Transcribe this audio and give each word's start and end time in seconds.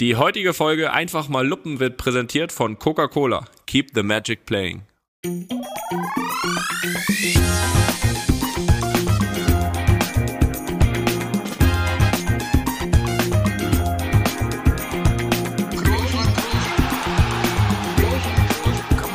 Die 0.00 0.16
heutige 0.16 0.54
Folge 0.54 0.92
Einfach 0.92 1.28
mal 1.28 1.46
Luppen 1.46 1.78
wird 1.78 1.98
präsentiert 1.98 2.50
von 2.50 2.80
Coca-Cola. 2.80 3.44
Keep 3.68 3.90
the 3.94 4.02
magic 4.02 4.44
playing. 4.44 4.82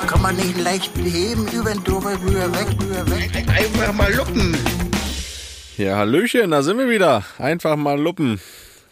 Kann 0.08 0.22
man 0.22 0.38
nicht 0.38 0.58
leicht 0.58 0.94
beheben, 0.94 1.46
über 1.52 1.74
den 1.74 1.84
drüber, 1.84 2.14
rüber, 2.22 2.54
weg, 2.54 2.68
rüber, 2.82 3.12
weg. 3.12 3.32
Einfach 3.50 3.92
mal 3.92 4.14
luppen. 4.14 4.58
Ja, 5.76 5.98
Hallöchen, 5.98 6.52
da 6.52 6.64
sind 6.64 6.78
wir 6.78 6.90
wieder. 6.90 7.26
Einfach 7.38 7.76
mal 7.76 8.00
luppen. 8.00 8.40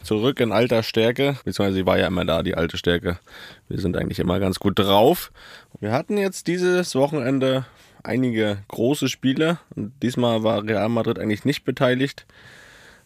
Zurück 0.08 0.40
in 0.40 0.54
alter 0.54 0.84
Stärke. 0.84 1.36
Beziehungsweise 1.44 1.74
sie 1.74 1.86
war 1.86 2.00
ja 2.00 2.08
immer 2.08 2.24
da, 2.24 2.42
die 2.42 2.56
alte 2.56 2.78
Stärke. 2.78 3.20
Wir 3.68 3.78
sind 3.78 3.98
eigentlich 3.98 4.20
immer 4.20 4.40
ganz 4.40 4.58
gut 4.58 4.80
drauf. 4.80 5.34
Wir 5.82 5.92
hatten 5.92 6.18
jetzt 6.18 6.48
dieses 6.48 6.96
Wochenende 6.96 7.66
einige 8.04 8.60
große 8.70 9.10
Spiele. 9.10 9.58
Und 9.76 9.92
diesmal 10.02 10.44
war 10.44 10.64
Real 10.64 10.88
Madrid 10.88 11.20
eigentlich 11.20 11.44
nicht 11.44 11.66
beteiligt. 11.66 12.26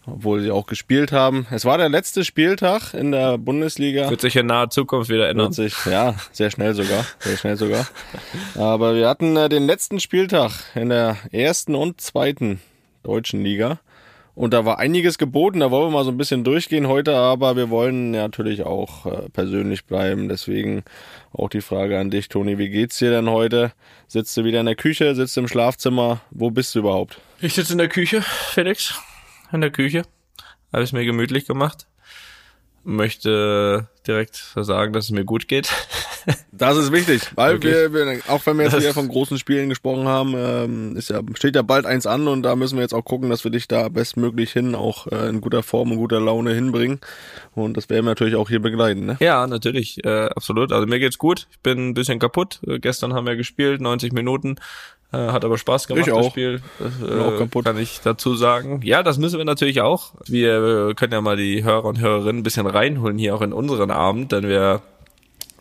Obwohl 0.05 0.41
sie 0.41 0.51
auch 0.51 0.67
gespielt 0.67 1.11
haben. 1.11 1.47
Es 1.49 1.65
war 1.65 1.79
der 1.79 1.89
letzte 1.89 2.23
Spieltag 2.23 2.93
in 2.93 3.11
der 3.11 3.39
Bundesliga. 3.39 4.07
Wird 4.07 4.21
sich 4.21 4.35
in 4.35 4.45
naher 4.45 4.69
Zukunft 4.69 5.09
wieder 5.09 5.27
ändern. 5.27 5.53
Sich, 5.53 5.73
ja, 5.87 6.13
sehr 6.31 6.51
schnell 6.51 6.75
sogar. 6.75 7.03
Sehr 7.17 7.37
schnell 7.37 7.57
sogar. 7.57 7.87
Aber 8.53 8.93
wir 8.93 9.09
hatten 9.09 9.35
äh, 9.37 9.49
den 9.49 9.65
letzten 9.65 9.99
Spieltag 9.99 10.51
in 10.75 10.89
der 10.89 11.17
ersten 11.31 11.73
und 11.73 11.99
zweiten 11.99 12.61
deutschen 13.01 13.43
Liga. 13.43 13.79
Und 14.41 14.55
da 14.55 14.65
war 14.65 14.79
einiges 14.79 15.19
geboten, 15.19 15.59
da 15.59 15.69
wollen 15.69 15.89
wir 15.89 15.91
mal 15.91 16.03
so 16.03 16.09
ein 16.09 16.17
bisschen 16.17 16.43
durchgehen 16.43 16.87
heute, 16.87 17.15
aber 17.15 17.55
wir 17.55 17.69
wollen 17.69 18.09
natürlich 18.09 18.63
auch 18.63 19.05
äh, 19.05 19.29
persönlich 19.29 19.85
bleiben. 19.85 20.29
Deswegen 20.29 20.81
auch 21.31 21.47
die 21.47 21.61
Frage 21.61 21.99
an 21.99 22.09
dich, 22.09 22.27
Toni, 22.27 22.57
wie 22.57 22.69
geht's 22.69 22.97
dir 22.97 23.11
denn 23.11 23.29
heute? 23.29 23.71
Sitzt 24.07 24.35
du 24.35 24.43
wieder 24.43 24.59
in 24.59 24.65
der 24.65 24.73
Küche, 24.73 25.13
sitzt 25.13 25.37
du 25.37 25.41
im 25.41 25.47
Schlafzimmer? 25.47 26.21
Wo 26.31 26.49
bist 26.49 26.73
du 26.73 26.79
überhaupt? 26.79 27.21
Ich 27.39 27.53
sitze 27.53 27.73
in 27.73 27.77
der 27.77 27.87
Küche, 27.87 28.23
Felix. 28.23 28.99
In 29.51 29.61
der 29.61 29.69
Küche. 29.69 30.05
Habe 30.73 30.81
es 30.81 30.91
mir 30.91 31.05
gemütlich 31.05 31.45
gemacht. 31.45 31.85
Möchte 32.83 33.87
direkt 34.07 34.53
sagen, 34.55 34.93
dass 34.93 35.05
es 35.05 35.11
mir 35.11 35.25
gut 35.25 35.47
geht. 35.47 35.69
Das 36.51 36.77
ist 36.77 36.91
wichtig, 36.91 37.31
weil 37.33 37.63
wir, 37.63 37.93
wir, 37.93 38.19
auch 38.27 38.45
wenn 38.45 38.55
wir 38.57 38.65
jetzt 38.65 38.73
Das- 38.75 38.83
hier 38.83 38.93
von 38.93 39.07
großen 39.07 39.39
Spielen 39.39 39.69
gesprochen 39.69 40.07
haben, 40.07 40.35
ähm, 40.37 40.95
ist 40.95 41.09
ja, 41.09 41.21
steht 41.33 41.55
ja 41.55 41.63
bald 41.63 41.87
eins 41.87 42.05
an 42.05 42.27
und 42.27 42.43
da 42.43 42.55
müssen 42.55 42.75
wir 42.75 42.83
jetzt 42.83 42.93
auch 42.93 43.03
gucken, 43.03 43.31
dass 43.31 43.43
wir 43.43 43.49
dich 43.49 43.67
da 43.67 43.89
bestmöglich 43.89 44.51
hin 44.51 44.75
auch 44.75 45.07
äh, 45.07 45.29
in 45.29 45.41
guter 45.41 45.63
Form 45.63 45.91
und 45.91 45.97
guter 45.97 46.19
Laune 46.19 46.53
hinbringen. 46.53 46.99
Und 47.55 47.75
das 47.75 47.89
werden 47.89 48.05
wir 48.05 48.11
natürlich 48.11 48.35
auch 48.35 48.49
hier 48.49 48.59
begleiten, 48.61 49.07
ne? 49.07 49.17
Ja, 49.19 49.47
natürlich, 49.47 50.05
äh, 50.05 50.25
absolut. 50.27 50.71
Also 50.71 50.85
mir 50.85 50.99
geht's 50.99 51.17
gut. 51.17 51.47
Ich 51.49 51.59
bin 51.61 51.89
ein 51.89 51.93
bisschen 51.95 52.19
kaputt. 52.19 52.59
Äh, 52.67 52.77
gestern 52.77 53.13
haben 53.15 53.25
wir 53.25 53.35
gespielt, 53.35 53.81
90 53.81 54.13
Minuten. 54.13 54.57
Äh, 55.13 55.17
hat 55.17 55.43
aber 55.43 55.57
Spaß 55.57 55.87
gemacht, 55.87 56.07
Ich 56.07 56.13
das 56.13 56.25
auch. 56.25 56.31
Spiel. 56.31 56.61
Das, 56.79 56.93
Bin 56.97 57.19
auch 57.19 57.33
äh, 57.33 57.37
kaputt. 57.37 57.65
Kann 57.65 57.77
ich 57.77 57.99
dazu 58.01 58.35
sagen. 58.35 58.79
Ja, 58.83 59.03
das 59.03 59.17
müssen 59.17 59.37
wir 59.37 59.45
natürlich 59.45 59.81
auch. 59.81 60.13
Wir 60.25 60.89
äh, 60.89 60.93
können 60.93 61.11
ja 61.11 61.21
mal 61.21 61.35
die 61.35 61.63
Hörer 61.63 61.85
und 61.85 61.99
Hörerinnen 61.99 62.39
ein 62.39 62.43
bisschen 62.43 62.65
reinholen 62.65 63.17
hier 63.17 63.35
auch 63.35 63.41
in 63.41 63.51
unseren 63.51 63.91
Abend, 63.91 64.31
denn 64.31 64.47
wir 64.47 64.81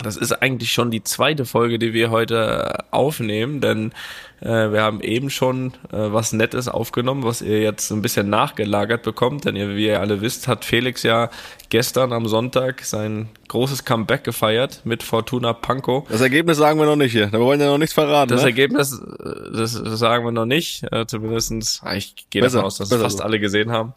das 0.02 0.16
ist 0.16 0.32
eigentlich 0.32 0.72
schon 0.72 0.90
die 0.90 1.02
zweite 1.02 1.44
Folge, 1.44 1.78
die 1.78 1.92
wir 1.92 2.10
heute 2.10 2.84
aufnehmen, 2.90 3.60
denn 3.60 3.92
äh, 4.40 4.72
wir 4.72 4.82
haben 4.82 5.00
eben 5.00 5.30
schon 5.30 5.72
äh, 5.92 6.12
was 6.12 6.32
Nettes 6.32 6.68
aufgenommen, 6.68 7.24
was 7.24 7.42
ihr 7.42 7.60
jetzt 7.60 7.90
ein 7.90 8.02
bisschen 8.02 8.30
nachgelagert 8.30 9.02
bekommt, 9.02 9.44
denn 9.44 9.56
ihr, 9.56 9.76
wie 9.76 9.86
ihr 9.86 10.00
alle 10.00 10.20
wisst, 10.20 10.48
hat 10.48 10.64
Felix 10.64 11.02
ja 11.02 11.30
gestern 11.68 12.12
am 12.12 12.26
Sonntag 12.26 12.84
sein 12.84 13.28
großes 13.48 13.84
Comeback 13.84 14.24
gefeiert 14.24 14.80
mit 14.84 15.02
Fortuna 15.02 15.52
Pankow. 15.52 16.08
Das 16.08 16.20
Ergebnis 16.20 16.56
sagen 16.58 16.78
wir 16.78 16.86
noch 16.86 16.96
nicht 16.96 17.12
hier. 17.12 17.26
Da 17.26 17.38
wollen 17.38 17.58
wir 17.58 17.66
ja 17.66 17.72
noch 17.72 17.78
nichts 17.78 17.94
verraten. 17.94 18.30
Das 18.30 18.42
ne? 18.42 18.48
Ergebnis, 18.48 18.98
äh, 18.98 19.56
das 19.56 19.72
sagen 19.72 20.24
wir 20.24 20.32
noch 20.32 20.46
nicht, 20.46 20.84
äh, 20.90 21.06
zumindestens, 21.06 21.80
ah, 21.84 21.94
ich 21.94 22.14
gehe 22.30 22.42
davon 22.42 22.60
aus, 22.60 22.78
dass 22.78 22.86
es 22.86 22.90
besser 22.90 23.04
fast 23.04 23.18
so. 23.18 23.24
alle 23.24 23.40
gesehen 23.40 23.70
haben. 23.70 23.94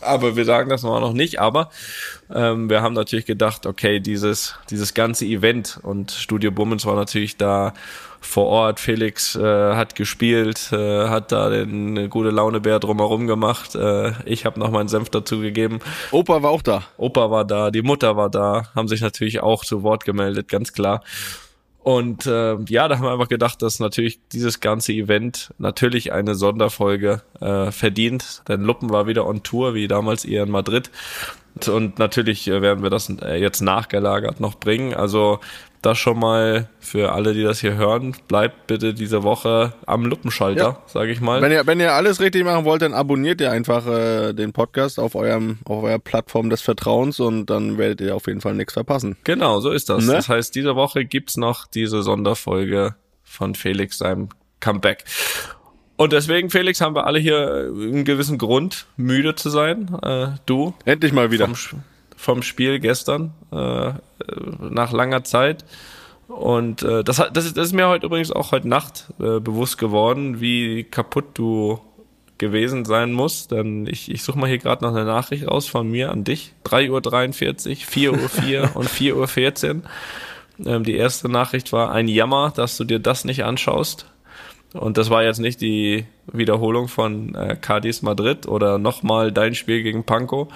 Aber 0.00 0.36
wir 0.36 0.44
sagen 0.44 0.70
das 0.70 0.82
noch 0.82 1.12
nicht, 1.12 1.40
aber 1.40 1.70
ähm, 2.32 2.70
wir 2.70 2.82
haben 2.82 2.94
natürlich 2.94 3.26
gedacht, 3.26 3.66
okay, 3.66 4.00
dieses, 4.00 4.54
dieses 4.70 4.94
ganze 4.94 5.24
Event 5.24 5.78
und 5.82 6.10
Studio 6.10 6.50
Bummens 6.50 6.86
war 6.86 6.96
natürlich 6.96 7.36
da 7.36 7.74
vor 8.20 8.46
Ort. 8.46 8.80
Felix 8.80 9.34
äh, 9.34 9.74
hat 9.74 9.94
gespielt, 9.94 10.70
äh, 10.72 11.08
hat 11.08 11.32
da 11.32 11.48
den 11.50 11.96
äh, 11.96 12.08
gute 12.08 12.30
Launebär 12.30 12.78
drumherum 12.78 13.26
gemacht. 13.26 13.74
Äh, 13.74 14.12
ich 14.24 14.44
habe 14.44 14.60
noch 14.60 14.70
meinen 14.70 14.88
Senf 14.88 15.08
dazu 15.10 15.40
gegeben. 15.40 15.80
Opa 16.10 16.42
war 16.42 16.50
auch 16.50 16.62
da. 16.62 16.84
Opa 16.96 17.30
war 17.30 17.44
da, 17.44 17.70
die 17.70 17.82
Mutter 17.82 18.16
war 18.16 18.30
da, 18.30 18.68
haben 18.74 18.88
sich 18.88 19.00
natürlich 19.00 19.40
auch 19.40 19.64
zu 19.64 19.82
Wort 19.82 20.04
gemeldet, 20.04 20.48
ganz 20.48 20.72
klar. 20.72 21.02
Und 21.82 22.26
äh, 22.26 22.56
ja, 22.68 22.88
da 22.88 22.96
haben 22.96 23.04
wir 23.04 23.12
einfach 23.12 23.28
gedacht, 23.28 23.62
dass 23.62 23.80
natürlich 23.80 24.20
dieses 24.32 24.60
ganze 24.60 24.92
Event 24.92 25.54
natürlich 25.58 26.12
eine 26.12 26.34
Sonderfolge 26.34 27.22
äh, 27.40 27.70
verdient. 27.70 28.42
Denn 28.48 28.62
Luppen 28.62 28.90
war 28.90 29.06
wieder 29.06 29.26
on 29.26 29.42
Tour, 29.42 29.74
wie 29.74 29.88
damals 29.88 30.24
ihr 30.24 30.42
in 30.42 30.50
Madrid. 30.50 30.90
Und 31.66 31.98
natürlich 31.98 32.46
äh, 32.48 32.60
werden 32.60 32.82
wir 32.82 32.90
das 32.90 33.08
äh, 33.08 33.40
jetzt 33.40 33.62
nachgelagert 33.62 34.40
noch 34.40 34.56
bringen. 34.56 34.94
Also 34.94 35.40
das 35.82 35.98
schon 35.98 36.18
mal 36.18 36.68
für 36.78 37.12
alle, 37.12 37.32
die 37.34 37.42
das 37.42 37.60
hier 37.60 37.74
hören, 37.74 38.14
bleibt 38.28 38.66
bitte 38.66 38.92
diese 38.94 39.22
Woche 39.22 39.72
am 39.86 40.04
Luppenschalter, 40.04 40.62
Ja. 40.62 40.82
sage 40.86 41.10
ich 41.12 41.20
mal. 41.20 41.40
Wenn 41.42 41.52
ihr, 41.52 41.66
wenn 41.66 41.80
ihr 41.80 41.92
alles 41.94 42.20
richtig 42.20 42.44
machen 42.44 42.64
wollt, 42.64 42.82
dann 42.82 42.92
abonniert 42.94 43.40
ihr 43.40 43.50
einfach 43.50 43.86
äh, 43.86 44.32
den 44.32 44.52
Podcast 44.52 44.98
auf 45.00 45.14
eurem 45.14 45.58
auf 45.64 45.82
eurer 45.82 45.98
Plattform 45.98 46.50
des 46.50 46.60
Vertrauens 46.60 47.18
und 47.20 47.46
dann 47.46 47.78
werdet 47.78 48.00
ihr 48.00 48.14
auf 48.14 48.26
jeden 48.26 48.40
Fall 48.40 48.54
nichts 48.54 48.74
verpassen. 48.74 49.16
Genau, 49.24 49.60
so 49.60 49.70
ist 49.70 49.88
das. 49.88 50.04
Ne? 50.06 50.12
Das 50.12 50.28
heißt, 50.28 50.54
diese 50.54 50.76
Woche 50.76 51.04
gibt's 51.04 51.36
noch 51.36 51.66
diese 51.66 52.02
Sonderfolge 52.02 52.94
von 53.22 53.54
Felix 53.54 53.98
seinem 53.98 54.28
Comeback. 54.60 55.04
Und 55.96 56.12
deswegen, 56.14 56.48
Felix, 56.48 56.80
haben 56.80 56.94
wir 56.94 57.06
alle 57.06 57.18
hier 57.18 57.70
einen 57.74 58.04
gewissen 58.04 58.38
Grund, 58.38 58.86
müde 58.96 59.34
zu 59.34 59.50
sein. 59.50 59.94
Äh, 60.02 60.28
du 60.46 60.72
Endlich 60.86 61.12
mal 61.12 61.30
wieder. 61.30 61.44
vom, 61.46 61.82
vom 62.20 62.42
Spiel 62.42 62.80
gestern, 62.80 63.32
äh, 63.50 63.92
nach 64.60 64.92
langer 64.92 65.24
Zeit. 65.24 65.64
Und 66.28 66.82
äh, 66.82 67.02
das, 67.02 67.18
hat, 67.18 67.34
das, 67.34 67.46
ist, 67.46 67.56
das 67.56 67.68
ist 67.68 67.72
mir 67.72 67.88
heute 67.88 68.06
übrigens 68.06 68.30
auch 68.30 68.52
heute 68.52 68.68
Nacht 68.68 69.06
äh, 69.18 69.40
bewusst 69.40 69.78
geworden, 69.78 70.40
wie 70.40 70.84
kaputt 70.84 71.24
du 71.34 71.80
gewesen 72.36 72.84
sein 72.84 73.12
musst. 73.12 73.52
Denn 73.52 73.86
ich, 73.86 74.10
ich 74.10 74.22
suche 74.22 74.38
mal 74.38 74.48
hier 74.48 74.58
gerade 74.58 74.84
noch 74.84 74.94
eine 74.94 75.06
Nachricht 75.06 75.48
raus 75.48 75.66
von 75.66 75.90
mir 75.90 76.10
an 76.10 76.22
dich. 76.22 76.52
3.43 76.66 78.10
Uhr, 78.10 78.18
4.04 78.18 78.62
Uhr 78.62 78.70
und 78.76 78.88
4.14 78.88 79.76
Uhr. 79.76 79.82
Ähm, 80.66 80.84
die 80.84 80.96
erste 80.96 81.30
Nachricht 81.30 81.72
war 81.72 81.90
ein 81.90 82.06
Jammer, 82.06 82.52
dass 82.54 82.76
du 82.76 82.84
dir 82.84 82.98
das 82.98 83.24
nicht 83.24 83.44
anschaust. 83.44 84.04
Und 84.74 84.98
das 84.98 85.08
war 85.08 85.24
jetzt 85.24 85.40
nicht 85.40 85.62
die 85.62 86.04
Wiederholung 86.30 86.86
von 86.86 87.34
äh, 87.34 87.56
Cadiz 87.58 88.02
Madrid 88.02 88.46
oder 88.46 88.78
nochmal 88.78 89.32
dein 89.32 89.54
Spiel 89.54 89.82
gegen 89.82 90.04
Pankow. 90.04 90.48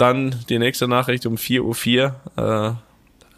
Dann 0.00 0.34
die 0.48 0.58
nächste 0.58 0.88
Nachricht 0.88 1.26
um 1.26 1.34
4.04 1.34 2.12
Uhr. 2.38 2.72
Äh, 2.72 2.72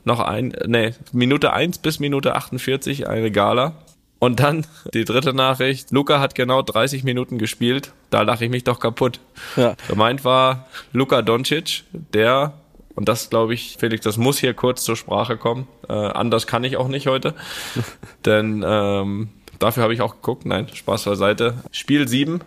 noch 0.05 0.21
ein, 0.21 0.55
nee, 0.67 0.95
Minute 1.11 1.53
1 1.53 1.79
bis 1.79 1.99
Minute 1.99 2.37
48 2.37 3.09
eine 3.09 3.33
Gala. 3.33 3.73
Und 4.21 4.39
dann 4.39 4.65
die 4.95 5.05
dritte 5.05 5.35
Nachricht. 5.35 5.91
Luca 5.91 6.21
hat 6.21 6.37
genau 6.37 6.63
30 6.63 7.03
Minuten 7.03 7.39
gespielt. 7.39 7.91
Da 8.11 8.23
lache 8.23 8.45
ich 8.45 8.51
mich 8.53 8.63
doch 8.63 8.79
kaputt. 8.79 9.19
Ja. 9.57 9.75
Gemeint 9.89 10.25
war 10.25 10.69
Luka 10.93 11.23
Doncic, 11.23 11.83
der, 11.93 12.53
und 12.95 13.09
das 13.09 13.29
glaube 13.29 13.55
ich, 13.55 13.77
Felix, 13.81 14.05
das 14.05 14.17
muss 14.17 14.39
hier 14.39 14.55
kurz 14.55 14.85
zur 14.85 14.95
Sprache 14.95 15.37
kommen. 15.37 15.67
Äh, 15.89 15.95
anders 15.95 16.47
kann 16.47 16.63
ich 16.63 16.77
auch 16.77 16.87
nicht 16.87 17.09
heute. 17.09 17.35
Denn 18.25 18.65
ähm, 18.65 19.31
dafür 19.59 19.83
habe 19.83 19.95
ich 19.95 20.01
auch 20.01 20.15
geguckt. 20.15 20.47
Nein, 20.47 20.69
Spaß 20.73 21.07
beiseite. 21.07 21.55
Spiel 21.73 22.07
7, 22.07 22.41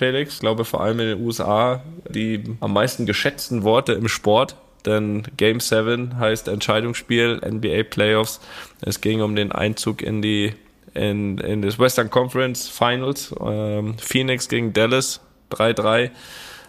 Felix, 0.00 0.40
glaube 0.40 0.64
vor 0.64 0.80
allem 0.80 0.98
in 1.00 1.08
den 1.08 1.20
USA, 1.26 1.82
die 2.08 2.42
am 2.60 2.72
meisten 2.72 3.04
geschätzten 3.04 3.64
Worte 3.64 3.92
im 3.92 4.08
Sport. 4.08 4.56
Denn 4.86 5.24
Game 5.36 5.60
7 5.60 6.18
heißt 6.18 6.48
Entscheidungsspiel, 6.48 7.42
NBA 7.46 7.82
Playoffs. 7.82 8.40
Es 8.80 9.02
ging 9.02 9.20
um 9.20 9.36
den 9.36 9.52
Einzug 9.52 10.00
in 10.00 10.22
die 10.22 10.54
in, 10.94 11.36
in 11.36 11.60
das 11.60 11.78
Western 11.78 12.08
Conference 12.08 12.66
Finals. 12.66 13.34
Ähm, 13.44 13.98
Phoenix 13.98 14.48
gegen 14.48 14.72
Dallas 14.72 15.20
3-3 15.50 16.12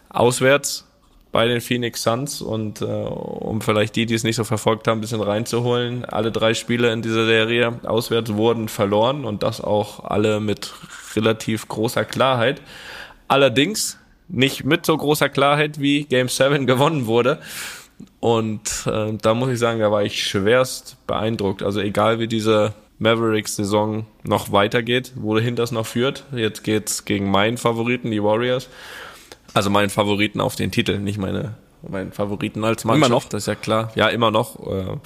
auswärts 0.09 0.85
bei 1.31 1.47
den 1.47 1.61
Phoenix 1.61 2.03
Suns 2.03 2.41
und 2.41 2.81
äh, 2.81 2.85
um 2.85 3.61
vielleicht 3.61 3.95
die, 3.95 4.07
die 4.07 4.15
es 4.15 4.25
nicht 4.25 4.35
so 4.35 4.43
verfolgt 4.43 4.89
haben, 4.89 4.97
ein 4.97 5.01
bisschen 5.01 5.21
reinzuholen, 5.21 6.03
alle 6.03 6.33
drei 6.33 6.53
Spiele 6.53 6.91
in 6.91 7.01
dieser 7.01 7.25
Serie 7.25 7.79
auswärts 7.83 8.33
wurden 8.33 8.67
verloren 8.67 9.23
und 9.23 9.41
das 9.41 9.61
auch 9.61 10.03
alle 10.03 10.41
mit 10.41 10.73
relativ 11.15 11.69
großer 11.69 12.03
Klarheit. 12.03 12.61
Allerdings 13.31 13.97
nicht 14.27 14.65
mit 14.65 14.85
so 14.85 14.97
großer 14.97 15.29
Klarheit, 15.29 15.79
wie 15.79 16.03
Game 16.03 16.27
7 16.27 16.67
gewonnen 16.67 17.05
wurde. 17.05 17.39
Und 18.19 18.85
äh, 18.87 19.13
da 19.21 19.33
muss 19.33 19.49
ich 19.49 19.57
sagen, 19.57 19.79
da 19.79 19.89
war 19.89 20.03
ich 20.03 20.21
schwerst 20.21 20.97
beeindruckt. 21.07 21.63
Also 21.63 21.79
egal 21.79 22.19
wie 22.19 22.27
diese 22.27 22.73
Mavericks-Saison 22.99 24.05
noch 24.23 24.51
weitergeht, 24.51 25.13
wohin 25.15 25.55
das 25.55 25.71
noch 25.71 25.85
führt. 25.85 26.25
Jetzt 26.33 26.65
geht's 26.65 27.05
gegen 27.05 27.31
meinen 27.31 27.57
Favoriten, 27.57 28.11
die 28.11 28.21
Warriors. 28.21 28.67
Also 29.53 29.69
meinen 29.69 29.89
Favoriten 29.89 30.41
auf 30.41 30.57
den 30.57 30.71
Titel, 30.71 30.99
nicht 30.99 31.17
meine 31.17 31.55
meinen 31.87 32.11
Favoriten 32.11 32.65
als 32.65 32.83
Mannschaft. 32.83 33.09
Immer 33.09 33.15
noch? 33.15 33.29
Das 33.29 33.43
ist 33.43 33.47
ja 33.47 33.55
klar. 33.55 33.93
Ja, 33.95 34.09
immer 34.09 34.29
noch. 34.29 34.59
Äh, 34.67 34.97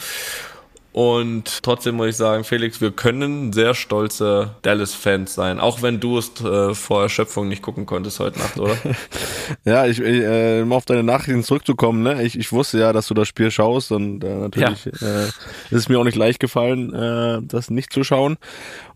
und 0.96 1.62
trotzdem 1.62 1.96
muss 1.96 2.08
ich 2.08 2.16
sagen, 2.16 2.46
Felix, 2.46 2.80
wir 2.80 2.90
können 2.90 3.52
sehr 3.52 3.74
stolze 3.74 4.52
Dallas-Fans 4.62 5.36
sein, 5.36 5.60
auch 5.60 5.82
wenn 5.82 6.00
du 6.00 6.18
es 6.18 6.40
äh, 6.40 6.74
vor 6.74 7.02
Erschöpfung 7.02 7.50
nicht 7.50 7.62
gucken 7.62 7.86
konntest 7.86 8.22
heute 8.22 8.40
Nacht, 8.40 8.58
oder? 8.58 8.78
ja, 9.66 9.86
ich, 9.88 10.00
äh, 10.00 10.62
um 10.62 10.72
auf 10.72 10.86
deine 10.86 11.04
Nachrichten 11.04 11.44
zurückzukommen, 11.44 12.02
ne? 12.02 12.24
Ich, 12.24 12.40
ich 12.40 12.54
wusste 12.54 12.80
ja, 12.80 12.94
dass 12.94 13.08
du 13.08 13.14
das 13.14 13.28
Spiel 13.28 13.52
schaust 13.52 13.92
und 13.92 14.24
äh, 14.24 14.36
natürlich 14.36 14.86
ja. 14.86 15.08
äh, 15.08 15.26
ist 15.26 15.34
es 15.70 15.90
mir 15.90 16.00
auch 16.00 16.06
nicht 16.06 16.16
leicht 16.16 16.40
gefallen, 16.40 16.94
äh, 16.94 17.42
das 17.42 17.70
nicht 17.70 17.92
zu 17.92 18.06
schauen. 18.06 18.38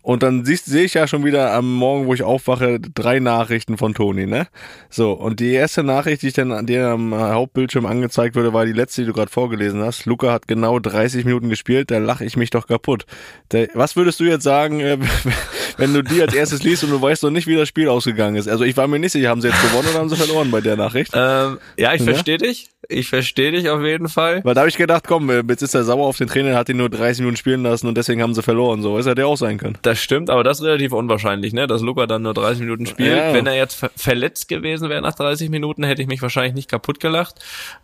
Und 0.02 0.22
dann 0.22 0.44
sehe 0.44 0.84
ich 0.84 0.94
ja 0.94 1.06
schon 1.06 1.24
wieder 1.24 1.52
am 1.52 1.74
Morgen, 1.74 2.06
wo 2.06 2.14
ich 2.14 2.22
aufwache, 2.22 2.80
drei 2.80 3.20
Nachrichten 3.20 3.76
von 3.76 3.94
Toni, 3.94 4.26
ne? 4.26 4.46
So, 4.88 5.12
und 5.12 5.40
die 5.40 5.52
erste 5.52 5.82
Nachricht, 5.82 6.22
die 6.22 6.28
ich 6.28 6.34
dann 6.34 6.66
dir 6.66 6.88
am 6.88 7.14
Hauptbildschirm 7.14 7.86
angezeigt 7.86 8.36
wurde, 8.36 8.52
war 8.52 8.64
die 8.64 8.72
letzte, 8.72 9.02
die 9.02 9.06
du 9.08 9.12
gerade 9.12 9.30
vorgelesen 9.30 9.82
hast. 9.82 10.06
Luca 10.06 10.32
hat 10.32 10.48
genau 10.48 10.78
30 10.78 11.24
Minuten 11.24 11.48
gespielt, 11.48 11.90
da 11.90 11.98
lache 11.98 12.24
ich 12.24 12.36
mich 12.36 12.50
doch 12.50 12.66
kaputt. 12.66 13.04
Der, 13.52 13.68
was 13.74 13.96
würdest 13.96 14.20
du 14.20 14.24
jetzt 14.24 14.44
sagen, 14.44 14.80
äh, 14.80 14.98
wenn 15.80 15.94
du 15.94 16.02
die 16.02 16.22
als 16.22 16.34
erstes 16.34 16.62
liest 16.62 16.84
und 16.84 16.90
du 16.90 17.00
weißt 17.00 17.22
noch 17.22 17.30
nicht, 17.30 17.46
wie 17.46 17.56
das 17.56 17.68
Spiel 17.68 17.88
ausgegangen 17.88 18.36
ist? 18.36 18.48
Also 18.48 18.64
ich 18.64 18.76
war 18.76 18.86
mir 18.86 18.98
nicht 18.98 19.12
sicher, 19.12 19.28
haben 19.28 19.40
sie 19.40 19.48
jetzt 19.48 19.62
gewonnen 19.62 19.88
oder 19.90 19.98
haben 19.98 20.08
sie 20.08 20.16
verloren 20.16 20.50
bei 20.50 20.60
der 20.60 20.76
Nachricht? 20.76 21.12
Ähm, 21.14 21.58
ja, 21.76 21.94
ich 21.94 22.00
ja? 22.00 22.12
verstehe 22.12 22.38
dich. 22.38 22.70
Ich 22.88 23.08
verstehe 23.08 23.52
dich 23.52 23.68
auf 23.68 23.82
jeden 23.82 24.08
Fall. 24.08 24.42
Weil 24.42 24.54
da 24.54 24.62
habe 24.62 24.68
ich 24.68 24.76
gedacht, 24.76 25.06
komm, 25.06 25.30
jetzt 25.48 25.62
ist 25.62 25.74
er 25.74 25.84
sauer 25.84 26.06
auf 26.06 26.16
den 26.16 26.26
Trainer, 26.26 26.56
hat 26.56 26.68
ihn 26.68 26.78
nur 26.78 26.90
30 26.90 27.20
Minuten 27.20 27.36
spielen 27.36 27.62
lassen 27.62 27.86
und 27.86 27.96
deswegen 27.96 28.20
haben 28.20 28.34
sie 28.34 28.42
verloren. 28.42 28.82
So, 28.82 28.98
es 28.98 29.06
hätte 29.06 29.20
ja 29.20 29.26
auch 29.26 29.36
sein 29.36 29.58
können. 29.58 29.78
Das 29.82 30.00
stimmt, 30.00 30.28
aber 30.28 30.42
das 30.42 30.58
ist 30.58 30.66
relativ 30.66 30.92
unwahrscheinlich, 30.92 31.52
ne? 31.52 31.68
Dass 31.68 31.82
Luca 31.82 32.06
dann 32.06 32.22
nur 32.22 32.34
30 32.34 32.60
Minuten 32.62 32.86
spielt. 32.86 33.16
Ja. 33.16 33.32
Wenn 33.32 33.46
er 33.46 33.54
jetzt 33.54 33.74
ver 33.74 33.90
verletzt 33.94 34.48
gewesen 34.48 34.88
wäre 34.88 35.02
nach 35.02 35.14
30 35.14 35.50
Minuten, 35.50 35.84
hätte 35.84 36.02
ich 36.02 36.08
mich 36.08 36.20
wahrscheinlich 36.20 36.54
nicht 36.54 36.68
kaputt 36.68 36.98
gelacht. 37.00 37.36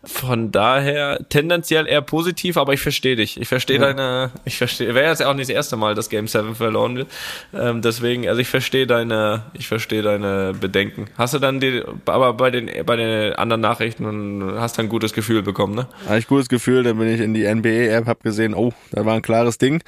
Von 0.03 0.51
daher 0.51 1.25
tendenziell 1.29 1.87
eher 1.87 2.01
positiv, 2.01 2.57
aber 2.57 2.73
ich 2.73 2.81
verstehe 2.81 3.15
dich. 3.15 3.39
Ich 3.39 3.47
verstehe 3.47 3.79
ja. 3.79 3.93
deine, 3.93 4.31
ich 4.43 4.57
verstehe, 4.57 4.93
wäre 4.93 5.09
jetzt 5.09 5.23
auch 5.23 5.35
nicht 5.35 5.49
das 5.49 5.55
erste 5.55 5.77
Mal, 5.77 5.95
dass 5.95 6.09
Game 6.09 6.27
7 6.27 6.55
verloren 6.55 6.97
wird. 6.97 7.07
Ähm, 7.53 7.81
deswegen, 7.87 8.27
also 8.27 8.39
ich 8.39 8.47
verstehe 8.47 8.85
deine, 8.85 9.43
ich 9.53 9.67
verstehe 9.67 10.01
deine 10.01 10.53
Bedenken. 10.59 11.07
Hast 11.17 11.33
du 11.33 11.39
dann 11.39 11.59
die, 11.59 11.83
aber 12.05 12.33
bei 12.33 12.51
den, 12.51 12.69
bei 12.85 12.95
den 12.95 13.33
anderen 13.33 13.61
Nachrichten 13.61 14.43
hast 14.59 14.77
du 14.77 14.83
ein 14.83 14.89
gutes 14.89 15.13
Gefühl 15.13 15.41
bekommen, 15.41 15.73
ne? 15.75 15.87
Habe 16.05 16.19
ich 16.19 16.27
gutes 16.27 16.49
Gefühl, 16.49 16.83
dann 16.83 16.99
bin 16.99 17.07
ich 17.07 17.21
in 17.21 17.33
die 17.33 17.51
NBA-App, 17.51 18.05
hab 18.05 18.21
gesehen, 18.23 18.53
oh, 18.53 18.73
da 18.91 19.05
war 19.05 19.15
ein 19.15 19.21
klares 19.21 19.57
Ding. 19.57 19.81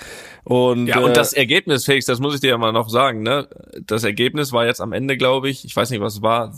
Und, 0.43 0.87
ja, 0.87 0.99
und 0.99 1.11
äh, 1.11 1.13
das 1.13 1.33
Ergebnis, 1.33 1.85
Felix, 1.85 2.05
das 2.05 2.19
muss 2.19 2.33
ich 2.33 2.41
dir 2.41 2.49
ja 2.49 2.57
mal 2.57 2.71
noch 2.71 2.89
sagen, 2.89 3.21
ne? 3.21 3.47
Das 3.85 4.03
Ergebnis 4.03 4.51
war 4.51 4.65
jetzt 4.65 4.81
am 4.81 4.93
Ende, 4.93 5.17
glaube 5.17 5.49
ich, 5.49 5.65
ich 5.65 5.75
weiß 5.75 5.91
nicht, 5.91 6.01
was 6.01 6.15
es 6.15 6.21
war, 6.21 6.55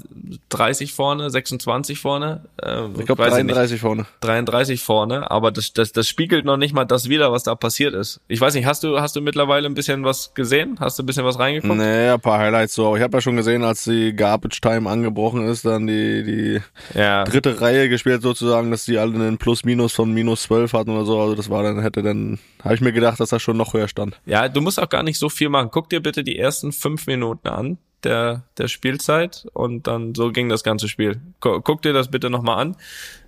30 0.50 0.94
vorne, 0.94 1.30
26 1.30 2.00
vorne. 2.00 2.46
Äh, 2.62 2.88
ich 3.00 3.06
glaube 3.06 3.24
33 3.24 3.72
nicht, 3.72 3.82
vorne. 3.82 4.06
33 4.22 4.82
vorne, 4.82 5.32
aber 5.32 5.52
das, 5.52 5.74
das, 5.74 5.92
das 5.92 6.08
spiegelt 6.08 6.46
noch 6.46 6.58
nicht 6.58 6.74
mal 6.74 6.86
das 6.86 7.10
wieder, 7.10 7.32
was 7.32 7.44
da 7.44 7.56
passiert 7.56 7.94
ist. 7.94 8.22
Ich 8.28 8.40
weiß 8.40 8.54
nicht, 8.54 8.66
hast 8.66 8.84
du, 8.84 9.00
hast 9.00 9.16
du 9.16 9.22
mittlerweile 9.22 9.68
ein 9.68 9.74
bisschen 9.74 10.04
was 10.04 10.34
gesehen? 10.34 10.78
Hast 10.80 11.00
du 11.00 11.04
ein 11.04 11.06
bisschen 11.06 11.26
was 11.26 11.40
reingeguckt? 11.40 11.76
Nee, 11.76 12.10
ein 12.10 12.22
paar 12.22 12.40
Highlights 12.40 12.76
so. 12.76 12.96
Ich 12.96 13.02
habe 13.02 13.18
ja 13.18 13.22
schon 13.22 13.36
gesehen, 13.36 13.64
als 13.64 13.84
die 13.84 14.16
Garbage 14.16 14.62
Time 14.62 14.90
angebrochen 14.90 15.48
ist, 15.48 15.66
dann 15.66 15.88
die, 15.88 16.24
die 16.24 16.62
ja. 16.98 17.24
dritte 17.24 17.60
Reihe 17.62 17.90
gespielt 17.90 18.22
sozusagen, 18.22 18.72
dass 18.72 18.86
die 18.86 18.98
alle 18.98 19.16
einen 19.16 19.38
Plus-Minus 19.38 19.94
von 19.94 20.12
minus 20.14 20.44
12 20.44 20.74
hatten 20.74 20.92
oder 20.92 21.06
so. 21.06 21.20
Also 21.20 21.36
das 21.36 21.50
war 21.50 21.64
dann, 21.64 21.82
hätte 21.82 22.04
dann, 22.04 22.40
habe 22.64 22.76
ich 22.76 22.82
mir 22.82 22.94
gedacht, 22.94 23.20
dass 23.20 23.30
das 23.30 23.42
schon 23.42 23.58
noch 23.58 23.74
höher 23.74 23.88
stand. 23.88 24.20
Ja, 24.26 24.48
du 24.48 24.62
musst 24.62 24.80
auch 24.80 24.90
gar 24.90 25.04
nicht 25.04 25.18
so 25.18 25.30
viel 25.30 25.50
machen. 25.50 25.70
Guck 25.72 25.90
dir 25.90 26.02
bitte 26.02 26.24
die 26.24 26.38
ersten 26.38 26.72
fünf 26.72 27.08
Minuten 27.08 27.48
an 27.48 27.78
der, 28.04 28.44
der 28.58 28.68
Spielzeit 28.68 29.46
und 29.54 29.88
dann 29.88 30.16
so 30.16 30.32
ging 30.32 30.50
das 30.50 30.64
ganze 30.64 30.88
Spiel. 30.88 31.22
Guck 31.40 31.82
dir 31.82 31.94
das 31.94 32.10
bitte 32.10 32.30
nochmal 32.30 32.60
an, 32.60 32.76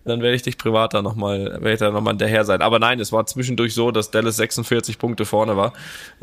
dann 0.06 0.22
werde 0.22 0.36
ich 0.36 0.42
dich 0.42 0.58
privat 0.58 0.94
da 0.94 1.02
nochmal, 1.02 1.46
werde 1.46 1.74
ich 1.74 1.80
da 1.80 1.92
nochmal 1.92 2.14
hinterher 2.14 2.46
sein. 2.46 2.62
Aber 2.62 2.80
nein, 2.80 3.00
es 3.00 3.12
war 3.12 3.26
zwischendurch 3.26 3.74
so, 3.74 3.92
dass 3.92 4.12
Dallas 4.12 4.38
46 4.38 4.98
Punkte 4.98 5.26
vorne 5.26 5.56
war. 5.56 5.74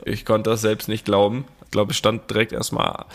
Ich 0.04 0.24
konnte 0.24 0.50
das 0.50 0.60
selbst 0.60 0.88
nicht 0.88 1.04
glauben. 1.04 1.44
Ich 1.64 1.70
glaube, 1.70 1.92
es 1.92 1.96
stand 1.96 2.28
direkt 2.30 2.52
erstmal 2.52 3.06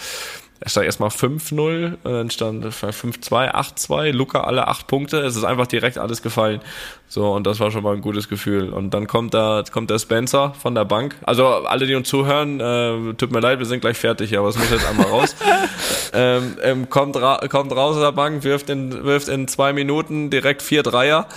es 0.62 0.72
stand 0.72 0.86
erstmal 0.86 1.10
5-0, 1.10 1.98
dann 2.04 2.30
stand 2.32 2.66
5-2, 2.66 3.54
8-2, 3.54 4.12
Luca 4.12 4.42
alle 4.42 4.68
acht 4.68 4.88
Punkte. 4.88 5.20
Es 5.20 5.36
ist 5.36 5.44
einfach 5.44 5.68
direkt 5.68 5.98
alles 5.98 6.22
gefallen. 6.22 6.62
So, 7.08 7.32
und 7.34 7.46
das 7.46 7.60
war 7.60 7.72
schon 7.72 7.84
mal 7.84 7.94
ein 7.94 8.02
gutes 8.02 8.30
Gefühl. 8.30 8.70
Und 8.70 8.94
dann 8.94 9.06
kommt 9.06 9.34
da, 9.34 9.64
kommt 9.72 9.90
der 9.90 10.00
Spencer 10.00 10.54
von 10.60 10.74
der 10.74 10.86
Bank. 10.86 11.16
Also 11.24 11.46
alle, 11.46 11.86
die 11.86 11.94
uns 11.94 12.10
zuhören, 12.10 12.60
äh, 12.60 13.14
tut 13.14 13.32
mir 13.32 13.42
leid, 13.42 13.60
wir 13.60 13.66
sind 13.66 13.82
gleich 13.82 13.98
fertig, 13.98 14.38
aber 14.38 14.50
es 14.50 14.58
muss 14.58 14.72
jetzt 14.72 14.88
einmal 14.88 15.06
raus. 15.08 15.36
ähm, 16.14 16.58
ähm, 16.64 16.90
kommt, 16.90 17.16
ra 17.18 17.40
kommt 17.48 17.72
raus 17.72 17.96
aus 17.96 18.02
der 18.02 18.12
Bank, 18.12 18.44
wirft 18.44 18.70
in, 18.70 19.04
wirft 19.04 19.28
in 19.28 19.48
zwei 19.48 19.72
Minuten 19.72 20.30
direkt 20.30 20.62
vier 20.62 20.84
Dreier, 20.84 21.28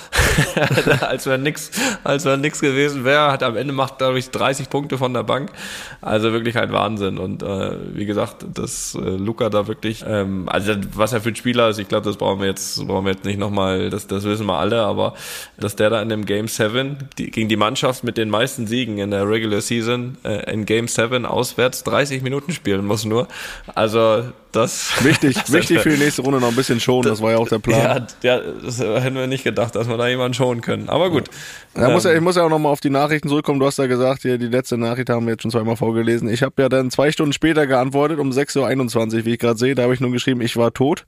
als 1.00 1.26
wenn 1.26 1.42
nix, 1.42 1.70
als 2.02 2.24
wenn 2.24 2.40
nix 2.40 2.60
gewesen 2.60 3.04
wäre. 3.04 3.30
Hat 3.30 3.42
am 3.42 3.56
Ende 3.56 3.74
macht, 3.74 3.98
glaube 3.98 4.18
ich, 4.18 4.30
30 4.30 4.70
Punkte 4.70 4.96
von 4.96 5.12
der 5.12 5.22
Bank. 5.22 5.50
Also 6.00 6.32
wirklich 6.32 6.56
ein 6.56 6.72
Wahnsinn. 6.72 7.18
Und 7.18 7.42
äh, 7.42 7.76
wie 7.92 8.06
gesagt, 8.06 8.46
dass 8.54 8.94
äh, 8.94 9.07
Luca 9.16 9.50
da 9.50 9.66
wirklich, 9.66 10.04
ähm, 10.06 10.48
also 10.48 10.74
was 10.94 11.12
er 11.12 11.20
für 11.20 11.30
ein 11.30 11.36
Spieler 11.36 11.68
ist, 11.68 11.78
ich 11.78 11.88
glaube, 11.88 12.04
das 12.04 12.16
brauchen 12.16 12.40
wir 12.40 12.46
jetzt, 12.46 12.86
brauchen 12.86 13.04
wir 13.04 13.12
jetzt 13.12 13.24
nicht 13.24 13.38
nochmal, 13.38 13.90
das, 13.90 14.06
das 14.06 14.24
wissen 14.24 14.46
wir 14.46 14.58
alle, 14.58 14.82
aber 14.82 15.14
dass 15.58 15.76
der 15.76 15.90
da 15.90 16.02
in 16.02 16.08
dem 16.08 16.26
Game 16.26 16.48
7 16.48 17.08
die, 17.18 17.30
gegen 17.30 17.48
die 17.48 17.56
Mannschaft 17.56 18.04
mit 18.04 18.16
den 18.16 18.30
meisten 18.30 18.66
Siegen 18.66 18.98
in 18.98 19.10
der 19.10 19.28
Regular 19.28 19.60
Season 19.60 20.18
äh, 20.24 20.52
in 20.52 20.66
Game 20.66 20.88
7 20.88 21.26
auswärts 21.26 21.84
30 21.84 22.22
Minuten 22.22 22.52
spielen 22.52 22.84
muss 22.84 23.04
nur. 23.04 23.28
Also 23.74 24.24
das 24.52 25.04
wichtig, 25.04 25.36
wichtig 25.52 25.80
für 25.80 25.90
die 25.90 25.98
nächste 25.98 26.22
Runde 26.22 26.40
noch 26.40 26.48
ein 26.48 26.56
bisschen 26.56 26.80
schonen, 26.80 27.02
das, 27.02 27.18
das 27.18 27.22
war 27.22 27.32
ja 27.32 27.38
auch 27.38 27.48
der 27.48 27.58
Plan. 27.58 28.06
Ja, 28.22 28.36
ja, 28.36 28.42
das 28.64 28.78
hätten 28.78 29.16
wir 29.16 29.26
nicht 29.26 29.44
gedacht, 29.44 29.74
dass 29.74 29.88
wir 29.88 29.96
da 29.96 30.08
jemanden 30.08 30.34
schonen 30.34 30.60
können. 30.60 30.88
Aber 30.88 31.10
gut. 31.10 31.28
Ja, 31.76 31.88
ähm, 31.88 31.92
muss 31.92 32.04
ja, 32.04 32.14
ich 32.14 32.20
muss 32.20 32.36
ja 32.36 32.44
auch 32.44 32.48
nochmal 32.48 32.72
auf 32.72 32.80
die 32.80 32.90
Nachrichten 32.90 33.28
zurückkommen. 33.28 33.60
Du 33.60 33.66
hast 33.66 33.78
ja 33.78 33.86
gesagt, 33.86 34.22
hier, 34.22 34.38
die 34.38 34.46
letzte 34.46 34.78
Nachricht 34.78 35.10
haben 35.10 35.26
wir 35.26 35.32
jetzt 35.32 35.42
schon 35.42 35.50
zweimal 35.50 35.76
vorgelesen. 35.76 36.28
Ich 36.28 36.42
habe 36.42 36.60
ja 36.62 36.68
dann 36.68 36.90
zwei 36.90 37.12
Stunden 37.12 37.32
später 37.32 37.66
geantwortet, 37.66 38.18
um 38.18 38.30
6.21 38.30 39.18
Uhr, 39.18 39.24
wie 39.24 39.32
ich 39.34 39.38
gerade 39.38 39.58
sehe. 39.58 39.74
Da 39.74 39.82
habe 39.82 39.94
ich 39.94 40.00
nur 40.00 40.10
geschrieben, 40.10 40.40
ich 40.40 40.56
war 40.56 40.72
tot. 40.72 41.04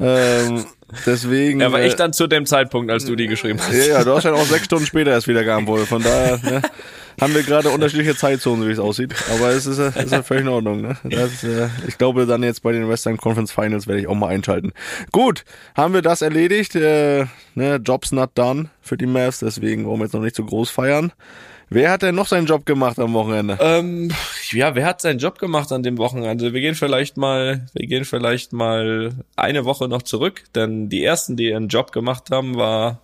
Ähm, 0.00 0.64
Deswegen. 1.06 1.60
Ja, 1.60 1.66
aber 1.66 1.82
ich 1.82 1.94
äh, 1.94 1.96
dann 1.96 2.12
zu 2.12 2.26
dem 2.26 2.46
Zeitpunkt, 2.46 2.90
als 2.90 3.04
du 3.04 3.16
die 3.16 3.26
geschrieben 3.26 3.58
hast. 3.60 3.72
Ja, 3.72 3.98
ja, 3.98 4.04
du 4.04 4.14
hast 4.14 4.24
ja 4.24 4.32
auch 4.32 4.44
sechs 4.44 4.66
Stunden 4.66 4.86
später 4.86 5.10
erst 5.10 5.28
wieder 5.28 5.44
geantwortet. 5.44 5.88
Von 5.88 6.02
daher 6.02 6.38
ne, 6.42 6.62
haben 7.20 7.34
wir 7.34 7.42
gerade 7.42 7.70
unterschiedliche 7.70 8.16
Zeitzonen, 8.16 8.66
wie 8.68 8.72
es 8.72 8.78
aussieht. 8.78 9.14
Aber 9.32 9.50
es 9.50 9.66
ist, 9.66 9.78
ist 9.78 10.12
ja 10.12 10.22
völlig 10.22 10.44
in 10.44 10.48
Ordnung. 10.48 10.82
Ne? 10.82 10.96
Das, 11.04 11.44
äh, 11.44 11.68
ich 11.86 11.98
glaube, 11.98 12.26
dann 12.26 12.42
jetzt 12.42 12.62
bei 12.62 12.72
den 12.72 12.88
Western 12.88 13.16
Conference 13.16 13.52
Finals 13.52 13.86
werde 13.86 14.00
ich 14.00 14.08
auch 14.08 14.14
mal 14.14 14.28
einschalten. 14.28 14.72
Gut, 15.12 15.44
haben 15.74 15.94
wir 15.94 16.02
das 16.02 16.22
erledigt. 16.22 16.74
Äh, 16.74 17.26
ne, 17.54 17.80
Jobs 17.82 18.12
not 18.12 18.30
done 18.34 18.68
für 18.80 18.96
die 18.96 19.06
Mavs, 19.06 19.40
deswegen 19.40 19.86
wollen 19.86 20.00
wir 20.00 20.04
jetzt 20.04 20.14
noch 20.14 20.20
nicht 20.20 20.36
so 20.36 20.44
groß 20.44 20.70
feiern. 20.70 21.12
Wer 21.74 21.90
hat 21.90 22.02
denn 22.02 22.14
noch 22.14 22.26
seinen 22.26 22.46
Job 22.46 22.66
gemacht 22.66 22.98
am 22.98 23.14
Wochenende? 23.14 23.58
Ähm, 23.60 24.10
ja, 24.50 24.74
wer 24.74 24.84
hat 24.86 25.00
seinen 25.00 25.18
Job 25.18 25.38
gemacht 25.38 25.72
an 25.72 25.82
dem 25.82 25.98
Wochenende? 25.98 26.52
Wir 26.52 26.60
gehen 26.60 26.74
vielleicht 26.74 27.16
mal, 27.16 27.66
wir 27.72 27.86
gehen 27.86 28.04
vielleicht 28.04 28.52
mal 28.52 29.14
eine 29.36 29.64
Woche 29.64 29.88
noch 29.88 30.02
zurück, 30.02 30.44
denn 30.54 30.88
die 30.88 31.02
ersten, 31.02 31.36
die 31.36 31.48
ihren 31.48 31.68
Job 31.68 31.92
gemacht 31.92 32.30
haben, 32.30 32.56
war, 32.56 33.00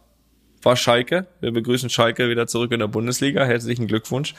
war 0.62 0.76
Schalke. 0.76 1.26
Wir 1.40 1.52
begrüßen 1.52 1.88
Schalke 1.88 2.28
wieder 2.28 2.46
zurück 2.46 2.72
in 2.72 2.80
der 2.80 2.88
Bundesliga. 2.88 3.44
Herzlichen 3.44 3.86
Glückwunsch. 3.86 4.34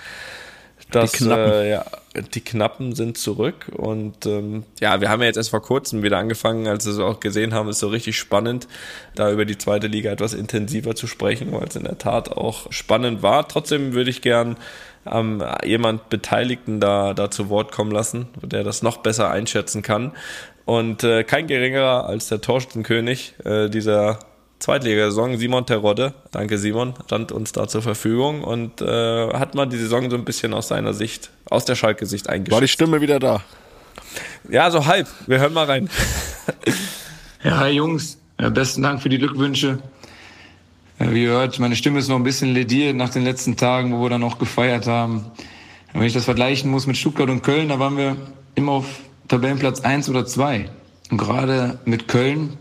Das. 0.91 1.19
Äh, 1.21 1.69
ja, 1.71 1.85
die 2.15 2.41
Knappen 2.41 2.95
sind 2.95 3.17
zurück 3.17 3.67
und 3.71 4.25
ähm, 4.25 4.63
ja, 4.79 4.99
wir 4.99 5.09
haben 5.09 5.21
ja 5.21 5.27
jetzt 5.27 5.37
erst 5.37 5.51
vor 5.51 5.61
kurzem 5.61 6.01
wieder 6.01 6.17
angefangen, 6.17 6.67
als 6.67 6.85
wir 6.85 6.93
es 6.93 6.99
auch 6.99 7.19
gesehen 7.19 7.53
haben, 7.53 7.69
ist 7.69 7.79
so 7.79 7.87
richtig 7.87 8.17
spannend, 8.17 8.67
da 9.15 9.31
über 9.31 9.45
die 9.45 9.57
zweite 9.57 9.87
Liga 9.87 10.11
etwas 10.11 10.33
intensiver 10.33 10.95
zu 10.95 11.05
sprechen, 11.05 11.51
weil 11.51 11.67
es 11.67 11.75
in 11.75 11.83
der 11.83 11.99
Tat 11.99 12.31
auch 12.31 12.71
spannend 12.71 13.21
war. 13.21 13.47
Trotzdem 13.47 13.93
würde 13.93 14.09
ich 14.09 14.21
gern 14.21 14.57
ähm, 15.05 15.43
jemand 15.63 16.09
Beteiligten 16.09 16.79
da, 16.79 17.13
da 17.13 17.29
zu 17.29 17.49
Wort 17.49 17.71
kommen 17.71 17.91
lassen, 17.91 18.27
der 18.41 18.63
das 18.63 18.81
noch 18.81 18.97
besser 18.97 19.29
einschätzen 19.29 19.81
kann. 19.81 20.13
Und 20.65 21.03
äh, 21.03 21.23
kein 21.23 21.47
geringerer 21.47 22.05
als 22.05 22.27
der 22.27 22.41
Torstenkönig 22.41 23.33
äh, 23.43 23.69
dieser 23.69 24.19
Zweitligasaison, 24.59 25.37
Simon 25.37 25.65
Terodde, 25.65 26.13
danke 26.31 26.57
Simon, 26.57 26.93
stand 27.05 27.31
uns 27.31 27.53
da 27.53 27.67
zur 27.67 27.81
Verfügung 27.81 28.43
und 28.43 28.81
äh, 28.81 29.33
hat 29.33 29.55
mal 29.55 29.65
die 29.65 29.77
Saison 29.77 30.09
so 30.09 30.17
ein 30.17 30.25
bisschen 30.25 30.53
aus 30.53 30.67
seiner 30.67 30.93
Sicht, 30.93 31.31
aus 31.49 31.63
der 31.63 31.75
Schalke-Sicht 31.75 32.27
eingeschätzt. 32.29 32.53
War 32.53 32.61
die 32.61 32.67
Stimme 32.67 32.99
wieder 32.99 33.19
da? 33.19 33.41
Ja, 34.49 34.69
so 34.69 34.85
halb. 34.85 35.07
Wir 35.27 35.39
hören 35.39 35.53
mal 35.53 35.65
rein. 35.65 35.89
ja, 37.43 37.57
hi 37.57 37.71
Jungs, 37.71 38.17
besten 38.37 38.81
Dank 38.81 39.01
für 39.01 39.09
die 39.09 39.17
Glückwünsche. 39.17 39.79
Wie 40.99 41.23
ihr 41.23 41.29
hört, 41.29 41.57
meine 41.59 41.77
Stimme 41.77 41.99
ist 41.99 42.09
noch 42.09 42.17
ein 42.17 42.23
bisschen 42.23 42.53
lediert 42.53 42.97
nach 42.97 43.09
den 43.09 43.23
letzten 43.23 43.55
Tagen, 43.55 43.93
wo 43.93 44.03
wir 44.03 44.09
dann 44.09 44.23
auch 44.23 44.37
gefeiert 44.37 44.87
haben. 44.87 45.31
Wenn 45.93 46.03
ich 46.03 46.13
das 46.13 46.25
vergleichen 46.25 46.69
muss 46.69 46.85
mit 46.85 46.97
Stuttgart 46.97 47.29
und 47.29 47.41
Köln, 47.41 47.69
da 47.69 47.79
waren 47.79 47.95
wir 47.95 48.17
immer 48.55 48.73
auf 48.73 48.85
Tabellenplatz 49.29 49.79
eins 49.79 50.09
oder 50.09 50.25
zwei. 50.25 50.69
Und 51.09 51.17
gerade 51.17 51.79
mit 51.85 52.09
Köln 52.09 52.57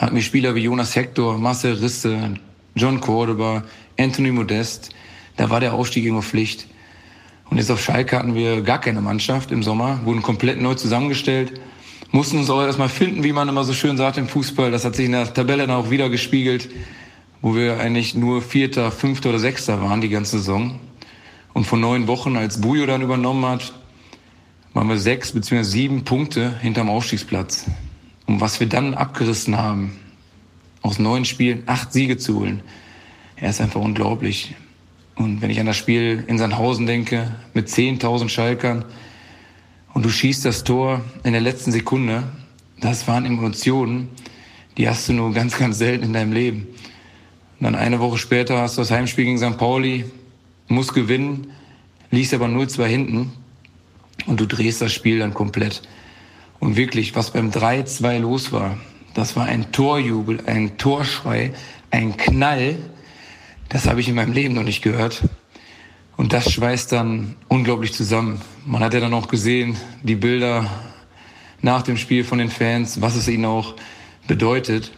hatten 0.00 0.16
wir 0.16 0.22
Spieler 0.22 0.54
wie 0.54 0.62
Jonas 0.62 0.96
Hector, 0.96 1.36
Marcel 1.36 1.74
Risse, 1.74 2.34
John 2.74 3.00
Cordoba, 3.00 3.64
Anthony 3.98 4.30
Modest. 4.30 4.94
Da 5.36 5.50
war 5.50 5.60
der 5.60 5.74
Aufstieg 5.74 6.06
immer 6.06 6.22
Pflicht. 6.22 6.66
Und 7.50 7.58
jetzt 7.58 7.70
auf 7.70 7.82
Schalke 7.82 8.16
hatten 8.16 8.34
wir 8.34 8.62
gar 8.62 8.80
keine 8.80 9.02
Mannschaft 9.02 9.50
im 9.50 9.62
Sommer, 9.62 10.00
wurden 10.04 10.22
komplett 10.22 10.58
neu 10.58 10.74
zusammengestellt. 10.74 11.60
mussten 12.12 12.38
uns 12.38 12.48
auch 12.48 12.62
erstmal 12.62 12.88
finden, 12.88 13.24
wie 13.24 13.32
man 13.34 13.50
immer 13.50 13.62
so 13.64 13.74
schön 13.74 13.98
sagt 13.98 14.16
im 14.16 14.26
Fußball. 14.26 14.70
Das 14.70 14.86
hat 14.86 14.96
sich 14.96 15.04
in 15.04 15.12
der 15.12 15.34
Tabelle 15.34 15.66
dann 15.66 15.76
auch 15.76 15.90
wieder 15.90 16.08
gespiegelt, 16.08 16.70
wo 17.42 17.54
wir 17.54 17.78
eigentlich 17.78 18.14
nur 18.14 18.40
Vierter, 18.40 18.90
Fünfter 18.90 19.28
oder 19.28 19.38
Sechster 19.38 19.82
waren 19.82 20.00
die 20.00 20.08
ganze 20.08 20.38
Saison. 20.38 20.80
Und 21.52 21.66
vor 21.66 21.78
neun 21.78 22.06
Wochen, 22.06 22.36
als 22.36 22.58
Bujo 22.58 22.86
dann 22.86 23.02
übernommen 23.02 23.44
hat, 23.44 23.74
waren 24.72 24.88
wir 24.88 24.96
sechs 24.96 25.32
bzw. 25.32 25.62
sieben 25.62 26.04
Punkte 26.04 26.58
hinterm 26.60 26.88
Aufstiegsplatz. 26.88 27.66
Und 28.30 28.40
was 28.40 28.60
wir 28.60 28.68
dann 28.68 28.94
abgerissen 28.94 29.58
haben, 29.58 29.98
aus 30.82 31.00
neun 31.00 31.24
Spielen 31.24 31.64
acht 31.66 31.92
Siege 31.92 32.16
zu 32.16 32.38
holen, 32.38 32.62
er 33.34 33.50
ist 33.50 33.60
einfach 33.60 33.80
unglaublich. 33.80 34.54
Und 35.16 35.42
wenn 35.42 35.50
ich 35.50 35.58
an 35.58 35.66
das 35.66 35.76
Spiel 35.76 36.22
in 36.28 36.38
Sandhausen 36.38 36.86
denke, 36.86 37.34
mit 37.54 37.66
10.000 37.66 38.28
Schalkern, 38.28 38.84
und 39.94 40.04
du 40.04 40.10
schießt 40.10 40.44
das 40.44 40.62
Tor 40.62 41.00
in 41.24 41.32
der 41.32 41.40
letzten 41.40 41.72
Sekunde, 41.72 42.22
das 42.78 43.08
waren 43.08 43.24
Emotionen, 43.24 44.10
die 44.78 44.88
hast 44.88 45.08
du 45.08 45.12
nur 45.12 45.32
ganz, 45.32 45.58
ganz 45.58 45.78
selten 45.78 46.04
in 46.04 46.12
deinem 46.12 46.32
Leben. 46.32 46.68
Und 47.58 47.64
dann 47.64 47.74
eine 47.74 47.98
Woche 47.98 48.18
später 48.18 48.58
hast 48.58 48.76
du 48.76 48.82
das 48.82 48.92
Heimspiel 48.92 49.24
gegen 49.24 49.38
St. 49.38 49.58
Pauli, 49.58 50.04
musst 50.68 50.94
gewinnen, 50.94 51.48
liegst 52.12 52.32
aber 52.32 52.46
0-2 52.46 52.84
hinten 52.84 53.32
und 54.26 54.38
du 54.38 54.46
drehst 54.46 54.80
das 54.80 54.92
Spiel 54.92 55.18
dann 55.18 55.34
komplett. 55.34 55.82
Und 56.60 56.76
wirklich, 56.76 57.16
was 57.16 57.32
beim 57.32 57.50
3-2 57.50 58.18
los 58.18 58.52
war, 58.52 58.76
das 59.14 59.34
war 59.34 59.46
ein 59.46 59.72
Torjubel, 59.72 60.40
ein 60.46 60.76
Torschrei, 60.76 61.52
ein 61.90 62.16
Knall, 62.16 62.76
das 63.70 63.88
habe 63.88 64.00
ich 64.00 64.08
in 64.08 64.14
meinem 64.14 64.32
Leben 64.32 64.54
noch 64.54 64.62
nicht 64.62 64.82
gehört. 64.82 65.22
Und 66.16 66.32
das 66.32 66.52
schweißt 66.52 66.92
dann 66.92 67.36
unglaublich 67.48 67.94
zusammen. 67.94 68.42
Man 68.66 68.82
hat 68.82 68.92
ja 68.94 69.00
dann 69.00 69.14
auch 69.14 69.28
gesehen, 69.28 69.76
die 70.02 70.16
Bilder 70.16 70.70
nach 71.62 71.82
dem 71.82 71.96
Spiel 71.96 72.24
von 72.24 72.38
den 72.38 72.50
Fans, 72.50 73.00
was 73.00 73.16
es 73.16 73.26
ihnen 73.26 73.46
auch 73.46 73.74
bedeutet. 74.26 74.92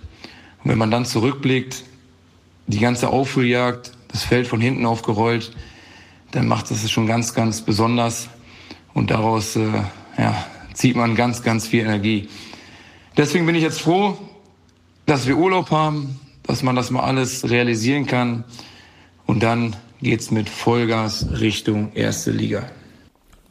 Und 0.65 0.71
wenn 0.71 0.79
man 0.79 0.91
dann 0.91 1.05
zurückblickt, 1.05 1.85
die 2.67 2.81
ganze 2.81 3.09
Aufholjagd, 3.09 3.93
das 4.09 4.25
Feld 4.25 4.47
von 4.47 4.61
hinten 4.61 4.85
aufgerollt, 4.85 5.53
dann 6.33 6.49
macht 6.49 6.71
das 6.71 6.83
es 6.83 6.91
schon 6.91 7.07
ganz, 7.07 7.35
ganz 7.35 7.61
besonders. 7.63 8.29
Und 8.95 9.11
daraus 9.11 9.57
äh, 9.57 9.69
ja, 10.19 10.47
zieht 10.75 10.97
man 10.97 11.15
ganz, 11.15 11.43
ganz 11.43 11.67
viel 11.67 11.81
Energie. 11.81 12.29
Deswegen 13.17 13.47
bin 13.47 13.55
ich 13.55 13.63
jetzt 13.63 13.81
froh, 13.81 14.17
dass 15.07 15.27
wir 15.27 15.37
Urlaub 15.37 15.71
haben, 15.71 16.21
dass 16.45 16.63
man 16.63 16.77
das 16.77 16.91
mal 16.91 17.03
alles 17.03 17.49
realisieren 17.51 18.07
kann. 18.07 18.45
Und 19.27 19.43
dann 19.43 19.77
geht's 20.01 20.31
mit 20.31 20.49
Vollgas 20.49 21.27
Richtung 21.41 21.93
erste 21.95 22.31
Liga. 22.31 22.65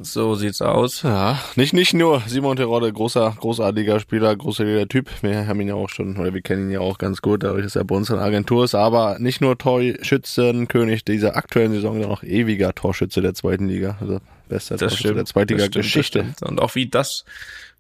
So 0.03 0.33
sieht's 0.33 0.61
aus. 0.63 1.03
Ja, 1.03 1.39
nicht, 1.55 1.73
nicht 1.73 1.93
nur 1.93 2.23
Simon 2.25 2.57
Terodde, 2.57 2.91
großer, 2.91 3.35
großartiger 3.39 3.99
Spieler, 3.99 4.35
großartiger 4.35 4.87
Typ. 4.87 5.09
Wir 5.21 5.47
haben 5.47 5.61
ihn 5.61 5.67
ja 5.67 5.75
auch 5.75 5.89
schon, 5.89 6.17
oder 6.17 6.33
wir 6.33 6.41
kennen 6.41 6.67
ihn 6.67 6.71
ja 6.71 6.79
auch 6.79 6.97
ganz 6.97 7.21
gut, 7.21 7.43
dadurch, 7.43 7.63
dass 7.63 7.75
er 7.75 7.83
bei 7.83 7.95
uns 7.95 8.09
in 8.09 8.15
der 8.15 8.25
Agentur 8.25 8.63
ist. 8.63 8.73
Aber 8.73 9.19
nicht 9.19 9.41
nur 9.41 9.57
Torschützenkönig 9.59 11.05
dieser 11.05 11.35
aktuellen 11.35 11.71
Saison, 11.71 11.93
sondern 11.93 12.11
auch 12.11 12.23
ewiger 12.23 12.73
Torschütze 12.73 13.21
der 13.21 13.35
zweiten 13.35 13.67
Liga. 13.67 13.97
Also 14.01 14.19
bester 14.51 14.77
Das 14.77 14.95
stimmt. 14.97 15.17
der 15.17 15.25
zweiten 15.25 15.57
das 15.57 15.67
stimmt, 15.67 15.83
Geschichte. 15.83 16.25
das. 16.39 16.49
Und 16.49 16.61
auch 16.61 16.75
wie 16.75 16.87
das 16.87 17.25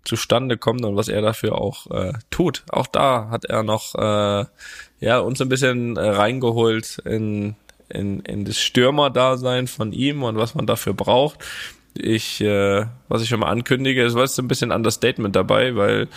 zustande 0.03 0.57
kommt 0.57 0.83
und 0.83 0.95
was 0.95 1.07
er 1.07 1.21
dafür 1.21 1.59
auch 1.61 1.89
äh, 1.91 2.13
tut. 2.31 2.63
Auch 2.69 2.87
da 2.87 3.29
hat 3.29 3.45
er 3.45 3.63
noch 3.63 3.93
äh, 3.95 4.45
ja 4.99 5.19
uns 5.19 5.41
ein 5.41 5.49
bisschen 5.49 5.97
äh, 5.97 6.07
reingeholt 6.09 6.97
in 7.05 7.55
in, 7.89 8.21
in 8.21 8.45
das 8.45 8.57
Stürmerdasein 8.57 9.67
von 9.67 9.91
ihm 9.93 10.23
und 10.23 10.37
was 10.37 10.55
man 10.55 10.65
dafür 10.65 10.93
braucht. 10.93 11.39
Ich, 11.93 12.39
äh, 12.39 12.85
was 13.09 13.21
ich 13.21 13.27
schon 13.27 13.41
mal 13.41 13.49
ankündige, 13.51 14.03
es 14.05 14.13
war 14.13 14.21
jetzt 14.21 14.39
ein 14.39 14.47
bisschen 14.47 14.71
Understatement 14.71 15.35
dabei, 15.35 15.75
weil 15.75 16.07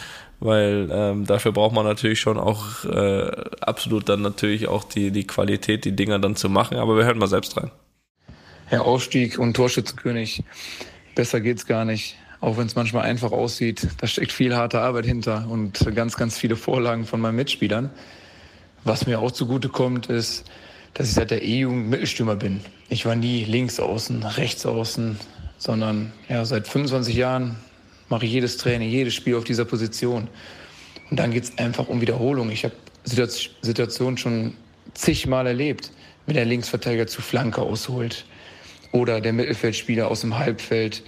weil 0.40 0.88
ähm, 0.92 1.26
dafür 1.26 1.52
braucht 1.52 1.74
man 1.74 1.84
natürlich 1.84 2.20
schon 2.20 2.38
auch 2.38 2.84
äh, 2.84 3.30
absolut 3.60 4.08
dann 4.08 4.22
natürlich 4.22 4.68
auch 4.68 4.84
die 4.84 5.10
die 5.10 5.26
Qualität, 5.26 5.84
die 5.84 5.96
Dinger 5.96 6.18
dann 6.18 6.36
zu 6.36 6.48
machen. 6.48 6.76
Aber 6.76 6.96
wir 6.96 7.04
hören 7.04 7.18
mal 7.18 7.26
selbst 7.26 7.56
rein. 7.56 7.70
Ja, 8.74 8.80
Aufstieg 8.80 9.38
und 9.38 9.54
Torschützenkönig. 9.54 10.42
Besser 11.14 11.40
geht's 11.40 11.64
gar 11.64 11.84
nicht. 11.84 12.16
Auch 12.40 12.56
wenn 12.56 12.66
es 12.66 12.74
manchmal 12.74 13.04
einfach 13.04 13.30
aussieht, 13.30 13.86
da 13.98 14.08
steckt 14.08 14.32
viel 14.32 14.56
harte 14.56 14.80
Arbeit 14.80 15.06
hinter 15.06 15.46
und 15.48 15.78
ganz, 15.94 16.16
ganz 16.16 16.36
viele 16.36 16.56
Vorlagen 16.56 17.06
von 17.06 17.20
meinen 17.20 17.36
Mitspielern. 17.36 17.90
Was 18.82 19.06
mir 19.06 19.20
auch 19.20 19.30
zugute 19.30 19.68
kommt, 19.68 20.06
ist, 20.06 20.50
dass 20.92 21.06
ich 21.06 21.14
seit 21.14 21.30
der 21.30 21.44
E-Jugend 21.44 21.88
Mittelstürmer 21.88 22.34
bin. 22.34 22.62
Ich 22.88 23.06
war 23.06 23.14
nie 23.14 23.44
links 23.44 23.78
außen, 23.78 24.24
rechts 24.24 24.66
außen, 24.66 25.20
sondern 25.56 26.12
ja, 26.28 26.44
seit 26.44 26.66
25 26.66 27.14
Jahren 27.14 27.54
mache 28.08 28.26
ich 28.26 28.32
jedes 28.32 28.56
Training, 28.56 28.90
jedes 28.90 29.14
Spiel 29.14 29.36
auf 29.36 29.44
dieser 29.44 29.66
Position. 29.66 30.26
Und 31.12 31.20
dann 31.20 31.30
geht's 31.30 31.56
einfach 31.58 31.86
um 31.86 32.00
Wiederholung. 32.00 32.50
Ich 32.50 32.64
habe 32.64 32.74
Situationen 33.04 34.18
schon 34.18 34.54
zigmal 34.94 35.46
erlebt, 35.46 35.92
wenn 36.26 36.34
der 36.34 36.44
Linksverteidiger 36.44 37.06
zu 37.06 37.22
Flanke 37.22 37.62
ausholt 37.62 38.24
oder 38.94 39.20
der 39.20 39.32
Mittelfeldspieler 39.32 40.08
aus 40.08 40.20
dem 40.20 40.38
Halbfeld 40.38 41.02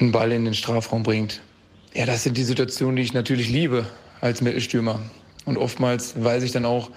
einen 0.00 0.10
Ball 0.10 0.32
in 0.32 0.44
den 0.44 0.54
Strafraum 0.54 1.04
bringt. 1.04 1.40
Ja, 1.94 2.06
das 2.06 2.24
sind 2.24 2.36
die 2.36 2.42
Situationen, 2.42 2.96
die 2.96 3.02
ich 3.02 3.14
natürlich 3.14 3.48
liebe 3.48 3.86
als 4.20 4.40
Mittelstürmer. 4.40 4.98
Und 5.44 5.56
oftmals 5.56 6.20
weiß 6.22 6.42
ich 6.42 6.50
dann 6.50 6.64
auch, 6.64 6.90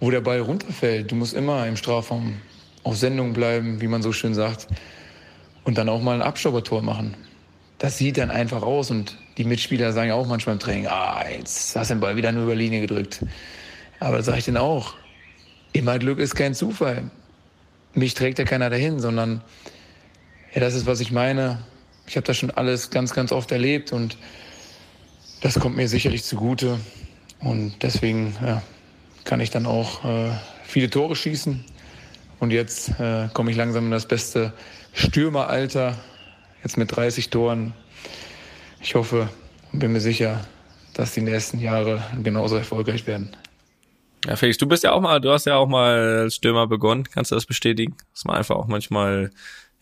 wo 0.00 0.10
der 0.10 0.20
Ball 0.20 0.40
runterfällt. 0.40 1.12
Du 1.12 1.14
musst 1.14 1.34
immer 1.34 1.68
im 1.68 1.76
Strafraum 1.76 2.40
auf 2.82 2.96
Sendung 2.96 3.32
bleiben, 3.32 3.80
wie 3.80 3.86
man 3.86 4.02
so 4.02 4.12
schön 4.12 4.34
sagt. 4.34 4.66
Und 5.62 5.78
dann 5.78 5.88
auch 5.88 6.02
mal 6.02 6.16
ein 6.16 6.22
Abstaubertor 6.22 6.82
machen. 6.82 7.14
Das 7.78 7.96
sieht 7.96 8.18
dann 8.18 8.32
einfach 8.32 8.62
aus. 8.62 8.90
Und 8.90 9.16
die 9.38 9.44
Mitspieler 9.44 9.92
sagen 9.92 10.08
ja 10.08 10.14
auch 10.16 10.26
manchmal 10.26 10.54
im 10.54 10.60
Training, 10.60 10.88
ah, 10.88 11.24
jetzt 11.30 11.76
hast 11.76 11.90
du 11.90 11.94
den 11.94 12.00
Ball 12.00 12.16
wieder 12.16 12.32
nur 12.32 12.42
über 12.42 12.56
Linie 12.56 12.80
gedrückt. 12.80 13.24
Aber 14.00 14.16
das 14.16 14.26
sage 14.26 14.38
ich 14.38 14.44
denen 14.46 14.56
auch. 14.56 14.94
Immer 15.72 16.00
Glück 16.00 16.18
ist 16.18 16.34
kein 16.34 16.54
Zufall. 16.54 17.08
Mich 17.94 18.14
trägt 18.14 18.38
ja 18.38 18.44
keiner 18.44 18.70
dahin, 18.70 18.98
sondern 18.98 19.42
ja, 20.52 20.60
das 20.60 20.74
ist, 20.74 20.86
was 20.86 21.00
ich 21.00 21.12
meine. 21.12 21.58
Ich 22.06 22.16
habe 22.16 22.26
das 22.26 22.36
schon 22.36 22.50
alles 22.50 22.90
ganz, 22.90 23.14
ganz 23.14 23.32
oft 23.32 23.50
erlebt 23.52 23.92
und 23.92 24.16
das 25.40 25.58
kommt 25.60 25.76
mir 25.76 25.88
sicherlich 25.88 26.24
zugute. 26.24 26.78
Und 27.40 27.82
deswegen 27.82 28.34
ja, 28.44 28.62
kann 29.24 29.40
ich 29.40 29.50
dann 29.50 29.66
auch 29.66 30.04
äh, 30.04 30.30
viele 30.64 30.90
Tore 30.90 31.14
schießen. 31.14 31.64
Und 32.40 32.50
jetzt 32.50 32.98
äh, 32.98 33.28
komme 33.32 33.50
ich 33.50 33.56
langsam 33.56 33.86
in 33.86 33.90
das 33.90 34.06
beste 34.06 34.52
Stürmeralter, 34.92 35.96
jetzt 36.62 36.76
mit 36.76 36.94
30 36.94 37.30
Toren. 37.30 37.74
Ich 38.80 38.94
hoffe 38.94 39.28
und 39.72 39.78
bin 39.78 39.92
mir 39.92 40.00
sicher, 40.00 40.44
dass 40.94 41.12
die 41.12 41.20
nächsten 41.20 41.58
Jahre 41.58 42.02
genauso 42.22 42.56
erfolgreich 42.56 43.06
werden. 43.06 43.36
Ja, 44.26 44.36
Felix, 44.36 44.56
du 44.58 44.66
bist 44.66 44.84
ja 44.84 44.92
auch 44.92 45.00
mal, 45.00 45.20
du 45.20 45.30
hast 45.30 45.44
ja 45.46 45.56
auch 45.56 45.68
mal 45.68 46.20
als 46.22 46.36
Stürmer 46.36 46.66
begonnen. 46.66 47.04
Kannst 47.04 47.30
du 47.30 47.34
das 47.34 47.46
bestätigen? 47.46 47.96
Dass 48.12 48.24
man 48.24 48.36
einfach 48.36 48.56
auch 48.56 48.66
manchmal, 48.66 49.30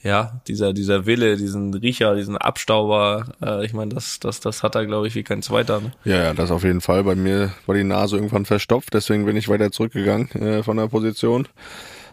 ja, 0.03 0.41
dieser, 0.49 0.73
dieser 0.73 1.07
Wille, 1.07 1.37
diesen 1.37 1.73
Riecher, 1.75 2.17
diesen 2.17 2.37
Abstauber, 2.37 3.35
äh, 3.41 3.65
ich 3.65 3.73
meine, 3.73 3.95
das, 3.95 4.19
das, 4.19 4.41
das 4.41 4.63
hat 4.65 4.75
er, 4.75 4.87
glaube 4.87 5.07
ich, 5.07 5.15
wie 5.15 5.23
kein 5.23 5.43
zweiter. 5.43 5.81
Ne? 5.81 5.93
Ja, 6.05 6.17
ja, 6.17 6.35
das 6.35 6.51
auf 6.51 6.65
jeden 6.65 6.81
Fall. 6.81 7.05
Bei 7.05 7.15
mir 7.15 7.53
war 7.67 7.77
die 7.77 7.85
Nase 7.85 8.17
irgendwann 8.17 8.45
verstopft, 8.45 8.95
deswegen 8.95 9.27
bin 9.27 9.37
ich 9.37 9.49
weiter 9.49 9.71
zurückgegangen 9.71 10.29
äh, 10.33 10.63
von 10.65 10.77
der 10.77 10.89
Position. 10.89 11.47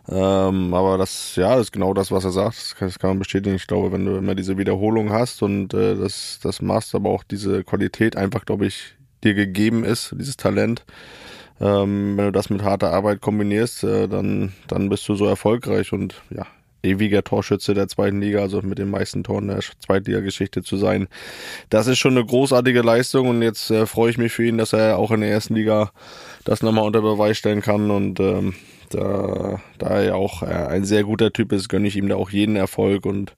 Ähm, 0.08 0.74
aber 0.74 0.98
das, 0.98 1.36
ja, 1.36 1.56
das 1.56 1.68
ist 1.68 1.72
genau 1.72 1.94
das, 1.94 2.12
was 2.12 2.26
er 2.26 2.32
sagt. 2.32 2.58
Das 2.58 2.76
kann, 2.76 2.88
das 2.88 3.00
kann 3.00 3.12
man 3.12 3.20
bestätigen. 3.20 3.56
Ich 3.56 3.68
glaube, 3.68 3.92
wenn 3.92 4.06
du 4.06 4.18
immer 4.18 4.36
diese 4.36 4.58
Wiederholung 4.58 5.12
hast 5.12 5.42
und 5.42 5.74
äh, 5.74 5.96
das, 5.96 6.40
das 6.42 6.62
machst, 6.62 6.94
aber 6.94 7.10
auch 7.10 7.24
diese 7.24 7.64
Qualität 7.64 8.16
einfach, 8.16 8.46
glaube 8.46 8.68
ich, 8.68 8.96
dir 9.24 9.34
gegeben 9.34 9.84
ist, 9.84 10.16
dieses 10.18 10.38
Talent, 10.38 10.86
ähm, 11.62 12.18
wenn 12.18 12.26
du 12.26 12.32
das 12.32 12.50
mit 12.50 12.64
harter 12.64 12.92
Arbeit 12.92 13.22
kombinierst, 13.22 13.84
äh, 13.84 14.08
dann, 14.08 14.54
dann 14.68 14.90
bist 14.90 15.08
du 15.08 15.16
so 15.16 15.26
erfolgreich 15.26 15.94
und 15.94 16.22
ja, 16.30 16.46
ewiger 16.84 17.24
Torschütze 17.24 17.74
der 17.74 17.88
zweiten 17.88 18.22
Liga, 18.22 18.40
also 18.40 18.62
mit 18.62 18.78
den 18.78 18.90
meisten 18.90 19.24
Toren 19.24 19.48
der 19.48 19.60
Zweitligageschichte 19.60 20.64
zu 20.64 20.78
sein. 20.78 21.08
Das 21.70 21.88
ist 21.88 21.98
schon 21.98 22.18
eine 22.18 22.26
großartige 22.26 22.82
Leistung 22.82 23.28
und 23.28 23.42
jetzt 23.42 23.70
äh, 23.72 23.86
freue 23.86 24.12
ich 24.12 24.18
mich 24.18 24.32
für 24.32 24.46
ihn, 24.46 24.58
dass 24.58 24.74
er 24.74 24.98
auch 24.98 25.12
in 25.12 25.22
der 25.22 25.32
ersten 25.32 25.56
Liga 25.56 25.92
das 26.46 26.62
nochmal 26.62 26.86
unter 26.86 27.02
Beweis 27.02 27.38
stellen 27.38 27.62
kann 27.62 27.92
und 27.92 28.20
ähm, 28.20 28.56
da, 28.90 29.62
da 29.78 29.88
er 29.88 30.04
ja 30.04 30.16
auch 30.16 30.42
äh, 30.42 30.46
ein 30.46 30.86
sehr 30.86 31.04
guter 31.04 31.32
Typ 31.32 31.52
ist, 31.52 31.70
gönne 31.70 31.88
ich 31.88 31.96
ihm 31.96 32.08
da 32.08 32.16
auch 32.16 32.30
jeden 32.30 32.56
Erfolg 32.56 33.06
und 33.06 33.36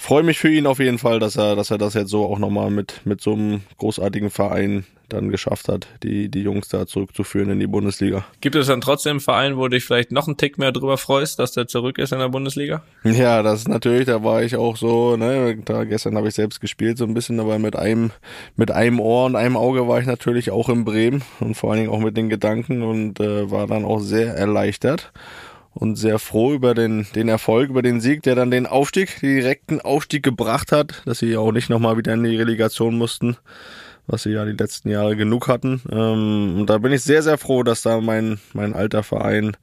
freue 0.00 0.22
mich 0.22 0.38
für 0.38 0.50
ihn 0.50 0.66
auf 0.66 0.78
jeden 0.78 0.98
Fall, 0.98 1.20
dass 1.20 1.36
er, 1.36 1.56
dass 1.56 1.70
er 1.70 1.78
das 1.78 1.94
jetzt 1.94 2.10
so 2.10 2.24
auch 2.24 2.38
nochmal 2.38 2.70
mit, 2.70 3.02
mit 3.04 3.20
so 3.20 3.34
einem 3.34 3.60
großartigen 3.78 4.30
Verein 4.30 4.84
dann 5.12 5.30
geschafft 5.30 5.68
hat, 5.68 5.88
die, 6.02 6.28
die 6.28 6.42
Jungs 6.42 6.68
da 6.68 6.86
zurückzuführen 6.86 7.50
in 7.50 7.60
die 7.60 7.66
Bundesliga. 7.66 8.24
Gibt 8.40 8.54
es 8.54 8.68
dann 8.68 8.80
trotzdem 8.80 9.10
einen 9.10 9.20
Verein, 9.20 9.56
wo 9.56 9.62
du 9.64 9.70
dich 9.70 9.84
vielleicht 9.84 10.12
noch 10.12 10.26
einen 10.26 10.36
Tick 10.36 10.56
mehr 10.56 10.72
drüber 10.72 10.96
freust, 10.96 11.38
dass 11.38 11.52
der 11.52 11.66
zurück 11.66 11.98
ist 11.98 12.12
in 12.12 12.18
der 12.18 12.28
Bundesliga? 12.28 12.82
Ja, 13.04 13.42
das 13.42 13.60
ist 13.60 13.68
natürlich, 13.68 14.06
da 14.06 14.22
war 14.24 14.42
ich 14.42 14.56
auch 14.56 14.76
so, 14.76 15.16
ne, 15.16 15.58
da 15.64 15.84
gestern 15.84 16.16
habe 16.16 16.28
ich 16.28 16.34
selbst 16.34 16.60
gespielt 16.60 16.96
so 16.96 17.04
ein 17.04 17.14
bisschen, 17.14 17.40
aber 17.40 17.58
mit 17.58 17.76
einem, 17.76 18.12
mit 18.56 18.70
einem 18.70 19.00
Ohr 19.00 19.26
und 19.26 19.36
einem 19.36 19.56
Auge 19.56 19.86
war 19.88 20.00
ich 20.00 20.06
natürlich 20.06 20.50
auch 20.50 20.68
in 20.68 20.84
Bremen 20.84 21.22
und 21.40 21.54
vor 21.54 21.70
allen 21.72 21.80
Dingen 21.80 21.92
auch 21.92 22.00
mit 22.00 22.16
den 22.16 22.28
Gedanken 22.28 22.82
und 22.82 23.20
äh, 23.20 23.50
war 23.50 23.66
dann 23.66 23.84
auch 23.84 24.00
sehr 24.00 24.34
erleichtert. 24.34 25.12
Und 25.74 25.96
sehr 25.96 26.18
froh 26.18 26.52
über 26.52 26.74
den, 26.74 27.06
den 27.14 27.28
Erfolg, 27.28 27.70
über 27.70 27.82
den 27.82 28.00
Sieg, 28.00 28.22
der 28.22 28.34
dann 28.34 28.50
den 28.50 28.66
Aufstieg, 28.66 29.20
den 29.20 29.36
direkten 29.36 29.80
Aufstieg 29.80 30.22
gebracht 30.22 30.72
hat, 30.72 31.02
dass 31.06 31.18
sie 31.20 31.36
auch 31.36 31.52
nicht 31.52 31.70
nochmal 31.70 31.96
wieder 31.96 32.14
in 32.14 32.24
die 32.24 32.36
Relegation 32.36 32.96
mussten, 32.98 33.36
was 34.06 34.24
sie 34.24 34.30
ja 34.30 34.44
die 34.44 34.52
letzten 34.52 34.90
Jahre 34.90 35.16
genug 35.16 35.48
hatten. 35.48 35.80
Ähm, 35.90 36.56
und 36.58 36.66
da 36.66 36.78
bin 36.78 36.92
ich 36.92 37.02
sehr, 37.02 37.22
sehr 37.22 37.38
froh, 37.38 37.62
dass 37.62 37.82
da 37.82 38.00
mein, 38.00 38.40
mein 38.52 38.74
alter 38.74 39.02
Verein, 39.02 39.56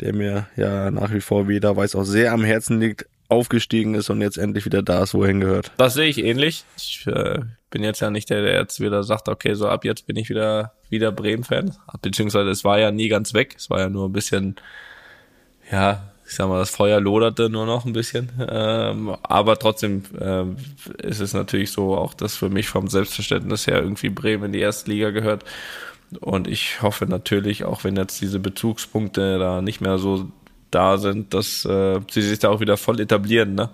der 0.00 0.14
mir 0.14 0.46
ja 0.56 0.90
nach 0.90 1.12
wie 1.12 1.20
vor, 1.20 1.48
wie 1.48 1.54
jeder 1.54 1.76
weiß, 1.76 1.94
auch 1.96 2.04
sehr 2.04 2.32
am 2.32 2.44
Herzen 2.44 2.80
liegt, 2.80 3.06
aufgestiegen 3.28 3.94
ist 3.94 4.10
und 4.10 4.20
jetzt 4.20 4.38
endlich 4.38 4.66
wieder 4.66 4.82
da 4.82 5.02
ist, 5.02 5.14
wo 5.14 5.22
er 5.22 5.28
hingehört. 5.28 5.72
Das 5.78 5.94
sehe 5.94 6.08
ich 6.08 6.22
ähnlich. 6.22 6.64
Ich 6.76 7.06
äh, 7.06 7.40
bin 7.70 7.82
jetzt 7.82 8.00
ja 8.00 8.10
nicht 8.10 8.30
der, 8.30 8.42
der 8.42 8.54
jetzt 8.54 8.78
wieder 8.80 9.02
sagt, 9.02 9.28
okay, 9.28 9.54
so 9.54 9.68
ab 9.68 9.84
jetzt 9.84 10.06
bin 10.06 10.16
ich 10.16 10.28
wieder, 10.28 10.74
wieder 10.90 11.10
Bremen-Fan. 11.10 11.74
Beziehungsweise 12.02 12.50
es 12.50 12.62
war 12.62 12.78
ja 12.78 12.92
nie 12.92 13.08
ganz 13.08 13.34
weg. 13.34 13.54
Es 13.58 13.68
war 13.68 13.80
ja 13.80 13.88
nur 13.88 14.08
ein 14.08 14.12
bisschen, 14.12 14.56
ja, 15.70 16.02
ich 16.26 16.34
sag 16.34 16.48
mal, 16.48 16.58
das 16.58 16.70
Feuer 16.70 17.00
loderte 17.00 17.48
nur 17.48 17.66
noch 17.66 17.84
ein 17.84 17.92
bisschen. 17.92 18.30
Ähm, 18.48 19.16
aber 19.22 19.58
trotzdem 19.58 20.02
ähm, 20.20 20.56
ist 20.98 21.20
es 21.20 21.34
natürlich 21.34 21.70
so, 21.70 21.96
auch 21.96 22.14
dass 22.14 22.36
für 22.36 22.48
mich 22.48 22.68
vom 22.68 22.88
Selbstverständnis 22.88 23.66
her 23.66 23.80
irgendwie 23.80 24.08
Bremen 24.08 24.46
in 24.46 24.52
die 24.52 24.60
erste 24.60 24.90
Liga 24.90 25.10
gehört. 25.10 25.44
Und 26.20 26.48
ich 26.48 26.82
hoffe 26.82 27.06
natürlich, 27.06 27.64
auch 27.64 27.84
wenn 27.84 27.96
jetzt 27.96 28.20
diese 28.20 28.40
Bezugspunkte 28.40 29.38
da 29.38 29.62
nicht 29.62 29.80
mehr 29.80 29.98
so 29.98 30.28
da 30.70 30.98
sind, 30.98 31.32
dass 31.32 31.64
äh, 31.64 32.00
sie 32.10 32.22
sich 32.22 32.40
da 32.40 32.50
auch 32.50 32.60
wieder 32.60 32.76
voll 32.76 33.00
etablieren, 33.00 33.54
ne? 33.54 33.70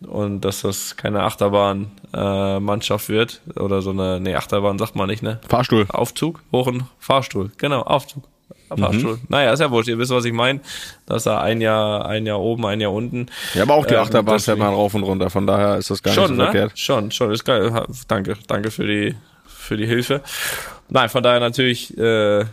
Und 0.00 0.40
dass 0.40 0.62
das 0.62 0.96
keine 0.96 1.22
Achterbahn-Mannschaft 1.22 3.08
äh, 3.08 3.12
wird 3.12 3.40
oder 3.54 3.80
so 3.80 3.90
eine, 3.90 4.18
nee, 4.20 4.34
Achterbahn 4.34 4.78
sagt 4.78 4.96
man 4.96 5.08
nicht, 5.08 5.22
ne? 5.22 5.40
Fahrstuhl. 5.48 5.86
Aufzug, 5.88 6.42
hoch 6.50 6.66
und 6.66 6.84
Fahrstuhl, 6.98 7.52
genau, 7.58 7.82
Aufzug. 7.82 8.24
Fahrstuhl. 8.68 9.14
Mhm. 9.14 9.20
Naja, 9.28 9.52
ist 9.52 9.60
ja 9.60 9.70
wurscht, 9.70 9.88
ihr 9.88 9.98
wisst, 9.98 10.10
was 10.10 10.24
ich 10.24 10.32
meine. 10.32 10.60
Dass 11.06 11.26
er 11.26 11.40
ein 11.40 11.60
Jahr, 11.60 12.06
ein 12.06 12.26
Jahr 12.26 12.40
oben, 12.40 12.64
ein 12.66 12.80
Jahr 12.80 12.92
unten. 12.92 13.26
Ja, 13.54 13.62
aber 13.62 13.74
auch 13.74 13.86
die 13.86 13.94
ähm, 13.94 14.00
Achterbahn 14.00 14.40
fährt 14.40 14.58
man 14.58 14.74
rauf 14.74 14.94
und 14.94 15.02
runter, 15.02 15.30
von 15.30 15.46
daher 15.46 15.76
ist 15.78 15.90
das 15.90 16.02
gar 16.02 16.14
schon, 16.14 16.24
nicht 16.24 16.36
so 16.36 16.36
ne? 16.36 16.44
verkehrt. 16.44 16.78
Schon, 16.78 17.10
schon, 17.10 17.30
ist 17.32 17.44
geil. 17.44 17.84
Danke, 18.08 18.36
danke 18.46 18.70
für 18.70 18.86
die, 18.86 19.14
für 19.46 19.76
die 19.76 19.86
Hilfe. 19.86 20.22
Nein, 20.88 21.08
von 21.08 21.22
daher 21.22 21.40
natürlich 21.40 21.96
äh, 21.96 22.44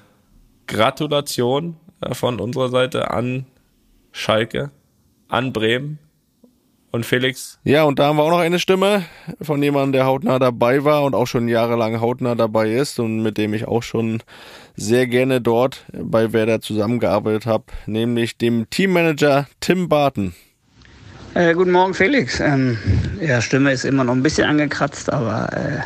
Gratulation 0.68 1.78
äh, 2.02 2.14
von 2.14 2.40
unserer 2.40 2.70
Seite 2.70 3.12
an 3.12 3.46
Schalke, 4.12 4.72
an 5.28 5.54
Bremen 5.54 6.00
und 6.92 7.06
Felix. 7.06 7.60
Ja, 7.64 7.84
und 7.84 8.00
da 8.00 8.08
haben 8.08 8.18
wir 8.18 8.24
auch 8.24 8.32
noch 8.32 8.40
eine 8.40 8.60
Stimme 8.60 9.04
von 9.42 9.62
jemandem, 9.62 9.94
der 9.94 10.06
hautnah 10.06 10.40
dabei 10.40 10.84
war 10.84 11.04
und 11.04 11.16
auch 11.16 11.28
schon 11.28 11.48
jahrelang 11.48 12.02
hautnah 12.02 12.36
dabei 12.36 12.72
ist 12.72 13.00
und 13.00 13.22
mit 13.22 13.38
dem 13.38 13.54
ich 13.54 13.68
auch 13.68 13.84
schon 13.84 14.22
sehr 14.76 15.08
gerne 15.08 15.42
dort 15.42 15.86
bei 15.94 16.34
Werder 16.34 16.62
zusammengearbeitet 16.62 17.46
habe, 17.46 17.66
nämlich 17.86 18.38
dem 18.38 18.70
Teammanager 18.70 19.48
Tim 19.60 19.90
Barton. 19.90 20.34
Äh, 21.36 21.54
guten 21.54 21.72
Morgen, 21.72 21.94
Felix. 21.94 22.40
Ähm, 22.40 22.78
ja, 23.22 23.42
Stimme 23.42 23.72
ist 23.72 23.86
immer 23.86 24.04
noch 24.04 24.14
ein 24.14 24.24
bisschen 24.24 24.48
angekratzt, 24.48 25.12
aber 25.12 25.54
äh, 25.54 25.80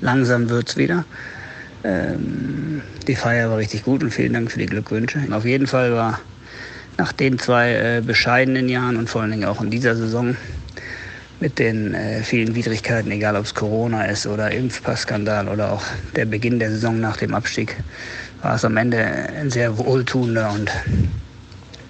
langsam 0.00 0.48
wird's 0.48 0.76
wieder. 0.76 1.04
Ähm, 1.82 2.80
die 3.08 3.16
Feier 3.16 3.50
war 3.50 3.58
richtig 3.58 3.84
gut 3.84 4.04
und 4.04 4.12
vielen 4.12 4.34
Dank 4.34 4.52
für 4.52 4.60
die 4.60 4.66
Glückwünsche. 4.66 5.20
Auf 5.32 5.44
jeden 5.44 5.66
Fall 5.66 5.92
war 5.92 6.20
nach 7.02 7.12
den 7.12 7.36
zwei 7.36 7.72
äh, 7.72 8.00
bescheidenen 8.00 8.68
Jahren 8.68 8.96
und 8.96 9.10
vor 9.10 9.22
allen 9.22 9.32
Dingen 9.32 9.46
auch 9.46 9.60
in 9.60 9.70
dieser 9.70 9.96
Saison 9.96 10.36
mit 11.40 11.58
den 11.58 11.94
äh, 11.94 12.22
vielen 12.22 12.54
Widrigkeiten, 12.54 13.10
egal 13.10 13.34
ob 13.34 13.44
es 13.44 13.54
Corona 13.56 14.04
ist 14.04 14.24
oder 14.24 14.52
Impfpassskandal 14.52 15.48
oder 15.48 15.72
auch 15.72 15.82
der 16.14 16.26
Beginn 16.26 16.60
der 16.60 16.70
Saison 16.70 17.00
nach 17.00 17.16
dem 17.16 17.34
Abstieg, 17.34 17.76
war 18.40 18.54
es 18.54 18.64
am 18.64 18.76
Ende 18.76 18.98
ein 18.98 19.50
sehr 19.50 19.78
wohltuender 19.78 20.52
und 20.52 20.70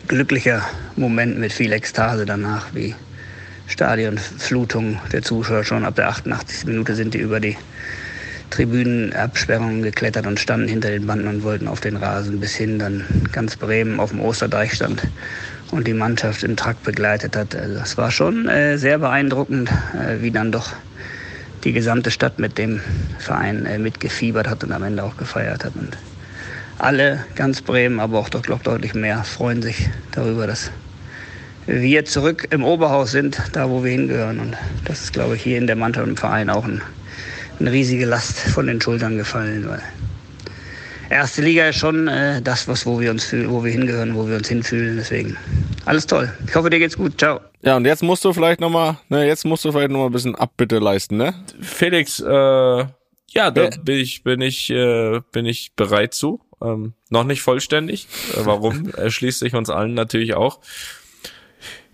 glücklicher 0.08 0.62
Moment 0.96 1.38
mit 1.38 1.52
viel 1.52 1.72
Ekstase 1.72 2.24
danach, 2.24 2.68
wie 2.72 2.94
Stadionflutung 3.66 4.98
der 5.12 5.20
Zuschauer 5.20 5.64
schon 5.64 5.84
ab 5.84 5.96
der 5.96 6.08
88. 6.08 6.64
Minute 6.64 6.94
sind 6.94 7.12
die 7.12 7.18
über 7.18 7.38
die 7.38 7.58
Tribünenabsperrungen 8.52 9.82
geklettert 9.82 10.26
und 10.26 10.38
standen 10.38 10.68
hinter 10.68 10.90
den 10.90 11.06
Banden 11.06 11.26
und 11.26 11.42
wollten 11.42 11.68
auf 11.68 11.80
den 11.80 11.96
Rasen, 11.96 12.38
bis 12.38 12.54
hin 12.54 12.78
dann 12.78 13.02
ganz 13.32 13.56
Bremen 13.56 13.98
auf 13.98 14.10
dem 14.10 14.20
Osterdeich 14.20 14.74
stand 14.74 15.02
und 15.70 15.86
die 15.86 15.94
Mannschaft 15.94 16.42
im 16.42 16.54
Trakt 16.54 16.82
begleitet 16.82 17.34
hat. 17.34 17.56
Also 17.56 17.74
das 17.74 17.96
war 17.96 18.10
schon 18.10 18.48
äh, 18.48 18.76
sehr 18.76 18.98
beeindruckend, 18.98 19.70
äh, 19.94 20.20
wie 20.20 20.30
dann 20.30 20.52
doch 20.52 20.70
die 21.64 21.72
gesamte 21.72 22.10
Stadt 22.10 22.38
mit 22.38 22.58
dem 22.58 22.82
Verein 23.18 23.64
äh, 23.64 23.78
mitgefiebert 23.78 24.46
hat 24.46 24.62
und 24.64 24.72
am 24.72 24.82
Ende 24.82 25.02
auch 25.02 25.16
gefeiert 25.16 25.64
hat. 25.64 25.74
Und 25.74 25.96
alle, 26.78 27.24
ganz 27.36 27.62
Bremen, 27.62 28.00
aber 28.00 28.18
auch 28.18 28.28
doch, 28.28 28.42
glaube 28.42 28.64
deutlich 28.64 28.92
mehr, 28.92 29.24
freuen 29.24 29.62
sich 29.62 29.88
darüber, 30.10 30.46
dass 30.46 30.70
wir 31.66 32.04
zurück 32.04 32.48
im 32.50 32.64
Oberhaus 32.64 33.12
sind, 33.12 33.40
da 33.52 33.70
wo 33.70 33.82
wir 33.82 33.92
hingehören. 33.92 34.40
Und 34.40 34.56
das 34.84 35.04
ist, 35.04 35.14
glaube 35.14 35.36
ich, 35.36 35.42
hier 35.42 35.56
in 35.56 35.66
der 35.66 35.76
Mannschaft 35.76 36.04
und 36.04 36.10
im 36.10 36.16
Verein 36.18 36.50
auch 36.50 36.66
ein 36.66 36.82
eine 37.62 37.72
riesige 37.72 38.06
Last 38.06 38.38
von 38.38 38.66
den 38.66 38.80
Schultern 38.80 39.16
gefallen, 39.16 39.68
weil 39.68 39.82
erste 41.10 41.42
Liga 41.42 41.68
ist 41.68 41.76
schon 41.76 42.08
äh, 42.08 42.42
das, 42.42 42.66
was, 42.66 42.86
wo 42.86 42.98
wir 43.00 43.10
uns 43.10 43.24
fühlen, 43.24 43.50
wo 43.50 43.62
wir 43.62 43.70
hingehören, 43.70 44.14
wo 44.14 44.28
wir 44.28 44.36
uns 44.36 44.48
hinfühlen. 44.48 44.96
Deswegen 44.96 45.36
alles 45.84 46.06
toll. 46.06 46.32
Ich 46.46 46.54
hoffe, 46.54 46.70
dir 46.70 46.78
geht's 46.78 46.96
gut. 46.96 47.18
Ciao. 47.18 47.40
Ja, 47.62 47.76
und 47.76 47.84
jetzt 47.84 48.02
musst 48.02 48.24
du 48.24 48.32
vielleicht 48.32 48.60
nochmal, 48.60 48.98
ne, 49.08 49.26
jetzt 49.26 49.44
musst 49.44 49.64
du 49.64 49.72
vielleicht 49.72 49.90
nochmal 49.90 50.08
ein 50.08 50.12
bisschen 50.12 50.34
Abbitte 50.34 50.78
leisten, 50.78 51.16
ne? 51.16 51.34
Felix, 51.60 52.18
äh, 52.18 52.26
ja, 53.34 53.50
da 53.50 53.70
bin 53.82 53.96
ich, 53.96 54.24
bin 54.24 54.40
ich, 54.40 54.70
äh, 54.70 55.20
bin 55.30 55.46
ich 55.46 55.72
bereit 55.76 56.14
zu. 56.14 56.40
Ähm, 56.60 56.94
noch 57.10 57.24
nicht 57.24 57.42
vollständig. 57.42 58.08
Äh, 58.34 58.44
warum? 58.44 58.90
Erschließt 58.96 59.38
sich 59.38 59.54
uns 59.54 59.70
allen 59.70 59.94
natürlich 59.94 60.34
auch. 60.34 60.60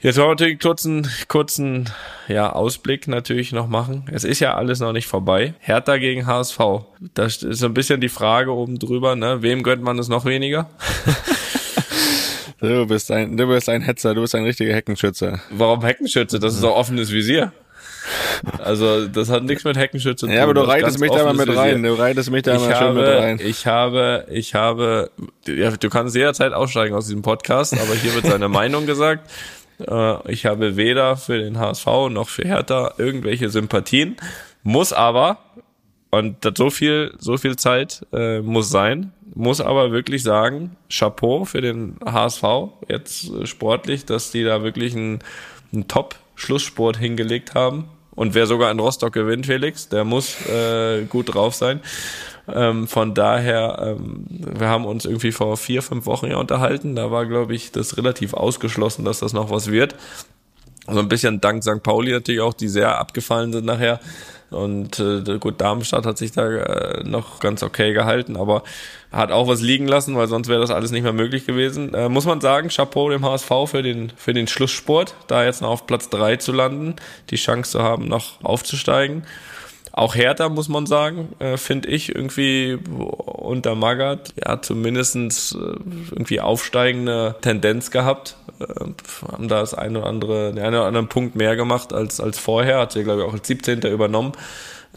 Jetzt 0.00 0.16
wollen 0.16 0.26
wir 0.26 0.30
natürlich 0.30 0.52
einen 0.52 0.60
kurzen, 0.60 1.10
kurzen 1.26 1.90
ja, 2.28 2.52
Ausblick 2.52 3.08
natürlich 3.08 3.50
noch 3.50 3.66
machen. 3.66 4.04
Es 4.12 4.22
ist 4.22 4.38
ja 4.38 4.54
alles 4.54 4.78
noch 4.78 4.92
nicht 4.92 5.08
vorbei. 5.08 5.54
Hertha 5.58 5.96
gegen 5.96 6.24
HSV. 6.24 6.58
Das 7.14 7.42
ist 7.42 7.58
so 7.58 7.66
ein 7.66 7.74
bisschen 7.74 8.00
die 8.00 8.08
Frage 8.08 8.52
oben 8.52 8.78
drüber, 8.78 9.16
ne? 9.16 9.42
Wem 9.42 9.64
gönnt 9.64 9.82
man 9.82 9.98
es 9.98 10.06
noch 10.06 10.24
weniger? 10.24 10.70
du 12.60 12.86
bist 12.86 13.10
ein, 13.10 13.36
du 13.36 13.48
bist 13.48 13.68
ein 13.68 13.82
Hetzer, 13.82 14.14
du 14.14 14.20
bist 14.20 14.36
ein 14.36 14.44
richtiger 14.44 14.72
Heckenschütze. 14.72 15.40
Warum 15.50 15.82
Heckenschütze? 15.82 16.38
Das 16.38 16.54
ist 16.54 16.62
doch 16.62 16.76
offenes 16.76 17.10
Visier. 17.10 17.52
Also, 18.58 19.08
das 19.08 19.30
hat 19.30 19.42
nichts 19.42 19.64
mit 19.64 19.76
Heckenschütze 19.76 20.16
zu 20.16 20.26
tun. 20.26 20.34
Ja, 20.34 20.44
aber 20.44 20.54
du 20.54 20.60
reitest 20.60 21.00
mich 21.00 21.10
da 21.10 21.24
mal 21.24 21.34
mit 21.34 21.54
rein. 21.54 21.82
Du 21.82 21.98
reitest 21.98 22.30
mich 22.30 22.42
da 22.42 22.56
mal 22.58 22.76
schön 22.76 22.94
mit 22.94 23.04
rein. 23.04 23.40
Ich 23.42 23.66
habe, 23.66 24.26
ich 24.30 24.54
habe, 24.54 25.10
ja, 25.46 25.72
du 25.72 25.90
kannst 25.90 26.14
jederzeit 26.14 26.52
aussteigen 26.52 26.94
aus 26.94 27.06
diesem 27.06 27.22
Podcast, 27.22 27.74
aber 27.74 27.94
hier 27.94 28.14
wird 28.14 28.26
seine 28.26 28.48
Meinung 28.48 28.86
gesagt. 28.86 29.28
Äh, 29.86 30.32
ich 30.32 30.46
habe 30.46 30.76
weder 30.76 31.16
für 31.16 31.38
den 31.38 31.58
HSV 31.58 31.86
noch 32.10 32.28
für 32.28 32.46
Hertha 32.46 32.94
irgendwelche 32.98 33.50
Sympathien, 33.50 34.16
muss 34.62 34.92
aber, 34.92 35.38
und 36.10 36.36
so 36.56 36.70
viel, 36.70 37.14
so 37.18 37.36
viel 37.36 37.56
Zeit 37.56 38.06
äh, 38.12 38.40
muss 38.40 38.70
sein, 38.70 39.12
muss 39.34 39.60
aber 39.60 39.92
wirklich 39.92 40.22
sagen, 40.22 40.76
Chapeau 40.90 41.44
für 41.44 41.60
den 41.60 41.96
HSV 42.04 42.42
jetzt 42.88 43.30
äh, 43.30 43.46
sportlich, 43.46 44.04
dass 44.04 44.30
die 44.30 44.44
da 44.44 44.62
wirklich 44.62 44.94
einen, 44.94 45.20
einen 45.72 45.86
Top-Schlusssport 45.86 46.96
hingelegt 46.96 47.54
haben. 47.54 47.88
Und 48.14 48.34
wer 48.34 48.46
sogar 48.46 48.72
in 48.72 48.80
Rostock 48.80 49.12
gewinnt, 49.12 49.46
Felix, 49.46 49.88
der 49.88 50.02
muss 50.04 50.44
äh, 50.48 51.04
gut 51.04 51.34
drauf 51.34 51.54
sein. 51.54 51.80
Ähm, 52.54 52.88
von 52.88 53.14
daher, 53.14 53.96
ähm, 53.98 54.24
wir 54.28 54.68
haben 54.68 54.84
uns 54.84 55.04
irgendwie 55.04 55.32
vor 55.32 55.56
vier, 55.56 55.82
fünf 55.82 56.06
Wochen 56.06 56.26
ja 56.26 56.36
unterhalten. 56.36 56.94
Da 56.96 57.10
war, 57.10 57.26
glaube 57.26 57.54
ich, 57.54 57.72
das 57.72 57.96
relativ 57.96 58.34
ausgeschlossen, 58.34 59.04
dass 59.04 59.20
das 59.20 59.32
noch 59.32 59.50
was 59.50 59.70
wird. 59.70 59.94
So 60.86 60.98
ein 61.00 61.08
bisschen 61.08 61.40
dank 61.40 61.62
St. 61.62 61.82
Pauli 61.82 62.12
natürlich 62.12 62.40
auch, 62.40 62.54
die 62.54 62.68
sehr 62.68 62.98
abgefallen 62.98 63.52
sind 63.52 63.66
nachher. 63.66 64.00
Und 64.50 64.98
äh, 64.98 65.38
gut, 65.38 65.60
Darmstadt 65.60 66.06
hat 66.06 66.16
sich 66.16 66.32
da 66.32 66.48
äh, 66.48 67.04
noch 67.04 67.40
ganz 67.40 67.62
okay 67.62 67.92
gehalten, 67.92 68.36
aber 68.36 68.62
hat 69.12 69.30
auch 69.30 69.46
was 69.46 69.60
liegen 69.60 69.86
lassen, 69.86 70.16
weil 70.16 70.26
sonst 70.26 70.48
wäre 70.48 70.60
das 70.60 70.70
alles 70.70 70.90
nicht 70.90 71.02
mehr 71.02 71.12
möglich 71.12 71.44
gewesen. 71.44 71.92
Äh, 71.92 72.08
muss 72.08 72.24
man 72.24 72.40
sagen, 72.40 72.68
Chapeau 72.68 73.10
dem 73.10 73.24
HSV 73.24 73.50
für 73.66 73.82
den, 73.82 74.10
für 74.16 74.32
den 74.32 74.46
Schlusssport, 74.46 75.14
da 75.26 75.44
jetzt 75.44 75.60
noch 75.60 75.68
auf 75.68 75.86
Platz 75.86 76.08
drei 76.08 76.36
zu 76.36 76.52
landen, 76.52 76.96
die 77.28 77.36
Chance 77.36 77.72
zu 77.72 77.82
haben, 77.82 78.08
noch 78.08 78.42
aufzusteigen. 78.42 79.24
Auch 79.98 80.14
Hertha, 80.14 80.48
muss 80.48 80.68
man 80.68 80.86
sagen, 80.86 81.34
äh, 81.40 81.56
finde 81.56 81.88
ich 81.88 82.14
irgendwie 82.14 82.78
unter 82.86 83.74
Magath, 83.74 84.32
ja, 84.36 84.62
zumindestens 84.62 85.56
äh, 85.56 85.58
irgendwie 85.58 86.40
aufsteigende 86.40 87.34
Tendenz 87.40 87.90
gehabt. 87.90 88.36
Äh, 88.60 89.30
haben 89.32 89.48
da 89.48 89.60
das 89.60 89.74
eine 89.74 90.00
oder 90.00 90.08
andere, 90.08 90.52
den 90.52 90.62
einen 90.62 90.74
oder 90.74 90.86
anderen 90.86 91.08
Punkt 91.08 91.36
mehr 91.36 91.56
gemacht 91.56 91.92
als, 91.92 92.20
als 92.20 92.38
vorher. 92.38 92.78
Hat 92.78 92.92
sie, 92.92 93.04
glaube 93.04 93.22
ich, 93.22 93.26
auch 93.26 93.32
als 93.32 93.46
17. 93.46 93.82
übernommen 93.82 94.32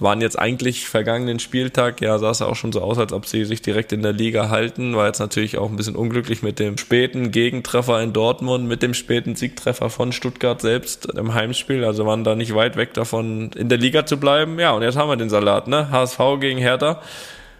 waren 0.02 0.21
jetzt 0.21 0.39
eigentlich 0.39 0.88
vergangenen 0.88 1.39
Spieltag, 1.39 2.02
ja, 2.02 2.17
sah 2.17 2.32
es 2.32 2.39
ja 2.39 2.47
auch 2.47 2.56
schon 2.56 2.71
so 2.71 2.82
aus, 2.82 2.97
als 2.97 3.13
ob 3.13 3.26
sie 3.26 3.45
sich 3.45 3.62
direkt 3.62 3.91
in 3.91 4.02
der 4.02 4.13
Liga 4.13 4.50
halten. 4.50 4.95
War 4.95 5.08
jetzt 5.08 5.19
natürlich 5.19 5.58
auch 5.58 5.69
ein 5.69 5.76
bisschen 5.76 5.95
unglücklich 5.95 6.41
mit 6.41 6.60
dem 6.60 6.78
späten 6.78 7.32
Gegentreffer 7.32 8.02
in 8.02 8.13
Dortmund, 8.13 8.67
mit 8.67 8.82
dem 8.82 8.93
späten 8.93 9.36
Siegtreffer 9.36 9.89
von 9.89 10.12
Stuttgart 10.12 10.60
selbst 10.60 11.06
im 11.06 11.34
Heimspiel. 11.34 11.84
Also 11.84 12.06
waren 12.06 12.24
da 12.24 12.36
nicht 12.36 12.56
weit 12.56 12.78
weg 12.78 12.93
davon, 12.93 13.52
in 13.56 13.69
der 13.69 13.78
Liga 13.78 14.06
zu 14.06 14.17
bleiben. 14.17 14.60
Ja, 14.60 14.71
und 14.71 14.82
jetzt 14.82 14.97
haben 14.97 15.10
wir 15.10 15.17
den 15.17 15.30
Salat, 15.30 15.67
ne? 15.67 15.91
HSV 15.91 16.19
gegen 16.39 16.60
Hertha. 16.60 17.02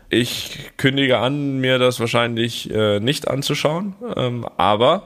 Ich 0.09 0.71
kündige 0.77 1.19
an, 1.19 1.59
mir 1.59 1.79
das 1.79 1.99
wahrscheinlich 1.99 2.69
äh, 2.71 2.99
nicht 2.99 3.29
anzuschauen, 3.29 3.95
ähm, 4.17 4.45
aber 4.57 5.03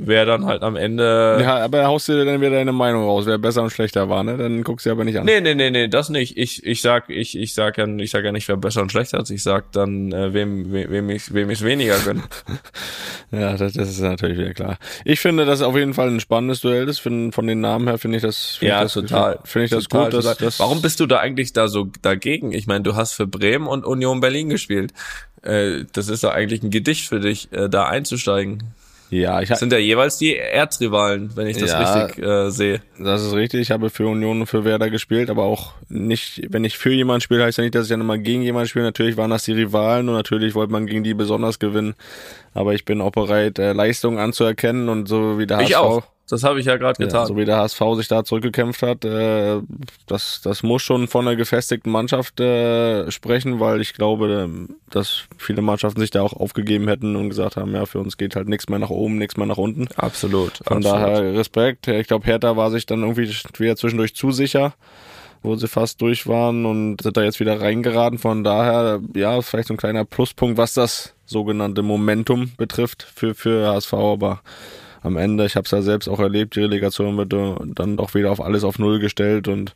wer 0.00 0.24
dann 0.24 0.46
halt 0.46 0.62
am 0.62 0.76
Ende. 0.76 1.38
Ja, 1.42 1.56
aber 1.64 1.84
haust 1.86 2.08
du 2.08 2.24
dann 2.24 2.40
wieder 2.40 2.50
deine 2.50 2.72
Meinung 2.72 3.02
raus, 3.02 3.26
wer 3.26 3.38
besser 3.38 3.62
und 3.62 3.70
schlechter 3.70 4.08
war, 4.08 4.22
ne? 4.22 4.36
Dann 4.36 4.62
guckst 4.62 4.86
du 4.86 4.90
aber 4.90 5.04
nicht 5.04 5.18
an. 5.18 5.26
Nee, 5.26 5.40
nee, 5.40 5.54
nee, 5.54 5.70
nee, 5.70 5.88
das 5.88 6.08
nicht. 6.08 6.36
Ich, 6.38 6.64
ich 6.64 6.80
sag, 6.80 7.10
ich, 7.10 7.36
ich 7.36 7.52
sag 7.52 7.78
ja, 7.78 7.86
ich 7.86 8.10
sag 8.10 8.24
ja 8.24 8.32
nicht, 8.32 8.46
wer 8.48 8.56
besser 8.56 8.82
und 8.82 8.92
schlechter 8.92 9.20
ist. 9.20 9.30
Ich 9.30 9.42
sag 9.42 9.72
dann, 9.72 10.12
äh, 10.12 10.32
wem, 10.32 10.72
wem, 10.72 10.90
wem 10.90 11.10
ich, 11.10 11.34
wem 11.34 11.50
ich 11.50 11.62
weniger 11.62 11.98
gönn. 11.98 12.22
ja, 13.32 13.56
das, 13.56 13.72
das 13.72 13.88
ist 13.88 14.00
natürlich 14.00 14.38
wieder 14.38 14.54
klar. 14.54 14.78
Ich 15.04 15.18
finde, 15.18 15.44
das 15.44 15.62
auf 15.62 15.76
jeden 15.76 15.94
Fall 15.94 16.08
ein 16.08 16.20
spannendes 16.20 16.60
Duell 16.60 16.88
ist. 16.88 17.00
Von, 17.00 17.32
von 17.32 17.46
den 17.46 17.60
Namen 17.60 17.88
her 17.88 17.98
finde 17.98 18.18
ich 18.18 18.22
das, 18.22 18.56
find 18.56 18.68
ja, 18.68 18.76
ich 18.78 18.92
das, 18.92 18.92
total. 18.92 19.40
Finde 19.44 19.64
ich 19.64 19.70
das 19.72 19.84
total, 19.84 20.04
gut. 20.04 20.14
Dass, 20.14 20.24
total. 20.24 20.46
dass, 20.46 20.60
Warum 20.60 20.80
bist 20.80 21.00
du 21.00 21.06
da 21.06 21.18
eigentlich 21.18 21.52
da 21.52 21.66
so 21.66 21.88
dagegen? 22.02 22.52
Ich 22.52 22.68
meine, 22.68 22.82
du 22.82 22.94
hast 22.94 23.14
für 23.14 23.26
Bremen 23.26 23.66
und 23.66 23.84
Union 23.84 24.20
Berlin 24.20 24.48
gespielt. 24.48 24.92
Äh, 25.42 25.84
das 25.92 26.08
ist 26.08 26.22
doch 26.22 26.32
eigentlich 26.32 26.62
ein 26.62 26.70
Gedicht 26.70 27.08
für 27.08 27.20
dich, 27.20 27.52
äh, 27.52 27.68
da 27.68 27.86
einzusteigen. 27.86 28.74
Ja, 29.10 29.40
ich 29.40 29.48
Das 29.48 29.58
sind 29.60 29.72
ja 29.72 29.78
jeweils 29.78 30.18
die 30.18 30.36
Erzrivalen, 30.36 31.30
wenn 31.34 31.46
ich 31.46 31.56
das 31.56 31.70
Ja. 31.70 32.02
richtig 32.04 32.22
äh, 32.24 32.50
sehe. 32.50 32.82
Das 32.98 33.24
ist 33.24 33.32
richtig. 33.32 33.60
Ich 33.62 33.70
habe 33.70 33.88
für 33.90 34.06
Union 34.06 34.40
und 34.40 34.46
für 34.46 34.64
Werder 34.64 34.90
gespielt, 34.90 35.30
aber 35.30 35.44
auch 35.44 35.72
nicht, 35.88 36.42
wenn 36.50 36.64
ich 36.64 36.76
für 36.76 36.92
jemanden 36.92 37.22
spiele, 37.22 37.44
heißt 37.44 37.58
ja 37.58 37.64
nicht, 37.64 37.74
dass 37.74 37.84
ich 37.84 37.90
dann 37.90 38.00
immer 38.02 38.18
gegen 38.18 38.42
jemanden 38.42 38.68
spiele. 38.68 38.84
Natürlich 38.84 39.16
waren 39.16 39.30
das 39.30 39.44
die 39.44 39.52
Rivalen 39.52 40.08
und 40.08 40.14
natürlich 40.14 40.54
wollte 40.54 40.72
man 40.72 40.86
gegen 40.86 41.04
die 41.04 41.14
besonders 41.14 41.58
gewinnen. 41.58 41.94
Aber 42.54 42.74
ich 42.74 42.84
bin 42.84 43.00
auch 43.00 43.12
bereit, 43.12 43.58
äh, 43.58 43.72
Leistungen 43.72 44.18
anzuerkennen 44.18 44.88
und 44.88 45.08
so 45.08 45.38
wie 45.38 45.46
der 45.46 45.58
HSV. 45.58 45.68
Ich 45.70 45.76
auch. 45.76 46.02
Das 46.28 46.44
habe 46.44 46.60
ich 46.60 46.66
ja 46.66 46.76
gerade 46.76 47.00
Ja, 47.02 47.06
getan. 47.06 47.26
so 47.26 47.36
wie 47.36 47.44
der 47.44 47.56
HSV 47.56 47.80
sich 47.96 48.08
da 48.08 48.22
zurückgekämpft 48.24 48.82
hat, 48.82 49.04
äh, 49.04 49.60
das, 50.06 50.40
das 50.42 50.62
muss 50.62 50.82
schon 50.82 51.08
von 51.08 51.26
einer 51.26 51.36
gefestigten 51.36 51.90
Mannschaft 51.90 52.38
äh, 52.40 53.10
sprechen, 53.10 53.60
weil 53.60 53.80
ich 53.80 53.94
glaube, 53.94 54.50
dass 54.90 55.24
viele 55.38 55.62
Mannschaften 55.62 56.00
sich 56.00 56.10
da 56.10 56.22
auch 56.22 56.34
aufgegeben 56.34 56.86
hätten 56.88 57.16
und 57.16 57.30
gesagt 57.30 57.56
haben, 57.56 57.74
ja, 57.74 57.86
für 57.86 57.98
uns 58.00 58.16
geht 58.16 58.36
halt 58.36 58.48
nichts 58.48 58.68
mehr 58.68 58.78
nach 58.78 58.90
oben, 58.90 59.16
nichts 59.18 59.36
mehr 59.36 59.46
nach 59.46 59.56
unten. 59.58 59.88
absolut. 59.96 60.58
Von 60.64 60.78
absolut. 60.78 60.84
daher 60.84 61.34
Respekt. 61.34 61.88
Ich 61.88 62.06
glaube, 62.08 62.26
Hertha 62.26 62.56
war 62.56 62.70
sich 62.70 62.86
dann 62.86 63.00
irgendwie 63.02 63.28
wieder 63.58 63.76
zwischendurch 63.76 64.14
zu 64.14 64.30
sicher, 64.30 64.74
wo 65.42 65.54
sie 65.56 65.68
fast 65.68 66.00
durch 66.02 66.26
waren 66.26 66.66
und 66.66 67.00
sind 67.00 67.16
da 67.16 67.22
jetzt 67.22 67.40
wieder 67.40 67.60
reingeraten. 67.60 68.18
Von 68.18 68.44
daher, 68.44 69.00
ja, 69.14 69.40
vielleicht 69.40 69.68
so 69.68 69.74
ein 69.74 69.78
kleiner 69.78 70.04
Pluspunkt, 70.04 70.58
was 70.58 70.74
das 70.74 71.14
sogenannte 71.26 71.82
Momentum 71.82 72.52
betrifft 72.56 73.06
für, 73.14 73.34
für 73.34 73.68
HSV, 73.68 73.92
aber 73.94 74.40
am 75.02 75.16
Ende, 75.16 75.46
ich 75.46 75.56
habe 75.56 75.64
es 75.64 75.70
ja 75.70 75.82
selbst 75.82 76.08
auch 76.08 76.20
erlebt, 76.20 76.56
die 76.56 76.60
Relegation 76.60 77.16
wird 77.16 77.32
äh, 77.32 77.54
dann 77.74 77.96
doch 77.96 78.14
wieder 78.14 78.30
auf 78.30 78.40
alles 78.40 78.64
auf 78.64 78.78
Null 78.78 78.98
gestellt 78.98 79.48
und 79.48 79.74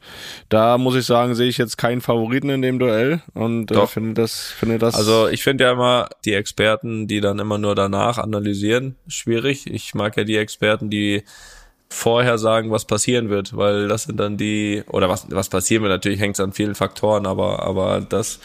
da 0.48 0.78
muss 0.78 0.94
ich 0.94 1.06
sagen, 1.06 1.34
sehe 1.34 1.48
ich 1.48 1.58
jetzt 1.58 1.78
keinen 1.78 2.00
Favoriten 2.00 2.50
in 2.50 2.62
dem 2.62 2.78
Duell 2.78 3.22
und 3.34 3.70
äh, 3.70 3.86
finde 3.86 4.14
das, 4.14 4.50
finde 4.50 4.78
das 4.78 4.94
Also 4.94 5.28
ich 5.28 5.42
finde 5.42 5.64
ja 5.64 5.72
immer 5.72 6.08
die 6.24 6.34
Experten, 6.34 7.06
die 7.06 7.20
dann 7.20 7.38
immer 7.38 7.58
nur 7.58 7.74
danach 7.74 8.18
analysieren, 8.18 8.96
schwierig. 9.06 9.66
Ich 9.66 9.94
mag 9.94 10.16
ja 10.16 10.24
die 10.24 10.36
Experten, 10.36 10.90
die 10.90 11.22
vorher 11.92 12.38
sagen, 12.38 12.70
was 12.70 12.86
passieren 12.86 13.28
wird, 13.28 13.56
weil 13.56 13.86
das 13.86 14.04
sind 14.04 14.18
dann 14.18 14.36
die, 14.36 14.82
oder 14.88 15.08
was, 15.08 15.26
was 15.30 15.48
passieren 15.48 15.82
wird, 15.82 15.92
natürlich 15.92 16.20
hängt 16.20 16.36
es 16.36 16.40
an 16.40 16.52
vielen 16.52 16.74
Faktoren, 16.74 17.26
aber, 17.26 17.62
aber 17.62 18.00
das 18.00 18.40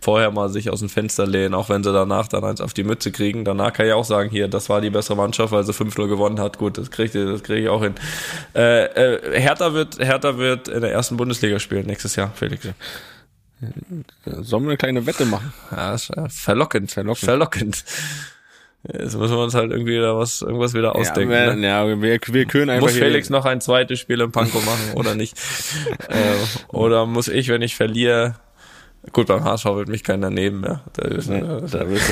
vorher 0.00 0.30
mal 0.30 0.48
sich 0.48 0.70
aus 0.70 0.80
dem 0.80 0.88
Fenster 0.88 1.26
lehnen, 1.26 1.54
auch 1.54 1.68
wenn 1.68 1.82
sie 1.82 1.92
danach 1.92 2.28
dann 2.28 2.44
eins 2.44 2.60
auf 2.60 2.74
die 2.74 2.84
Mütze 2.84 3.12
kriegen. 3.12 3.44
Danach 3.44 3.72
kann 3.72 3.86
ich 3.86 3.92
auch 3.92 4.04
sagen, 4.04 4.30
hier, 4.30 4.48
das 4.48 4.68
war 4.68 4.80
die 4.80 4.90
bessere 4.90 5.16
Mannschaft, 5.16 5.52
weil 5.52 5.64
sie 5.64 5.72
5-0 5.72 6.08
gewonnen 6.08 6.40
hat. 6.40 6.58
Gut, 6.58 6.78
das 6.78 6.90
kriege 6.90 7.26
das 7.26 7.42
krieg 7.42 7.64
ich 7.64 7.68
auch 7.68 7.82
hin. 7.82 7.94
Äh, 8.54 8.84
äh, 8.84 9.40
Hertha, 9.40 9.72
wird, 9.72 9.98
Hertha 9.98 10.38
wird 10.38 10.68
in 10.68 10.80
der 10.80 10.92
ersten 10.92 11.16
Bundesliga 11.16 11.58
spielen 11.58 11.86
nächstes 11.86 12.16
Jahr, 12.16 12.30
Felix. 12.34 12.68
sollen 14.24 14.64
wir 14.64 14.70
eine 14.70 14.76
kleine 14.76 15.06
Wette 15.06 15.24
machen? 15.24 15.52
Ja, 15.70 15.96
verlockend, 16.28 16.90
verlockend. 16.90 17.24
Verlockend. 17.24 17.84
Jetzt 18.84 19.16
müssen 19.16 19.34
wir 19.34 19.42
uns 19.42 19.54
halt 19.54 19.72
irgendwie 19.72 19.94
wieder 19.94 20.16
was, 20.16 20.40
irgendwas 20.40 20.72
wieder 20.72 20.94
ausdenken. 20.94 21.32
ja, 21.32 21.54
ne? 21.54 21.66
ja, 21.66 22.00
wir, 22.00 22.20
wir 22.24 22.46
können 22.46 22.70
einfach 22.70 22.86
Muss 22.86 22.96
Felix 22.96 23.28
noch 23.28 23.44
ein 23.44 23.60
zweites 23.60 23.98
Spiel 23.98 24.20
im 24.20 24.30
Panko 24.30 24.60
machen 24.60 24.92
oder 24.94 25.16
nicht? 25.16 25.36
äh, 26.08 26.34
oder 26.68 27.04
muss 27.04 27.26
ich, 27.26 27.48
wenn 27.48 27.60
ich 27.60 27.74
verliere, 27.74 28.36
gut, 29.12 29.26
beim 29.28 29.44
HSV 29.44 29.64
wird 29.66 29.88
mich 29.88 30.02
keiner 30.04 30.30
nehmen, 30.30 30.64
ja. 30.64 30.82
Da 30.94 31.02
ist, 31.08 31.28
Nee, 31.28 31.38
äh, 31.38 31.42
da 31.42 31.84
du, 31.84 31.90
wirst 31.90 32.08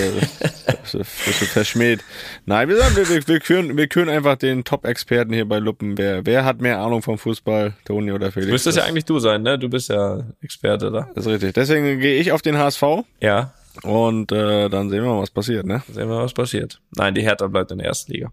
du, 0.94 0.98
wirst 0.98 1.40
du 1.40 1.44
verschmäht. 1.46 2.04
Nein, 2.44 2.68
wir, 2.68 2.76
sagen, 2.76 2.96
wir, 2.96 3.09
wir, 3.09 3.26
wir, 3.28 3.40
küren, 3.40 3.76
wir 3.76 3.87
küren 3.87 4.09
einfach 4.09 4.37
den 4.37 4.64
Top-Experten 4.64 5.32
hier 5.32 5.46
bei 5.48 5.59
Luppen. 5.59 5.96
Wer, 5.98 6.24
wer 6.26 6.44
hat 6.44 6.61
mehr 6.61 6.78
Ahnung 6.80 7.02
vom 7.02 7.18
Fußball, 7.18 7.74
Toni 7.85 8.12
oder 8.12 8.32
Felix? 8.32 8.50
müsste 8.52 8.70
es 8.70 8.76
ja 8.76 8.82
Das 8.82 8.90
eigentlich 8.90 9.04
du 9.04 9.18
sein, 9.18 9.42
ne? 9.42 9.59
Du 9.59 9.68
bist 9.68 9.88
ja 9.88 10.24
Experte 10.40 10.90
da. 10.90 11.09
ist 11.14 11.26
richtig. 11.26 11.54
Deswegen 11.54 11.98
gehe 12.00 12.18
ich 12.20 12.32
auf 12.32 12.42
den 12.42 12.56
HSV 12.59 12.82
Ja, 13.20 13.52
und 13.82 14.32
äh, 14.32 14.68
dann 14.68 14.88
sehen 14.90 15.02
wir 15.04 15.11
mal, 15.14 15.20
was 15.22 15.30
passiert. 15.30 15.66
Ne? 15.66 15.82
sehen 15.92 16.09
wir, 16.09 16.16
was 16.18 16.32
passiert. 16.32 16.80
Nein, 16.96 17.14
die 17.14 17.22
Hertha 17.22 17.46
bleibt 17.46 17.70
in 17.72 17.78
der 17.78 17.88
ersten 17.88 18.12
Liga. 18.12 18.30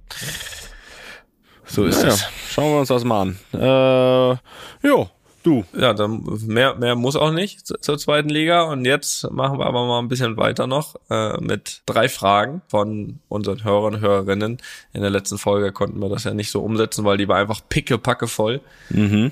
So 1.66 1.86
ist 1.86 2.02
Naja, 2.02 2.14
es. 2.14 2.28
schauen 2.52 2.72
wir 2.74 2.80
uns 2.80 2.90
das 2.90 3.04
mal 3.04 3.22
an. 3.22 3.40
Äh, 3.54 4.88
jo, 4.88 5.10
du. 5.44 5.64
Ja, 5.78 5.94
dann 5.94 6.24
mehr, 6.48 6.76
mehr 6.76 6.96
muss 6.96 7.16
auch 7.16 7.32
nicht 7.32 7.66
zu- 7.68 7.76
zur 7.80 7.98
zweiten 7.98 8.30
Liga. 8.30 8.64
Und 8.64 8.86
jetzt 8.86 9.30
machen 9.32 9.60
wir 9.60 9.66
aber 9.66 9.86
mal 9.86 10.00
ein 10.00 10.08
bisschen 10.08 10.38
weiter 10.38 10.66
noch 10.68 10.96
äh, 11.10 11.38
mit 11.40 11.82
drei 11.86 12.10
Fragen 12.10 12.62
von 12.68 13.20
unseren 13.30 13.64
Hörern 13.64 13.96
und 13.96 14.02
Hörerinnen. 14.02 14.58
In 14.94 15.02
der 15.02 15.10
letzten 15.10 15.38
Folge 15.38 15.72
konnten 15.72 16.00
wir 16.00 16.10
das 16.10 16.24
ja 16.24 16.34
nicht 16.34 16.52
so 16.52 16.62
umsetzen, 16.62 17.06
weil 17.06 17.18
die 17.18 17.28
war 17.28 17.38
einfach 17.38 17.62
pickepacke 17.70 18.28
voll. 18.28 18.62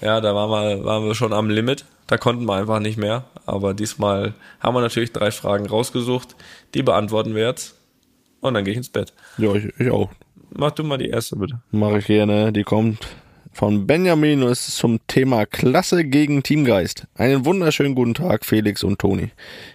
Ja, 0.02 0.22
da 0.22 0.36
waren 0.36 0.50
wir, 0.80 0.86
waren 0.86 1.06
wir 1.06 1.16
schon 1.16 1.34
am 1.34 1.50
Limit. 1.50 1.86
Da 2.08 2.18
konnten 2.18 2.46
wir 2.46 2.56
einfach 2.56 2.80
nicht 2.80 2.98
mehr. 2.98 3.24
Aber 3.46 3.74
diesmal 3.74 4.34
haben 4.60 4.76
wir 4.76 4.82
natürlich 4.82 5.14
drei 5.14 5.32
Fragen 5.32 5.66
rausgesucht. 5.68 6.36
Die 6.74 6.84
beantworten 6.84 7.36
wir 7.36 7.46
jetzt. 7.48 7.76
Und 8.42 8.54
dann 8.56 8.64
gehe 8.66 8.72
ich 8.74 8.78
ins 8.78 8.90
Bett. 8.90 9.14
Ja, 9.38 9.54
ich, 9.54 9.72
ich 9.80 9.90
auch. 9.92 10.10
Mach 10.54 10.72
du 10.72 10.84
mal 10.84 10.98
die 10.98 11.08
erste, 11.10 11.38
bitte. 11.38 11.62
Mache 11.72 12.00
ich 12.00 12.06
gerne. 12.08 12.52
Die 12.52 12.64
kommt 12.64 12.98
von 13.52 13.86
Benjamin 13.86 14.44
und 14.44 14.52
ist 14.52 14.78
zum 14.78 15.00
Thema 15.08 15.46
Klasse 15.46 16.06
gegen 16.06 16.42
Teamgeist. 16.42 17.06
Einen 17.16 17.46
wunderschönen 17.46 17.96
guten 17.96 18.14
Tag, 18.14 18.46
Felix 18.46 18.84
und 18.84 19.00
Toni. 19.00 19.30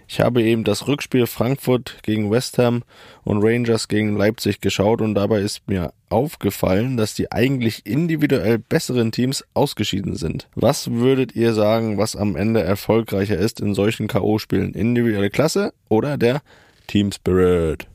Ich 0.09 0.21
habe 0.21 0.43
eben 0.43 0.65
das 0.65 0.89
Rückspiel 0.89 1.27
Frankfurt 1.27 1.99
gegen 2.03 2.31
West 2.31 2.59
Ham 2.59 2.85
und 3.25 3.43
Rangers 3.43 3.89
gegen 3.89 4.17
Leipzig 4.17 4.61
geschaut 4.61 5.01
und 5.01 5.15
dabei 5.15 5.41
ist 5.41 5.69
mir 5.69 5.93
aufgefallen, 6.09 6.97
dass 6.97 7.15
die 7.15 7.31
eigentlich 7.31 7.85
individuell 7.85 8.59
besseren 8.59 9.13
Teams 9.13 9.45
ausgeschieden 9.55 10.17
sind. 10.17 10.49
Was 10.55 10.91
würdet 10.91 11.37
ihr 11.37 11.53
sagen, 11.53 11.99
was 11.99 12.17
am 12.17 12.37
Ende 12.37 12.63
erfolgreicher 12.63 13.37
ist 13.37 13.61
in 13.61 13.75
solchen 13.75 14.09
K.O.-Spielen? 14.09 14.75
Individuelle 14.75 15.31
Klasse 15.31 15.73
oder 15.89 16.17
der 16.17 16.41
Team 16.87 17.13
Spirit? 17.13 17.87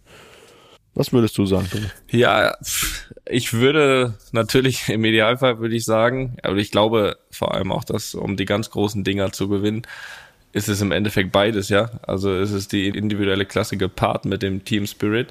Was 0.94 1.14
würdest 1.14 1.38
du 1.38 1.46
sagen, 1.46 1.70
Toni? 1.70 1.86
Ja, 2.10 2.56
ich 3.26 3.54
würde 3.54 4.16
natürlich 4.32 4.90
im 4.90 5.06
Idealfall 5.06 5.60
würde 5.60 5.76
ich 5.76 5.86
sagen, 5.86 6.38
aber 6.44 6.58
ich 6.58 6.72
glaube 6.72 7.18
vor 7.32 7.54
allem 7.54 7.72
auch, 7.72 7.84
dass 7.84 8.14
um 8.14 8.38
die 8.38 8.46
ganz 8.46 8.70
großen 8.72 9.04
Dinger 9.04 9.32
zu 9.32 9.48
gewinnen, 9.48 9.84
ist 10.54 10.68
es 10.68 10.82
im 10.82 10.92
Endeffekt 10.92 11.32
beides, 11.32 11.70
ja. 11.70 11.92
Also 12.02 12.36
ist 12.36 12.52
es 12.52 12.68
die 12.68 12.90
individuelle 12.90 13.46
Klasse 13.46 13.78
gepaart 13.78 14.26
mit 14.26 14.42
dem 14.42 14.66
Team 14.66 14.86
Spirit. 14.86 15.30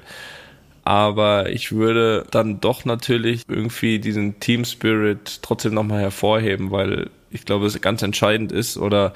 Aber 0.83 1.51
ich 1.51 1.71
würde 1.71 2.25
dann 2.31 2.59
doch 2.59 2.85
natürlich 2.85 3.43
irgendwie 3.47 3.99
diesen 3.99 4.39
Team 4.39 4.65
Spirit 4.65 5.43
trotzdem 5.43 5.75
nochmal 5.75 6.01
hervorheben, 6.01 6.71
weil 6.71 7.11
ich 7.31 7.45
glaube, 7.45 7.65
es 7.65 7.79
ganz 7.81 8.01
entscheidend 8.01 8.51
ist 8.51 8.77
oder 8.77 9.13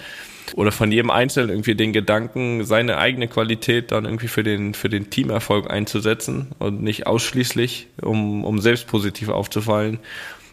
oder 0.54 0.72
von 0.72 0.92
jedem 0.92 1.10
Einzelnen 1.10 1.50
irgendwie 1.50 1.76
den 1.76 1.94
Gedanken, 1.94 2.66
seine 2.66 2.98
eigene 2.98 3.28
Qualität 3.28 3.92
dann 3.92 4.06
irgendwie 4.06 4.28
für 4.28 4.44
den, 4.44 4.74
für 4.74 4.90
den 4.90 5.10
Teamerfolg 5.10 5.70
einzusetzen 5.70 6.52
und 6.60 6.84
nicht 6.84 7.08
ausschließlich, 7.08 7.88
um, 8.02 8.44
um 8.44 8.60
selbst 8.60 8.88
positiv 8.88 9.30
aufzufallen. 9.30 10.00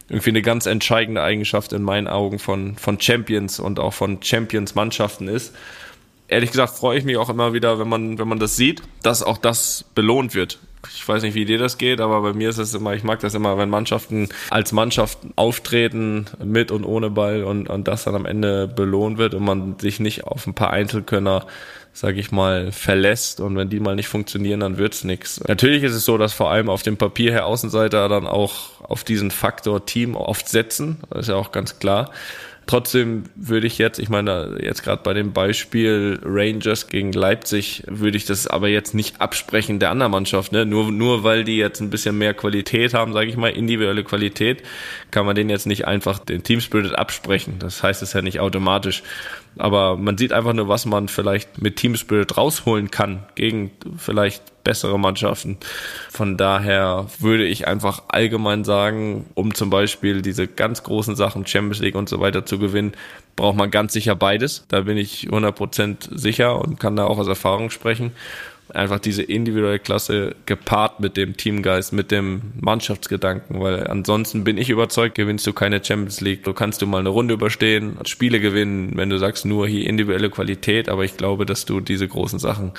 Irgendwie 0.08 0.30
eine 0.30 0.42
ganz 0.42 0.66
entscheidende 0.66 1.22
Eigenschaft 1.22 1.72
in 1.72 1.82
meinen 1.82 2.08
Augen 2.08 2.38
von, 2.38 2.76
von 2.76 3.00
Champions 3.00 3.60
und 3.60 3.78
auch 3.78 3.94
von 3.94 4.22
Champions-Mannschaften 4.22 5.28
ist. 5.28 5.54
Ehrlich 6.28 6.50
gesagt 6.50 6.74
freue 6.74 6.98
ich 6.98 7.04
mich 7.04 7.16
auch 7.18 7.28
immer 7.28 7.52
wieder, 7.52 7.78
wenn 7.78 7.88
man, 7.88 8.18
wenn 8.18 8.28
man 8.28 8.38
das 8.38 8.56
sieht, 8.56 8.82
dass 9.02 9.22
auch 9.22 9.38
das 9.38 9.84
belohnt 9.94 10.34
wird. 10.34 10.58
Ich 10.94 11.06
weiß 11.06 11.22
nicht, 11.22 11.34
wie 11.34 11.44
dir 11.44 11.58
das 11.58 11.78
geht, 11.78 12.00
aber 12.00 12.20
bei 12.22 12.32
mir 12.32 12.48
ist 12.48 12.58
es 12.58 12.74
immer, 12.74 12.94
ich 12.94 13.04
mag 13.04 13.20
das 13.20 13.34
immer, 13.34 13.56
wenn 13.58 13.70
Mannschaften 13.70 14.28
als 14.50 14.72
Mannschaften 14.72 15.32
auftreten, 15.36 16.26
mit 16.42 16.70
und 16.70 16.84
ohne 16.84 17.10
Ball 17.10 17.44
und, 17.44 17.68
und 17.68 17.88
das 17.88 18.04
dann 18.04 18.14
am 18.14 18.26
Ende 18.26 18.66
belohnt 18.66 19.18
wird 19.18 19.34
und 19.34 19.44
man 19.44 19.78
sich 19.78 20.00
nicht 20.00 20.24
auf 20.24 20.46
ein 20.46 20.54
paar 20.54 20.70
Einzelkönner, 20.70 21.46
sag 21.92 22.16
ich 22.16 22.32
mal, 22.32 22.72
verlässt 22.72 23.40
und 23.40 23.56
wenn 23.56 23.68
die 23.68 23.80
mal 23.80 23.94
nicht 23.94 24.08
funktionieren, 24.08 24.60
dann 24.60 24.78
wird's 24.78 25.04
nix. 25.04 25.40
Natürlich 25.46 25.82
ist 25.82 25.94
es 25.94 26.04
so, 26.04 26.18
dass 26.18 26.32
vor 26.32 26.50
allem 26.50 26.68
auf 26.68 26.82
dem 26.82 26.96
Papier 26.96 27.32
her 27.32 27.46
Außenseiter 27.46 28.08
dann 28.08 28.26
auch 28.26 28.80
auf 28.82 29.04
diesen 29.04 29.30
Faktor 29.30 29.86
Team 29.86 30.16
oft 30.16 30.48
setzen, 30.48 30.98
das 31.10 31.22
ist 31.22 31.28
ja 31.28 31.36
auch 31.36 31.52
ganz 31.52 31.78
klar. 31.78 32.10
Trotzdem 32.66 33.24
würde 33.34 33.66
ich 33.66 33.78
jetzt, 33.78 33.98
ich 33.98 34.08
meine, 34.08 34.58
jetzt 34.62 34.82
gerade 34.84 35.02
bei 35.02 35.14
dem 35.14 35.32
Beispiel 35.32 36.20
Rangers 36.24 36.86
gegen 36.86 37.12
Leipzig, 37.12 37.82
würde 37.86 38.16
ich 38.16 38.24
das 38.24 38.46
aber 38.46 38.68
jetzt 38.68 38.94
nicht 38.94 39.20
absprechen 39.20 39.78
der 39.78 39.90
anderen 39.90 40.12
Mannschaft. 40.12 40.52
Ne? 40.52 40.64
Nur, 40.64 40.92
nur 40.92 41.24
weil 41.24 41.44
die 41.44 41.56
jetzt 41.56 41.80
ein 41.80 41.90
bisschen 41.90 42.16
mehr 42.18 42.34
Qualität 42.34 42.94
haben, 42.94 43.12
sage 43.12 43.28
ich 43.28 43.36
mal, 43.36 43.48
individuelle 43.48 44.04
Qualität, 44.04 44.62
kann 45.10 45.26
man 45.26 45.34
denen 45.34 45.50
jetzt 45.50 45.66
nicht 45.66 45.86
einfach 45.86 46.20
den 46.20 46.44
Teamspirit 46.44 46.96
absprechen. 46.96 47.56
Das 47.58 47.82
heißt 47.82 48.02
es 48.02 48.12
ja 48.12 48.22
nicht 48.22 48.38
automatisch. 48.38 49.02
Aber 49.58 49.96
man 49.96 50.16
sieht 50.16 50.32
einfach 50.32 50.52
nur, 50.52 50.68
was 50.68 50.86
man 50.86 51.08
vielleicht 51.08 51.60
mit 51.60 51.76
Teamspirit 51.76 52.36
rausholen 52.36 52.90
kann 52.90 53.24
gegen 53.34 53.72
vielleicht 53.96 54.51
bessere 54.64 54.98
Mannschaften. 54.98 55.58
Von 56.10 56.36
daher 56.36 57.06
würde 57.18 57.44
ich 57.44 57.66
einfach 57.66 58.04
allgemein 58.08 58.64
sagen, 58.64 59.26
um 59.34 59.54
zum 59.54 59.70
Beispiel 59.70 60.22
diese 60.22 60.46
ganz 60.46 60.82
großen 60.82 61.16
Sachen, 61.16 61.46
Champions 61.46 61.80
League 61.80 61.94
und 61.94 62.08
so 62.08 62.20
weiter 62.20 62.46
zu 62.46 62.58
gewinnen, 62.58 62.92
braucht 63.36 63.56
man 63.56 63.70
ganz 63.70 63.92
sicher 63.92 64.14
beides. 64.14 64.64
Da 64.68 64.82
bin 64.82 64.96
ich 64.96 65.28
100% 65.28 66.18
sicher 66.18 66.60
und 66.60 66.78
kann 66.78 66.96
da 66.96 67.04
auch 67.04 67.18
aus 67.18 67.28
Erfahrung 67.28 67.70
sprechen 67.70 68.12
einfach 68.74 68.98
diese 68.98 69.22
individuelle 69.22 69.78
Klasse 69.78 70.34
gepaart 70.46 71.00
mit 71.00 71.16
dem 71.16 71.36
Teamgeist, 71.36 71.92
mit 71.92 72.10
dem 72.10 72.52
Mannschaftsgedanken, 72.60 73.60
weil 73.60 73.86
ansonsten 73.86 74.44
bin 74.44 74.58
ich 74.58 74.70
überzeugt, 74.70 75.14
gewinnst 75.14 75.46
du 75.46 75.52
keine 75.52 75.84
Champions 75.84 76.20
League. 76.20 76.44
Du 76.44 76.52
kannst 76.52 76.80
du 76.82 76.86
mal 76.86 76.98
eine 76.98 77.10
Runde 77.10 77.34
überstehen, 77.34 77.98
Spiele 78.04 78.40
gewinnen, 78.40 78.92
wenn 78.94 79.10
du 79.10 79.18
sagst 79.18 79.44
nur 79.44 79.66
hier 79.66 79.86
individuelle 79.86 80.30
Qualität, 80.30 80.88
aber 80.88 81.04
ich 81.04 81.16
glaube, 81.16 81.46
dass 81.46 81.64
du 81.64 81.80
diese 81.80 82.08
großen 82.08 82.38
Sachen 82.38 82.72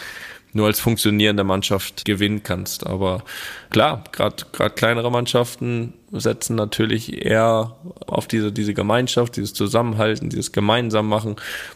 nur 0.53 0.67
als 0.67 0.79
funktionierende 0.79 1.43
Mannschaft 1.43 2.05
gewinnen 2.05 2.43
kannst. 2.43 2.85
Aber 2.85 3.23
klar, 3.69 4.03
gerade 4.11 4.35
gerade 4.51 4.75
kleinere 4.75 5.11
Mannschaften 5.11 5.93
setzen 6.11 6.55
natürlich 6.55 7.25
eher 7.25 7.75
auf 8.05 8.27
diese 8.27 8.51
diese 8.51 8.73
Gemeinschaft, 8.73 9.35
dieses 9.35 9.53
Zusammenhalten, 9.53 10.29
dieses 10.29 10.51
gemeinsam 10.51 11.09
machen. 11.09 11.35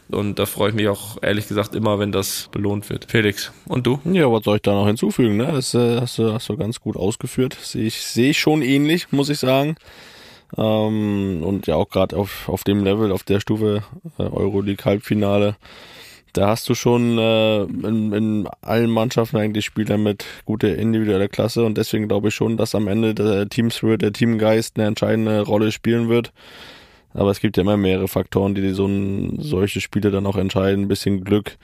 Und 0.09 0.37
da 0.39 0.45
freue 0.45 0.69
ich 0.69 0.75
mich 0.75 0.87
auch 0.87 1.17
ehrlich 1.21 1.47
gesagt 1.47 1.75
immer, 1.75 1.99
wenn 1.99 2.11
das 2.11 2.49
belohnt 2.51 2.89
wird. 2.89 3.05
Felix 3.09 3.51
und 3.65 3.87
du? 3.87 3.99
Ja, 4.05 4.31
was 4.31 4.43
soll 4.43 4.57
ich 4.57 4.61
da 4.61 4.73
noch 4.73 4.87
hinzufügen? 4.87 5.37
Ne? 5.37 5.51
Das 5.51 5.73
äh, 5.73 5.99
hast, 5.99 6.19
du, 6.19 6.33
hast 6.33 6.47
du 6.47 6.55
ganz 6.55 6.79
gut 6.79 6.95
ausgeführt. 6.95 7.57
Sehe 7.61 7.85
ich 7.85 8.01
sehe 8.03 8.29
ich 8.31 8.39
schon 8.39 8.61
ähnlich, 8.61 9.11
muss 9.11 9.29
ich 9.29 9.39
sagen. 9.39 9.75
Ähm, 10.55 11.41
und 11.43 11.67
ja 11.67 11.75
auch 11.75 11.89
gerade 11.89 12.15
auf 12.15 12.47
auf 12.47 12.63
dem 12.63 12.83
Level, 12.83 13.11
auf 13.11 13.23
der 13.23 13.39
Stufe 13.39 13.83
äh, 14.19 14.23
Euroleague 14.23 14.85
Halbfinale 14.85 15.55
da 16.33 16.49
hast 16.49 16.69
du 16.69 16.75
schon 16.75 17.17
äh, 17.17 17.63
in, 17.63 18.13
in 18.13 18.47
allen 18.61 18.89
Mannschaften 18.89 19.37
eigentlich 19.37 19.65
Spieler 19.65 19.97
mit 19.97 20.25
guter 20.45 20.75
individueller 20.75 21.27
Klasse 21.27 21.63
und 21.63 21.77
deswegen 21.77 22.07
glaube 22.07 22.29
ich 22.29 22.35
schon, 22.35 22.57
dass 22.57 22.75
am 22.75 22.87
Ende 22.87 23.13
der 23.15 23.49
Team 23.49 23.71
Spirit, 23.71 24.01
der 24.01 24.13
Teamgeist 24.13 24.77
eine 24.77 24.87
entscheidende 24.87 25.41
Rolle 25.41 25.71
spielen 25.71 26.09
wird. 26.09 26.31
Aber 27.13 27.31
es 27.31 27.39
gibt 27.39 27.57
ja 27.57 27.63
immer 27.63 27.77
mehrere 27.77 28.07
Faktoren, 28.07 28.53
die 28.53 28.69
so 28.71 28.85
ein, 28.85 29.37
solche 29.39 29.81
Spiele 29.81 30.11
dann 30.11 30.27
auch 30.27 30.37
entscheiden. 30.37 30.85
Ein 30.85 30.87
bisschen 30.87 31.23
Glück, 31.23 31.57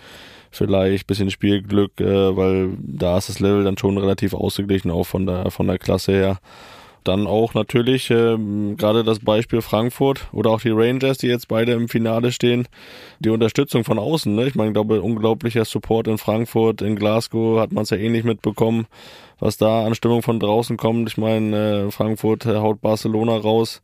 vielleicht, 0.50 1.06
bisschen 1.06 1.30
Spielglück, 1.30 2.00
äh, 2.02 2.36
weil 2.36 2.70
da 2.80 3.18
ist 3.18 3.30
das 3.30 3.40
Level 3.40 3.64
dann 3.64 3.78
schon 3.78 3.98
relativ 3.98 4.34
ausgeglichen, 4.34 4.90
auch 4.90 5.06
von 5.06 5.26
der, 5.26 5.52
von 5.52 5.68
der 5.68 5.78
Klasse 5.78 6.12
her. 6.14 6.40
Dann 7.04 7.28
auch 7.28 7.54
natürlich 7.54 8.10
ähm, 8.10 8.78
gerade 8.78 9.04
das 9.04 9.20
Beispiel 9.20 9.62
Frankfurt 9.62 10.28
oder 10.32 10.52
auch 10.52 10.62
die 10.62 10.70
Rangers, 10.70 11.18
die 11.18 11.28
jetzt 11.28 11.48
beide 11.48 11.74
im 11.74 11.90
Finale 11.90 12.32
stehen, 12.32 12.68
die 13.20 13.30
Unterstützung 13.30 13.84
von 13.84 14.00
außen. 14.00 14.34
Ne? 14.34 14.48
Ich 14.48 14.56
meine, 14.56 14.70
ich 14.70 14.74
glaube, 14.74 15.02
unglaublicher 15.02 15.66
Support 15.66 16.08
in 16.08 16.18
Frankfurt, 16.18 16.82
in 16.82 16.96
Glasgow 16.96 17.60
hat 17.60 17.72
man 17.72 17.84
es 17.84 17.90
ja 17.90 17.98
ähnlich 17.98 18.24
mitbekommen, 18.24 18.88
was 19.40 19.58
da 19.58 19.86
an 19.86 19.96
Stimmung 19.96 20.22
von 20.22 20.40
draußen 20.40 20.78
kommt. 20.78 21.10
Ich 21.10 21.18
meine, 21.18 21.88
äh, 21.88 21.92
Frankfurt 21.92 22.46
haut 22.46 22.82
Barcelona 22.82 23.38
raus 23.38 23.82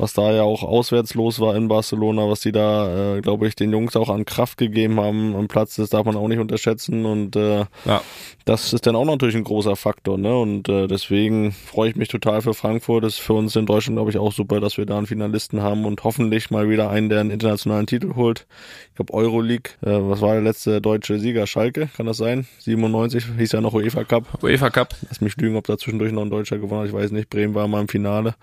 was 0.00 0.14
da 0.14 0.32
ja 0.32 0.42
auch 0.42 0.62
auswärts 0.62 1.14
los 1.14 1.40
war 1.40 1.54
in 1.54 1.68
Barcelona, 1.68 2.28
was 2.28 2.40
die 2.40 2.52
da, 2.52 3.16
äh, 3.16 3.20
glaube 3.20 3.46
ich, 3.46 3.54
den 3.54 3.70
Jungs 3.70 3.96
auch 3.96 4.08
an 4.08 4.24
Kraft 4.24 4.56
gegeben 4.56 4.98
haben 4.98 5.36
am 5.36 5.46
Platz, 5.46 5.76
das 5.76 5.90
darf 5.90 6.06
man 6.06 6.16
auch 6.16 6.28
nicht 6.28 6.38
unterschätzen 6.38 7.04
und 7.04 7.36
äh, 7.36 7.66
ja. 7.84 8.00
das 8.46 8.72
ist 8.72 8.86
dann 8.86 8.96
auch 8.96 9.04
natürlich 9.04 9.36
ein 9.36 9.44
großer 9.44 9.76
Faktor, 9.76 10.16
ne? 10.16 10.36
Und 10.38 10.68
äh, 10.68 10.86
deswegen 10.86 11.52
freue 11.52 11.90
ich 11.90 11.96
mich 11.96 12.08
total 12.08 12.40
für 12.40 12.54
Frankfurt. 12.54 13.04
Das 13.04 13.14
ist 13.14 13.20
für 13.20 13.34
uns 13.34 13.54
in 13.56 13.66
Deutschland, 13.66 13.96
glaube 13.96 14.10
ich, 14.10 14.16
auch 14.16 14.32
super, 14.32 14.60
dass 14.60 14.78
wir 14.78 14.86
da 14.86 14.96
einen 14.96 15.06
Finalisten 15.06 15.62
haben 15.62 15.84
und 15.84 16.02
hoffentlich 16.02 16.50
mal 16.50 16.70
wieder 16.70 16.88
einen, 16.88 17.10
der 17.10 17.20
einen 17.20 17.30
internationalen 17.30 17.86
Titel 17.86 18.14
holt. 18.16 18.46
Ich 18.88 18.94
glaube 18.96 19.12
Euroleague, 19.12 19.72
äh, 19.82 19.98
was 20.00 20.22
war 20.22 20.32
der 20.32 20.42
letzte 20.42 20.80
deutsche 20.80 21.18
Sieger? 21.18 21.46
Schalke, 21.46 21.90
kann 21.94 22.06
das 22.06 22.16
sein? 22.16 22.46
97 22.60 23.24
hieß 23.36 23.52
ja 23.52 23.60
noch 23.60 23.74
UEFA 23.74 24.04
Cup. 24.04 24.42
UEFA 24.42 24.70
Cup. 24.70 24.94
Lass 25.08 25.20
mich 25.20 25.36
lügen, 25.36 25.56
ob 25.56 25.66
da 25.66 25.76
zwischendurch 25.76 26.12
noch 26.12 26.22
ein 26.22 26.30
Deutscher 26.30 26.58
gewonnen 26.58 26.82
hat. 26.82 26.88
Ich 26.88 26.94
weiß 26.94 27.10
nicht. 27.10 27.28
Bremen 27.28 27.54
war 27.54 27.68
mal 27.68 27.82
im 27.82 27.88
Finale. 27.88 28.34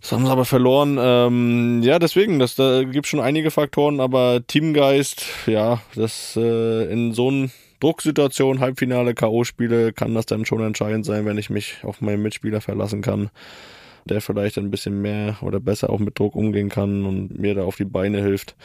Das 0.00 0.12
haben 0.12 0.26
sie 0.26 0.32
aber 0.32 0.44
verloren. 0.44 0.96
Ähm, 1.00 1.82
ja, 1.82 1.98
deswegen, 1.98 2.38
das, 2.38 2.54
da 2.54 2.84
gibt 2.84 3.06
schon 3.06 3.20
einige 3.20 3.50
Faktoren, 3.50 4.00
aber 4.00 4.40
Teamgeist, 4.46 5.24
ja, 5.46 5.80
das 5.94 6.36
äh, 6.36 6.92
in 6.92 7.12
so 7.12 7.28
einer 7.28 7.48
Drucksituation, 7.80 8.60
Halbfinale, 8.60 9.14
K.O.-Spiele, 9.14 9.92
kann 9.92 10.14
das 10.14 10.26
dann 10.26 10.44
schon 10.44 10.62
entscheidend 10.62 11.04
sein, 11.04 11.26
wenn 11.26 11.38
ich 11.38 11.50
mich 11.50 11.76
auf 11.82 12.00
meinen 12.00 12.22
Mitspieler 12.22 12.60
verlassen 12.60 13.02
kann 13.02 13.30
der 14.04 14.20
vielleicht 14.20 14.58
ein 14.58 14.70
bisschen 14.70 15.00
mehr 15.00 15.36
oder 15.42 15.60
besser 15.60 15.90
auch 15.90 15.98
mit 15.98 16.18
Druck 16.18 16.34
umgehen 16.34 16.68
kann 16.68 17.04
und 17.04 17.38
mir 17.38 17.54
da 17.54 17.62
auf 17.62 17.76
die 17.76 17.84
Beine 17.84 18.22
hilft. 18.22 18.56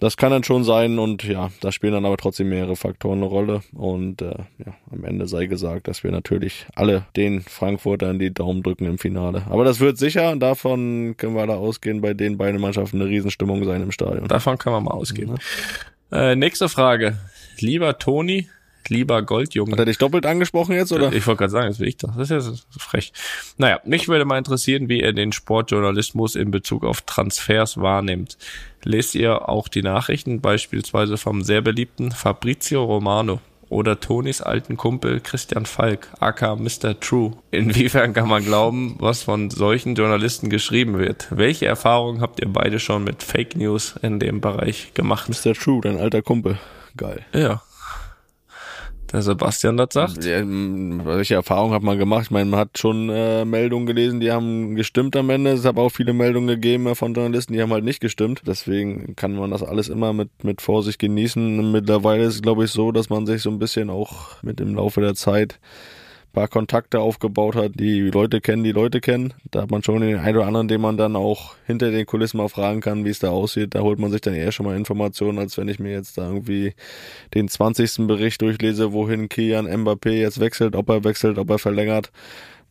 Das 0.00 0.16
kann 0.16 0.30
dann 0.30 0.44
schon 0.44 0.64
sein 0.64 0.98
und 0.98 1.24
ja, 1.24 1.50
da 1.60 1.72
spielen 1.72 1.92
dann 1.92 2.04
aber 2.04 2.16
trotzdem 2.16 2.48
mehrere 2.48 2.76
Faktoren 2.76 3.18
eine 3.18 3.26
Rolle 3.26 3.62
und 3.72 4.22
äh, 4.22 4.34
ja, 4.58 4.74
am 4.90 5.04
Ende 5.04 5.26
sei 5.26 5.46
gesagt, 5.46 5.88
dass 5.88 6.04
wir 6.04 6.10
natürlich 6.10 6.66
alle 6.74 7.06
den 7.16 7.40
Frankfurtern 7.40 8.18
die 8.18 8.32
Daumen 8.32 8.62
drücken 8.62 8.86
im 8.86 8.98
Finale. 8.98 9.44
Aber 9.48 9.64
das 9.64 9.80
wird 9.80 9.98
sicher, 9.98 10.36
davon 10.36 11.16
können 11.16 11.34
wir 11.34 11.46
da 11.46 11.54
ausgehen, 11.54 12.00
bei 12.00 12.14
den 12.14 12.38
beiden 12.38 12.60
Mannschaften 12.60 13.00
eine 13.00 13.10
Riesenstimmung 13.10 13.64
sein 13.64 13.82
im 13.82 13.92
Stadion. 13.92 14.28
Davon 14.28 14.58
kann 14.58 14.72
man 14.72 14.84
mal 14.84 14.92
ausgehen. 14.92 15.30
Mhm. 15.30 15.36
Äh, 16.12 16.36
nächste 16.36 16.68
Frage. 16.68 17.18
Lieber 17.58 17.98
Toni, 17.98 18.48
lieber 18.88 19.22
Goldjunge. 19.22 19.72
Hat 19.72 19.78
er 19.78 19.84
dich 19.84 19.98
doppelt 19.98 20.26
angesprochen 20.26 20.74
jetzt, 20.74 20.92
oder? 20.92 21.12
Ich 21.12 21.26
wollte 21.26 21.40
gerade 21.40 21.50
sagen, 21.50 21.68
das 21.68 21.80
will 21.80 21.88
ich 21.88 21.96
doch. 21.96 22.16
Das 22.16 22.30
ist 22.30 22.46
ja 22.46 22.54
frech. 22.78 23.12
Naja, 23.58 23.80
mich 23.84 24.08
würde 24.08 24.24
mal 24.24 24.38
interessieren, 24.38 24.88
wie 24.88 25.00
er 25.00 25.12
den 25.12 25.32
Sportjournalismus 25.32 26.36
in 26.36 26.50
Bezug 26.50 26.84
auf 26.84 27.02
Transfers 27.02 27.78
wahrnimmt. 27.78 28.38
Lest 28.82 29.14
ihr 29.14 29.48
auch 29.48 29.68
die 29.68 29.82
Nachrichten, 29.82 30.40
beispielsweise 30.40 31.16
vom 31.16 31.42
sehr 31.42 31.62
beliebten 31.62 32.12
Fabrizio 32.12 32.84
Romano 32.84 33.40
oder 33.70 33.98
Tonis 33.98 34.40
alten 34.40 34.76
Kumpel 34.76 35.20
Christian 35.20 35.66
Falk, 35.66 36.08
aka 36.20 36.54
Mr. 36.56 36.98
True. 37.00 37.32
Inwiefern 37.50 38.12
kann 38.12 38.28
man 38.28 38.44
glauben, 38.44 38.96
was 38.98 39.22
von 39.22 39.50
solchen 39.50 39.94
Journalisten 39.94 40.50
geschrieben 40.50 40.98
wird? 40.98 41.28
Welche 41.30 41.66
Erfahrungen 41.66 42.20
habt 42.20 42.40
ihr 42.40 42.48
beide 42.48 42.78
schon 42.78 43.04
mit 43.04 43.22
Fake 43.22 43.56
News 43.56 43.94
in 44.02 44.20
dem 44.20 44.40
Bereich 44.40 44.92
gemacht? 44.94 45.28
Mr. 45.28 45.54
True, 45.54 45.80
dein 45.82 45.98
alter 45.98 46.22
Kumpel. 46.22 46.58
Geil. 46.96 47.24
Ja, 47.32 47.62
der 49.14 49.22
Sebastian 49.22 49.76
das 49.76 49.90
sagt. 49.92 50.24
Ja, 50.24 50.42
welche 50.44 51.34
Erfahrung 51.34 51.72
hat 51.72 51.82
man 51.82 51.96
gemacht? 51.98 52.24
Ich 52.24 52.30
meine, 52.32 52.50
man 52.50 52.58
hat 52.58 52.76
schon 52.78 53.08
äh, 53.10 53.44
Meldungen 53.44 53.86
gelesen, 53.86 54.18
die 54.18 54.32
haben 54.32 54.74
gestimmt 54.74 55.14
am 55.14 55.30
Ende. 55.30 55.52
Es 55.52 55.64
hat 55.64 55.76
auch 55.76 55.90
viele 55.90 56.12
Meldungen 56.12 56.48
gegeben 56.48 56.92
von 56.96 57.14
Journalisten, 57.14 57.52
die 57.52 57.62
haben 57.62 57.72
halt 57.72 57.84
nicht 57.84 58.00
gestimmt. 58.00 58.42
Deswegen 58.44 59.14
kann 59.14 59.36
man 59.36 59.52
das 59.52 59.62
alles 59.62 59.88
immer 59.88 60.12
mit, 60.12 60.42
mit 60.42 60.60
Vorsicht 60.60 60.98
genießen. 60.98 61.70
Mittlerweile 61.70 62.24
ist 62.24 62.34
es, 62.34 62.42
glaube 62.42 62.64
ich, 62.64 62.72
so, 62.72 62.90
dass 62.90 63.08
man 63.08 63.24
sich 63.24 63.42
so 63.42 63.50
ein 63.50 63.60
bisschen 63.60 63.88
auch 63.88 64.42
mit 64.42 64.58
dem 64.58 64.74
Laufe 64.74 65.00
der 65.00 65.14
Zeit 65.14 65.60
paar 66.34 66.48
Kontakte 66.48 67.00
aufgebaut 67.00 67.54
hat, 67.56 67.72
die 67.76 68.00
Leute 68.00 68.42
kennen, 68.42 68.64
die 68.64 68.72
Leute 68.72 69.00
kennen. 69.00 69.32
Da 69.50 69.62
hat 69.62 69.70
man 69.70 69.82
schon 69.82 70.02
den 70.02 70.18
einen 70.18 70.36
oder 70.36 70.46
anderen, 70.46 70.68
den 70.68 70.80
man 70.80 70.98
dann 70.98 71.16
auch 71.16 71.54
hinter 71.66 71.90
den 71.90 72.04
Kulissen 72.04 72.36
mal 72.36 72.48
fragen 72.48 72.82
kann, 72.82 73.06
wie 73.06 73.10
es 73.10 73.20
da 73.20 73.30
aussieht. 73.30 73.74
Da 73.74 73.80
holt 73.80 73.98
man 73.98 74.10
sich 74.10 74.20
dann 74.20 74.34
eher 74.34 74.52
schon 74.52 74.66
mal 74.66 74.76
Informationen, 74.76 75.38
als 75.38 75.56
wenn 75.56 75.68
ich 75.68 75.78
mir 75.78 75.92
jetzt 75.92 76.18
da 76.18 76.28
irgendwie 76.28 76.74
den 77.32 77.48
20. 77.48 78.06
Bericht 78.06 78.42
durchlese, 78.42 78.92
wohin 78.92 79.30
Kian 79.30 79.66
Mbappé 79.66 80.10
jetzt 80.10 80.40
wechselt, 80.40 80.76
ob 80.76 80.90
er 80.90 81.04
wechselt, 81.04 81.38
ob 81.38 81.48
er 81.48 81.58
verlängert. 81.58 82.10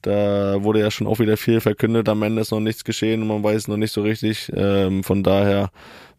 Da 0.03 0.61
wurde 0.61 0.81
ja 0.81 0.91
schon 0.91 1.07
auch 1.07 1.19
wieder 1.19 1.37
viel 1.37 1.61
verkündet, 1.61 2.09
am 2.09 2.23
Ende 2.23 2.41
ist 2.41 2.51
noch 2.51 2.59
nichts 2.59 2.83
geschehen 2.83 3.21
und 3.21 3.29
man 3.29 3.43
weiß 3.43 3.69
noch 3.69 3.77
nicht 3.77 3.93
so 3.93 4.01
richtig. 4.01 4.51
Ähm, 4.53 5.01
von 5.01 5.23
daher, 5.23 5.71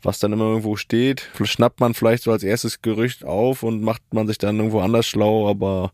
was 0.02 0.18
dann 0.18 0.32
immer 0.32 0.46
irgendwo 0.46 0.76
steht, 0.76 1.28
schnappt 1.42 1.80
man 1.80 1.92
vielleicht 1.92 2.22
so 2.22 2.32
als 2.32 2.42
erstes 2.42 2.80
Gerücht 2.80 3.24
auf 3.26 3.62
und 3.62 3.82
macht 3.82 4.02
man 4.12 4.26
sich 4.26 4.38
dann 4.38 4.56
irgendwo 4.56 4.80
anders 4.80 5.06
schlau, 5.06 5.50
aber 5.50 5.92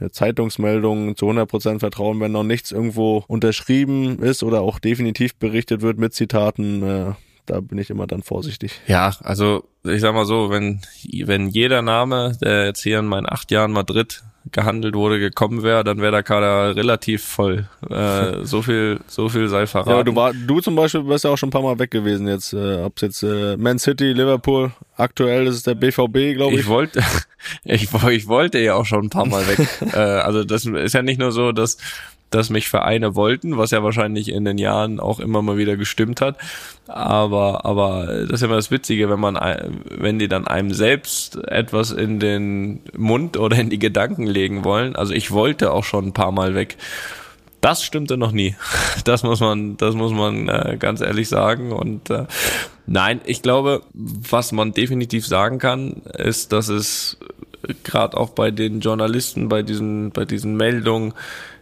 der 0.00 0.12
Zeitungsmeldung 0.12 1.16
zu 1.16 1.26
100% 1.26 1.78
vertrauen, 1.78 2.20
wenn 2.20 2.32
noch 2.32 2.42
nichts 2.42 2.72
irgendwo 2.72 3.24
unterschrieben 3.28 4.18
ist 4.20 4.42
oder 4.42 4.62
auch 4.62 4.78
definitiv 4.78 5.36
berichtet 5.36 5.82
wird 5.82 5.98
mit 5.98 6.14
Zitaten. 6.14 6.82
Äh, 6.82 7.12
da 7.46 7.60
bin 7.60 7.78
ich 7.78 7.90
immer 7.90 8.06
dann 8.06 8.22
vorsichtig. 8.22 8.80
Ja, 8.86 9.14
also 9.20 9.64
ich 9.84 10.00
sag 10.00 10.14
mal 10.14 10.26
so, 10.26 10.50
wenn, 10.50 10.80
wenn 11.24 11.48
jeder 11.48 11.82
Name, 11.82 12.36
der 12.40 12.66
jetzt 12.66 12.82
hier 12.82 12.98
in 12.98 13.06
meinen 13.06 13.28
acht 13.28 13.50
Jahren 13.50 13.72
Madrid 13.72 14.22
gehandelt 14.52 14.94
wurde, 14.94 15.18
gekommen 15.18 15.62
wäre, 15.62 15.84
dann 15.84 16.00
wäre 16.00 16.12
der 16.12 16.22
Kader 16.22 16.76
relativ 16.76 17.24
voll. 17.24 17.66
Äh, 17.88 18.44
so 18.44 18.62
viel, 18.62 19.00
so 19.06 19.28
viel 19.28 19.48
sei 19.48 19.66
verraten. 19.66 19.90
Ja, 19.90 20.02
du 20.02 20.14
war, 20.14 20.32
du 20.32 20.60
zum 20.60 20.76
Beispiel 20.76 21.02
bist 21.02 21.24
ja 21.24 21.30
auch 21.30 21.36
schon 21.36 21.48
ein 21.48 21.52
paar 21.52 21.62
Mal 21.62 21.78
weg 21.78 21.90
gewesen 21.90 22.28
jetzt. 22.28 22.52
Äh, 22.52 22.82
ob's 22.82 23.02
jetzt 23.02 23.22
äh, 23.22 23.56
Man 23.56 23.78
City, 23.78 24.12
Liverpool, 24.12 24.72
aktuell 24.96 25.46
ist 25.46 25.56
es 25.56 25.62
der 25.62 25.74
BVB, 25.74 26.36
glaube 26.36 26.54
ich. 26.54 26.60
Ich 26.60 26.68
wollte, 26.68 27.00
ich, 27.64 27.88
ich 27.92 28.26
wollte 28.28 28.58
ja 28.58 28.74
auch 28.74 28.86
schon 28.86 29.06
ein 29.06 29.10
paar 29.10 29.26
Mal 29.26 29.46
weg. 29.46 29.58
äh, 29.92 29.96
also 29.96 30.44
das 30.44 30.66
ist 30.66 30.94
ja 30.94 31.02
nicht 31.02 31.18
nur 31.18 31.32
so, 31.32 31.52
dass 31.52 31.78
dass 32.30 32.48
mich 32.48 32.68
Vereine 32.68 33.16
wollten, 33.16 33.58
was 33.58 33.72
ja 33.72 33.82
wahrscheinlich 33.82 34.28
in 34.28 34.44
den 34.44 34.58
Jahren 34.58 35.00
auch 35.00 35.20
immer 35.20 35.42
mal 35.42 35.56
wieder 35.56 35.76
gestimmt 35.76 36.20
hat. 36.20 36.38
Aber, 36.86 37.64
aber 37.64 38.06
das 38.06 38.40
ist 38.40 38.42
immer 38.42 38.56
das 38.56 38.70
Witzige, 38.70 39.10
wenn 39.10 39.20
man, 39.20 39.38
wenn 39.90 40.18
die 40.18 40.28
dann 40.28 40.46
einem 40.46 40.72
selbst 40.72 41.36
etwas 41.48 41.90
in 41.90 42.20
den 42.20 42.80
Mund 42.96 43.36
oder 43.36 43.58
in 43.58 43.70
die 43.70 43.78
Gedanken 43.78 44.26
legen 44.26 44.64
wollen. 44.64 44.96
Also 44.96 45.12
ich 45.12 45.30
wollte 45.32 45.72
auch 45.72 45.84
schon 45.84 46.06
ein 46.06 46.12
paar 46.12 46.32
Mal 46.32 46.54
weg. 46.54 46.76
Das 47.60 47.82
stimmte 47.82 48.16
noch 48.16 48.32
nie. 48.32 48.54
Das 49.04 49.22
muss 49.22 49.40
man, 49.40 49.76
das 49.76 49.94
muss 49.94 50.12
man 50.12 50.48
äh, 50.48 50.76
ganz 50.78 51.00
ehrlich 51.00 51.28
sagen. 51.28 51.72
Und 51.72 52.10
äh, 52.10 52.26
nein, 52.86 53.20
ich 53.24 53.40
glaube, 53.40 53.82
was 53.94 54.52
man 54.52 54.72
definitiv 54.72 55.26
sagen 55.26 55.58
kann, 55.58 56.02
ist, 56.16 56.52
dass 56.52 56.68
es 56.68 57.18
gerade 57.82 58.16
auch 58.16 58.30
bei 58.30 58.50
den 58.50 58.80
Journalisten, 58.80 59.48
bei 59.48 59.62
diesen, 59.62 60.10
bei 60.10 60.24
diesen 60.24 60.56
Meldungen, 60.56 61.14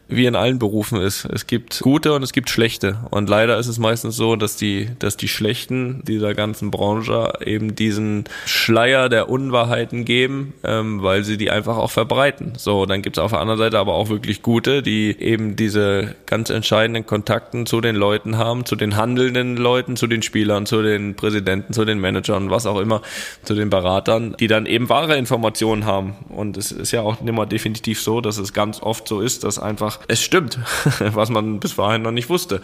wie 0.09 0.25
in 0.25 0.35
allen 0.35 0.59
Berufen 0.59 1.01
ist. 1.01 1.27
Es 1.27 1.47
gibt 1.47 1.81
gute 1.81 2.15
und 2.15 2.23
es 2.23 2.33
gibt 2.33 2.49
schlechte. 2.49 2.99
Und 3.11 3.29
leider 3.29 3.59
ist 3.59 3.67
es 3.67 3.79
meistens 3.79 4.17
so, 4.17 4.37
dass 4.37 4.57
die, 4.57 4.89
dass 4.99 5.19
die 5.19 5.29
Schlechten 5.29 6.03
dieser 6.05 6.35
ganzen 6.35 6.71
Branche 6.71 7.35
eben 7.45 7.75
diesen 7.75 8.25
Schleier 8.47 9.11
der 9.11 9.29
Unwahrheiten 9.29 10.07
geben, 10.07 10.55
ähm, 10.65 11.03
weil 11.03 11.25
sie 11.25 11.37
die 11.37 11.51
einfach 11.51 11.77
auch 11.77 11.91
verbreiten. 11.91 12.55
So, 12.57 12.87
dann 12.87 13.03
gibt 13.03 13.19
es 13.19 13.23
auf 13.23 13.33
der 13.33 13.41
anderen 13.41 13.59
Seite 13.59 13.79
aber 13.79 13.95
auch 13.95 14.09
wirklich 14.09 14.41
gute, 14.41 14.83
die 14.83 15.15
eben 15.21 15.57
diese 15.57 16.15
ganz 16.25 16.49
entscheidenden 16.49 17.05
Kontakten 17.05 17.67
zu 17.67 17.83
den 17.83 17.95
Leuten 17.95 18.39
haben, 18.39 18.65
zu 18.65 18.77
den 18.77 18.97
handelnden 18.97 19.59
Leuten, 19.59 19.97
zu 19.97 20.07
den 20.07 20.23
Spielern, 20.23 20.65
zu 20.65 20.83
den 20.83 21.17
Präsidenten, 21.17 21.75
zu 21.75 21.85
den 21.85 22.01
Managern, 22.01 22.51
was 22.51 22.65
auch 22.65 22.81
immer, 22.81 23.03
zu 23.43 23.55
den 23.55 23.69
Beratern, 23.69 24.35
die 24.41 24.47
dann 24.47 24.65
eben 24.65 24.89
wahre 24.89 25.19
Informationen 25.19 25.85
haben. 25.85 26.15
Und 26.31 26.57
es 26.57 26.73
ist 26.73 26.93
ja 26.93 27.03
auch 27.03 27.21
immer 27.21 27.45
definitiv 27.45 28.01
so, 28.01 28.23
dass 28.23 28.39
es 28.39 28.55
ganz 28.55 28.83
oft 28.83 29.07
so 29.07 29.21
ist, 29.21 29.45
dass 29.45 29.59
einfach 29.59 29.98
es 30.07 30.23
stimmt, 30.23 30.59
was 31.01 31.31
man 31.31 31.61
bis 31.61 31.73
vorhin 31.73 32.03
noch 32.03 32.11
nicht 32.11 32.29
wusste. 32.29 32.61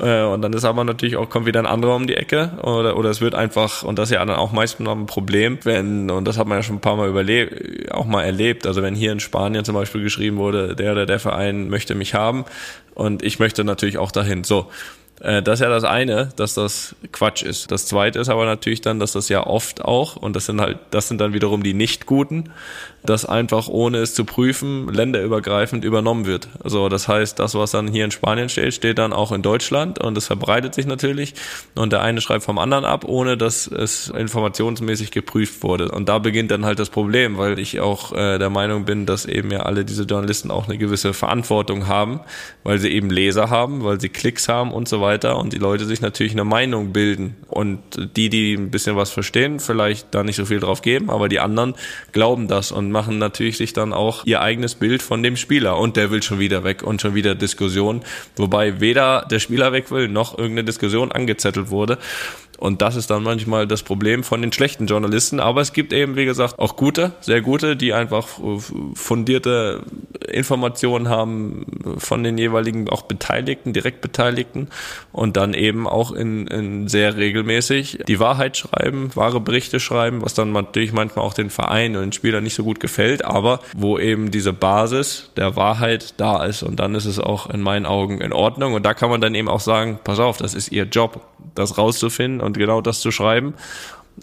Äh, 0.00 0.22
und 0.22 0.42
dann 0.42 0.52
ist 0.52 0.64
aber 0.64 0.84
natürlich 0.84 1.16
auch, 1.16 1.28
kommt 1.28 1.46
wieder 1.46 1.60
ein 1.60 1.66
anderer 1.66 1.96
um 1.96 2.06
die 2.06 2.16
Ecke 2.16 2.52
oder, 2.62 2.96
oder 2.96 3.10
es 3.10 3.20
wird 3.20 3.34
einfach, 3.34 3.82
und 3.82 3.98
das 3.98 4.10
ist 4.10 4.14
ja 4.14 4.24
dann 4.24 4.36
auch 4.36 4.52
meistens 4.52 4.84
noch 4.84 4.96
ein 4.96 5.06
Problem, 5.06 5.58
wenn, 5.64 6.10
und 6.10 6.26
das 6.26 6.38
hat 6.38 6.46
man 6.46 6.58
ja 6.58 6.62
schon 6.62 6.76
ein 6.76 6.80
paar 6.80 6.96
Mal 6.96 7.08
überlebt, 7.08 7.92
auch 7.92 8.06
mal 8.06 8.22
erlebt, 8.22 8.66
also 8.66 8.82
wenn 8.82 8.94
hier 8.94 9.12
in 9.12 9.20
Spanien 9.20 9.64
zum 9.64 9.74
Beispiel 9.74 10.02
geschrieben 10.02 10.36
wurde, 10.36 10.76
der 10.76 10.92
oder 10.92 11.06
der 11.06 11.18
Verein 11.18 11.68
möchte 11.68 11.94
mich 11.94 12.14
haben 12.14 12.44
und 12.94 13.22
ich 13.22 13.38
möchte 13.38 13.64
natürlich 13.64 13.98
auch 13.98 14.12
dahin. 14.12 14.44
So, 14.44 14.68
äh, 15.22 15.42
das 15.42 15.60
ist 15.60 15.64
ja 15.64 15.70
das 15.70 15.84
eine, 15.84 16.30
dass 16.36 16.54
das 16.54 16.96
Quatsch 17.12 17.42
ist. 17.42 17.70
Das 17.70 17.86
zweite 17.86 18.18
ist 18.18 18.28
aber 18.28 18.44
natürlich 18.44 18.80
dann, 18.80 18.98
dass 18.98 19.12
das 19.12 19.28
ja 19.28 19.46
oft 19.46 19.84
auch, 19.84 20.16
und 20.16 20.34
das 20.34 20.46
sind 20.46 20.60
halt, 20.60 20.78
das 20.90 21.08
sind 21.08 21.20
dann 21.20 21.32
wiederum 21.32 21.62
die 21.62 21.74
Nicht-Guten, 21.74 22.50
dass 23.04 23.24
einfach 23.24 23.68
ohne 23.68 23.98
es 23.98 24.14
zu 24.14 24.24
prüfen, 24.24 24.88
länderübergreifend 24.88 25.84
übernommen 25.84 26.26
wird. 26.26 26.48
Also 26.62 26.88
das 26.88 27.08
heißt, 27.08 27.38
das, 27.38 27.54
was 27.54 27.72
dann 27.72 27.88
hier 27.88 28.04
in 28.04 28.10
Spanien 28.10 28.48
steht, 28.48 28.74
steht 28.74 28.98
dann 28.98 29.12
auch 29.12 29.32
in 29.32 29.42
Deutschland 29.42 29.98
und 29.98 30.16
es 30.16 30.26
verbreitet 30.26 30.74
sich 30.74 30.86
natürlich 30.86 31.34
und 31.74 31.92
der 31.92 32.02
eine 32.02 32.20
schreibt 32.20 32.44
vom 32.44 32.58
anderen 32.58 32.84
ab, 32.84 33.04
ohne 33.06 33.36
dass 33.36 33.66
es 33.66 34.08
informationsmäßig 34.08 35.10
geprüft 35.10 35.62
wurde. 35.62 35.90
Und 35.90 36.08
da 36.08 36.18
beginnt 36.18 36.50
dann 36.50 36.64
halt 36.64 36.78
das 36.78 36.90
Problem, 36.90 37.38
weil 37.38 37.58
ich 37.58 37.80
auch 37.80 38.12
äh, 38.12 38.38
der 38.38 38.50
Meinung 38.50 38.84
bin, 38.84 39.06
dass 39.06 39.26
eben 39.26 39.50
ja 39.50 39.60
alle 39.60 39.84
diese 39.84 40.04
Journalisten 40.04 40.50
auch 40.50 40.68
eine 40.68 40.78
gewisse 40.78 41.12
Verantwortung 41.12 41.88
haben, 41.88 42.20
weil 42.62 42.78
sie 42.78 42.90
eben 42.90 43.10
Leser 43.10 43.50
haben, 43.50 43.82
weil 43.82 44.00
sie 44.00 44.10
Klicks 44.10 44.48
haben 44.48 44.72
und 44.72 44.88
so 44.88 45.00
weiter 45.00 45.38
und 45.38 45.52
die 45.52 45.58
Leute 45.58 45.86
sich 45.86 46.00
natürlich 46.00 46.32
eine 46.32 46.44
Meinung 46.44 46.92
bilden 46.92 47.36
und 47.48 47.80
die, 48.16 48.28
die 48.28 48.54
ein 48.54 48.70
bisschen 48.70 48.96
was 48.96 49.10
verstehen, 49.10 49.58
vielleicht 49.58 50.14
da 50.14 50.22
nicht 50.22 50.36
so 50.36 50.44
viel 50.44 50.60
drauf 50.60 50.82
geben, 50.82 51.10
aber 51.10 51.28
die 51.28 51.40
anderen 51.40 51.74
glauben 52.12 52.46
das 52.46 52.70
und 52.70 52.91
machen 52.92 53.18
natürlich 53.18 53.56
sich 53.56 53.72
dann 53.72 53.92
auch 53.92 54.24
ihr 54.24 54.40
eigenes 54.40 54.76
Bild 54.76 55.02
von 55.02 55.22
dem 55.22 55.36
Spieler 55.36 55.78
und 55.78 55.96
der 55.96 56.10
will 56.10 56.22
schon 56.22 56.38
wieder 56.38 56.62
weg 56.62 56.82
und 56.82 57.00
schon 57.00 57.14
wieder 57.14 57.34
Diskussion, 57.34 58.02
wobei 58.36 58.80
weder 58.80 59.26
der 59.30 59.40
Spieler 59.40 59.72
weg 59.72 59.90
will 59.90 60.08
noch 60.08 60.38
irgendeine 60.38 60.64
Diskussion 60.64 61.10
angezettelt 61.10 61.70
wurde. 61.70 61.98
Und 62.62 62.80
das 62.80 62.94
ist 62.94 63.10
dann 63.10 63.24
manchmal 63.24 63.66
das 63.66 63.82
Problem 63.82 64.22
von 64.22 64.40
den 64.40 64.52
schlechten 64.52 64.86
Journalisten. 64.86 65.40
Aber 65.40 65.62
es 65.62 65.72
gibt 65.72 65.92
eben, 65.92 66.14
wie 66.14 66.26
gesagt, 66.26 66.60
auch 66.60 66.76
gute, 66.76 67.10
sehr 67.20 67.40
gute, 67.40 67.74
die 67.74 67.92
einfach 67.92 68.28
fundierte 68.94 69.82
Informationen 70.28 71.08
haben 71.08 71.66
von 71.98 72.22
den 72.22 72.38
jeweiligen 72.38 72.88
auch 72.88 73.02
Beteiligten, 73.02 73.72
direkt 73.72 74.00
Beteiligten 74.00 74.68
und 75.10 75.36
dann 75.36 75.54
eben 75.54 75.88
auch 75.88 76.12
in, 76.12 76.46
in 76.46 76.86
sehr 76.86 77.16
regelmäßig 77.16 77.98
die 78.06 78.20
Wahrheit 78.20 78.56
schreiben, 78.56 79.10
wahre 79.16 79.40
Berichte 79.40 79.80
schreiben, 79.80 80.22
was 80.22 80.34
dann 80.34 80.52
natürlich 80.52 80.92
manchmal 80.92 81.24
auch 81.24 81.34
den 81.34 81.50
Verein 81.50 81.96
und 81.96 82.02
den 82.02 82.12
Spielern 82.12 82.44
nicht 82.44 82.54
so 82.54 82.62
gut 82.62 82.78
gefällt, 82.78 83.24
aber 83.24 83.58
wo 83.74 83.98
eben 83.98 84.30
diese 84.30 84.52
Basis 84.52 85.32
der 85.36 85.56
Wahrheit 85.56 86.14
da 86.16 86.44
ist. 86.44 86.62
Und 86.62 86.78
dann 86.78 86.94
ist 86.94 87.06
es 87.06 87.18
auch 87.18 87.50
in 87.50 87.60
meinen 87.60 87.86
Augen 87.86 88.20
in 88.20 88.32
Ordnung. 88.32 88.74
Und 88.74 88.86
da 88.86 88.94
kann 88.94 89.10
man 89.10 89.20
dann 89.20 89.34
eben 89.34 89.48
auch 89.48 89.58
sagen, 89.58 89.98
pass 90.04 90.20
auf, 90.20 90.36
das 90.36 90.54
ist 90.54 90.70
ihr 90.70 90.84
Job, 90.84 91.26
das 91.56 91.76
rauszufinden 91.76 92.40
und 92.40 92.51
genau 92.56 92.80
das 92.80 93.00
zu 93.00 93.10
schreiben. 93.10 93.54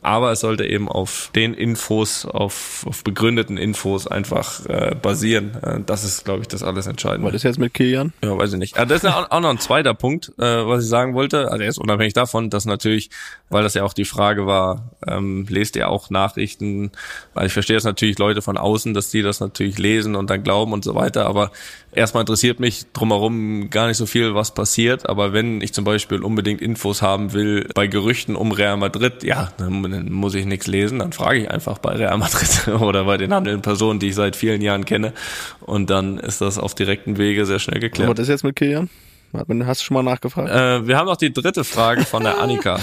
Aber 0.01 0.31
es 0.31 0.39
sollte 0.39 0.65
eben 0.65 0.87
auf 0.87 1.31
den 1.35 1.53
Infos, 1.53 2.25
auf, 2.25 2.85
auf 2.87 3.03
begründeten 3.03 3.57
Infos 3.57 4.07
einfach 4.07 4.65
äh, 4.67 4.95
basieren. 4.95 5.57
Äh, 5.61 5.79
das 5.85 6.03
ist, 6.03 6.25
glaube 6.25 6.41
ich, 6.41 6.47
das 6.47 6.63
alles 6.63 6.87
Entscheidende. 6.87 7.27
Was 7.27 7.35
ist 7.35 7.43
jetzt 7.43 7.59
mit 7.59 7.73
Kilian? 7.73 8.13
Ja, 8.23 8.37
weiß 8.37 8.53
ich 8.53 8.59
nicht. 8.59 8.77
Ja, 8.77 8.85
das 8.85 9.03
ist 9.03 9.09
auch 9.09 9.39
noch 9.39 9.49
ein 9.49 9.59
zweiter 9.59 9.93
Punkt, 9.93 10.31
äh, 10.37 10.43
was 10.43 10.83
ich 10.83 10.89
sagen 10.89 11.13
wollte. 11.15 11.51
Also 11.51 11.63
jetzt 11.63 11.79
unabhängig 11.79 12.13
davon, 12.13 12.49
dass 12.49 12.65
natürlich, 12.65 13.09
weil 13.49 13.63
das 13.63 13.73
ja 13.73 13.83
auch 13.83 13.93
die 13.93 14.05
Frage 14.05 14.45
war, 14.45 14.91
ähm, 15.05 15.45
lest 15.49 15.75
ihr 15.75 15.89
auch 15.89 16.09
Nachrichten? 16.09 16.91
Weil 17.33 17.47
ich 17.47 17.53
verstehe 17.53 17.77
es 17.77 17.83
natürlich 17.83 18.17
Leute 18.19 18.41
von 18.41 18.57
außen, 18.57 18.93
dass 18.93 19.09
die 19.09 19.21
das 19.21 19.39
natürlich 19.39 19.77
lesen 19.77 20.15
und 20.15 20.29
dann 20.29 20.43
glauben 20.43 20.73
und 20.73 20.83
so 20.83 20.95
weiter. 20.95 21.25
Aber 21.25 21.51
erstmal 21.91 22.21
interessiert 22.21 22.59
mich 22.59 22.85
drumherum 22.93 23.69
gar 23.69 23.87
nicht 23.87 23.97
so 23.97 24.05
viel, 24.05 24.35
was 24.35 24.53
passiert. 24.53 25.09
Aber 25.09 25.33
wenn 25.33 25.61
ich 25.61 25.73
zum 25.73 25.83
Beispiel 25.83 26.23
unbedingt 26.23 26.61
Infos 26.61 27.01
haben 27.01 27.33
will 27.33 27.67
bei 27.73 27.87
Gerüchten 27.87 28.35
um 28.35 28.51
Real 28.51 28.77
Madrid, 28.77 29.23
ja, 29.23 29.51
dann 29.57 29.78
dann 29.83 30.11
muss 30.11 30.35
ich 30.35 30.45
nichts 30.45 30.67
lesen, 30.67 30.99
dann 30.99 31.11
frage 31.13 31.39
ich 31.39 31.51
einfach 31.51 31.77
bei 31.77 31.91
Real 31.91 32.17
Madrid 32.17 32.67
oder 32.79 33.05
bei 33.05 33.17
den 33.17 33.33
handelnden 33.33 33.61
Personen, 33.61 33.99
die 33.99 34.09
ich 34.09 34.15
seit 34.15 34.35
vielen 34.35 34.61
Jahren 34.61 34.85
kenne. 34.85 35.13
Und 35.61 35.89
dann 35.89 36.17
ist 36.17 36.41
das 36.41 36.57
auf 36.57 36.75
direkten 36.75 37.17
Wege 37.17 37.45
sehr 37.45 37.59
schnell 37.59 37.79
geklärt. 37.79 38.09
Was 38.09 38.19
ist 38.19 38.29
jetzt 38.29 38.43
mit 38.43 38.55
Kilian? 38.55 38.89
Hast 39.33 39.81
du 39.81 39.85
schon 39.85 39.93
mal 39.95 40.03
nachgefragt? 40.03 40.49
Äh, 40.49 40.87
wir 40.87 40.97
haben 40.97 41.05
noch 41.05 41.17
die 41.17 41.31
dritte 41.31 41.63
Frage 41.63 42.03
von 42.03 42.23
der 42.23 42.37
Annika. 42.41 42.79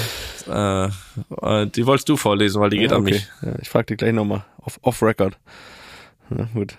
äh, 0.48 0.86
äh, 0.86 1.66
die 1.66 1.86
wolltest 1.86 2.08
du 2.08 2.16
vorlesen, 2.16 2.60
weil 2.60 2.70
die 2.70 2.78
geht 2.78 2.92
ja, 2.92 2.96
okay. 2.96 3.06
an 3.06 3.12
mich. 3.12 3.28
Ja, 3.42 3.52
ich 3.60 3.68
frage 3.68 3.86
die 3.86 3.96
gleich 3.96 4.12
nochmal. 4.12 4.44
Off, 4.62 4.78
off 4.82 5.02
Record. 5.02 5.36
Ja, 6.30 6.48
gut. 6.54 6.76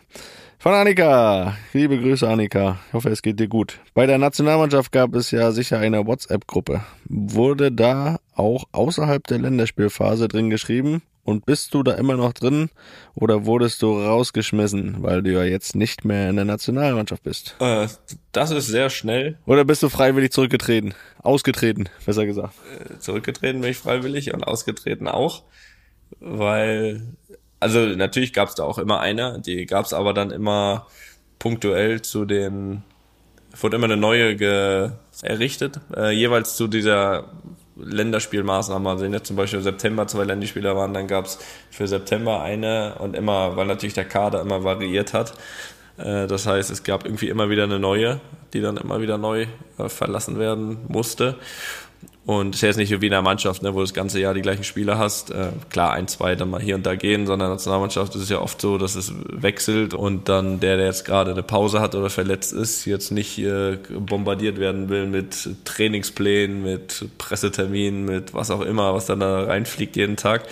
Von 0.60 0.74
Annika. 0.74 1.56
Liebe 1.74 2.00
Grüße, 2.00 2.28
Annika. 2.28 2.80
Ich 2.88 2.94
hoffe, 2.94 3.10
es 3.10 3.22
geht 3.22 3.40
dir 3.40 3.48
gut. 3.48 3.80
Bei 3.94 4.08
der 4.08 4.18
Nationalmannschaft 4.18 4.92
gab 4.92 5.14
es 5.14 5.30
ja 5.30 5.52
sicher 5.52 5.78
eine 5.78 6.08
WhatsApp-Gruppe. 6.08 6.82
Wurde 7.06 7.72
da 7.72 8.18
auch 8.34 8.64
außerhalb 8.72 9.26
der 9.28 9.38
Länderspielphase 9.38 10.28
drin 10.28 10.50
geschrieben? 10.50 11.04
Und 11.24 11.46
bist 11.46 11.76
du 11.76 11.84
da 11.84 11.94
immer 11.94 12.16
noch 12.16 12.34
drin 12.34 12.70
oder 13.14 13.46
wurdest 13.46 13.84
du 13.84 14.02
rausgeschmissen, 14.02 15.04
weil 15.04 15.22
du 15.22 15.32
ja 15.34 15.44
jetzt 15.44 15.76
nicht 15.76 16.06
mehr 16.06 16.30
in 16.30 16.38
der 16.38 16.46
Nationalmannschaft 16.46 17.22
bist? 17.22 17.56
Äh, 17.60 17.88
das 18.32 18.50
ist 18.50 18.68
sehr 18.68 18.90
schnell. 18.90 19.38
Oder 19.46 19.64
bist 19.64 19.84
du 19.84 19.90
freiwillig 19.90 20.32
zurückgetreten? 20.32 20.96
Ausgetreten, 21.22 21.88
besser 22.04 22.26
gesagt. 22.26 22.56
Äh, 22.80 22.98
zurückgetreten 22.98 23.62
bin 23.62 23.72
ich 23.72 23.78
freiwillig 23.78 24.34
und 24.34 24.44
ausgetreten 24.44 25.08
auch, 25.08 25.44
weil 26.20 27.04
also 27.60 27.80
natürlich 27.80 28.34
gab 28.34 28.50
es 28.50 28.56
da 28.56 28.64
auch 28.64 28.78
immer 28.78 29.00
eine, 29.00 29.40
die 29.40 29.66
gab 29.66 29.86
es 29.86 29.94
aber 29.94 30.14
dann 30.14 30.32
immer 30.32 30.88
punktuell 31.40 32.02
zu 32.02 32.26
den, 32.26 32.84
wurde 33.60 33.78
immer 33.78 33.86
eine 33.86 33.98
neue 33.98 34.36
ge 34.36 34.92
errichtet, 35.24 35.80
äh, 35.96 36.12
jeweils 36.12 36.56
zu 36.56 36.68
dieser 36.68 37.26
Länderspielmaßnahme. 37.76 38.90
Also 38.90 39.06
jetzt 39.06 39.28
zum 39.28 39.36
Beispiel 39.36 39.62
September 39.62 40.08
zwei 40.08 40.24
Länderspieler 40.26 40.76
waren, 40.76 40.94
dann 40.94 41.08
gab 41.08 41.26
es 41.26 41.40
für 41.72 41.88
September 41.88 42.42
eine 42.42 42.96
und 43.00 43.16
immer, 43.16 43.56
weil 43.56 43.66
natürlich 43.66 43.94
der 43.94 44.06
Kader 44.06 44.42
immer 44.42 44.64
variiert 44.64 45.14
hat. 45.14 45.34
Äh, 45.98 46.28
das 46.28 46.46
heißt, 46.46 46.70
es 46.70 46.84
gab 46.84 47.06
irgendwie 47.06 47.30
immer 47.30 47.50
wieder 47.50 47.64
eine 47.64 47.80
neue, 47.80 48.20
die 48.54 48.62
dann 48.62 48.78
immer 48.78 49.02
wieder 49.02 49.18
neu 49.18 49.48
äh, 49.78 49.90
verlassen 49.90 50.40
werden 50.40 50.78
musste. 50.88 51.36
Und 52.28 52.56
es 52.56 52.58
ist 52.58 52.68
jetzt 52.68 52.78
nicht 52.78 53.02
wie 53.02 53.06
in 53.06 53.12
der 53.12 53.22
Mannschaft, 53.22 53.64
ne, 53.64 53.74
wo 53.74 53.78
du 53.78 53.84
das 53.84 53.94
ganze 53.94 54.20
Jahr 54.20 54.34
die 54.34 54.42
gleichen 54.42 54.66
Spieler 54.66 54.98
hast. 54.98 55.32
Äh, 55.32 55.48
klar, 55.70 55.94
ein, 55.94 56.10
zwei 56.10 56.36
dann 56.36 56.50
mal 56.50 56.62
hier 56.62 56.76
und 56.76 56.86
da 56.86 56.96
gehen, 56.96 57.26
sondern 57.26 57.46
in 57.46 57.52
der 57.52 57.56
Nationalmannschaft 57.56 58.14
ist 58.16 58.24
es 58.24 58.30
ja 58.30 58.42
oft 58.42 58.60
so, 58.60 58.78
dass 58.78 58.96
es 58.96 59.14
wechselt 59.30 59.94
und 59.94 60.28
dann 60.28 60.60
der, 60.60 60.76
der 60.76 60.88
jetzt 60.88 61.06
gerade 61.06 61.32
eine 61.32 61.42
Pause 61.42 61.80
hat 61.80 61.96
oder 61.96 62.10
verletzt 62.10 62.52
ist, 62.52 62.84
jetzt 62.84 63.12
nicht 63.12 63.40
äh, 63.40 63.78
bombardiert 63.98 64.60
werden 64.60 64.90
will 64.90 65.06
mit 65.06 65.50
Trainingsplänen, 65.64 66.64
mit 66.64 67.06
Presseterminen, 67.18 68.04
mit 68.04 68.34
was 68.34 68.52
auch 68.52 68.62
immer, 68.62 68.94
was 68.94 69.06
dann 69.06 69.22
da 69.22 69.46
reinfliegt 69.46 69.96
jeden 69.96 70.18
Tag. 70.18 70.44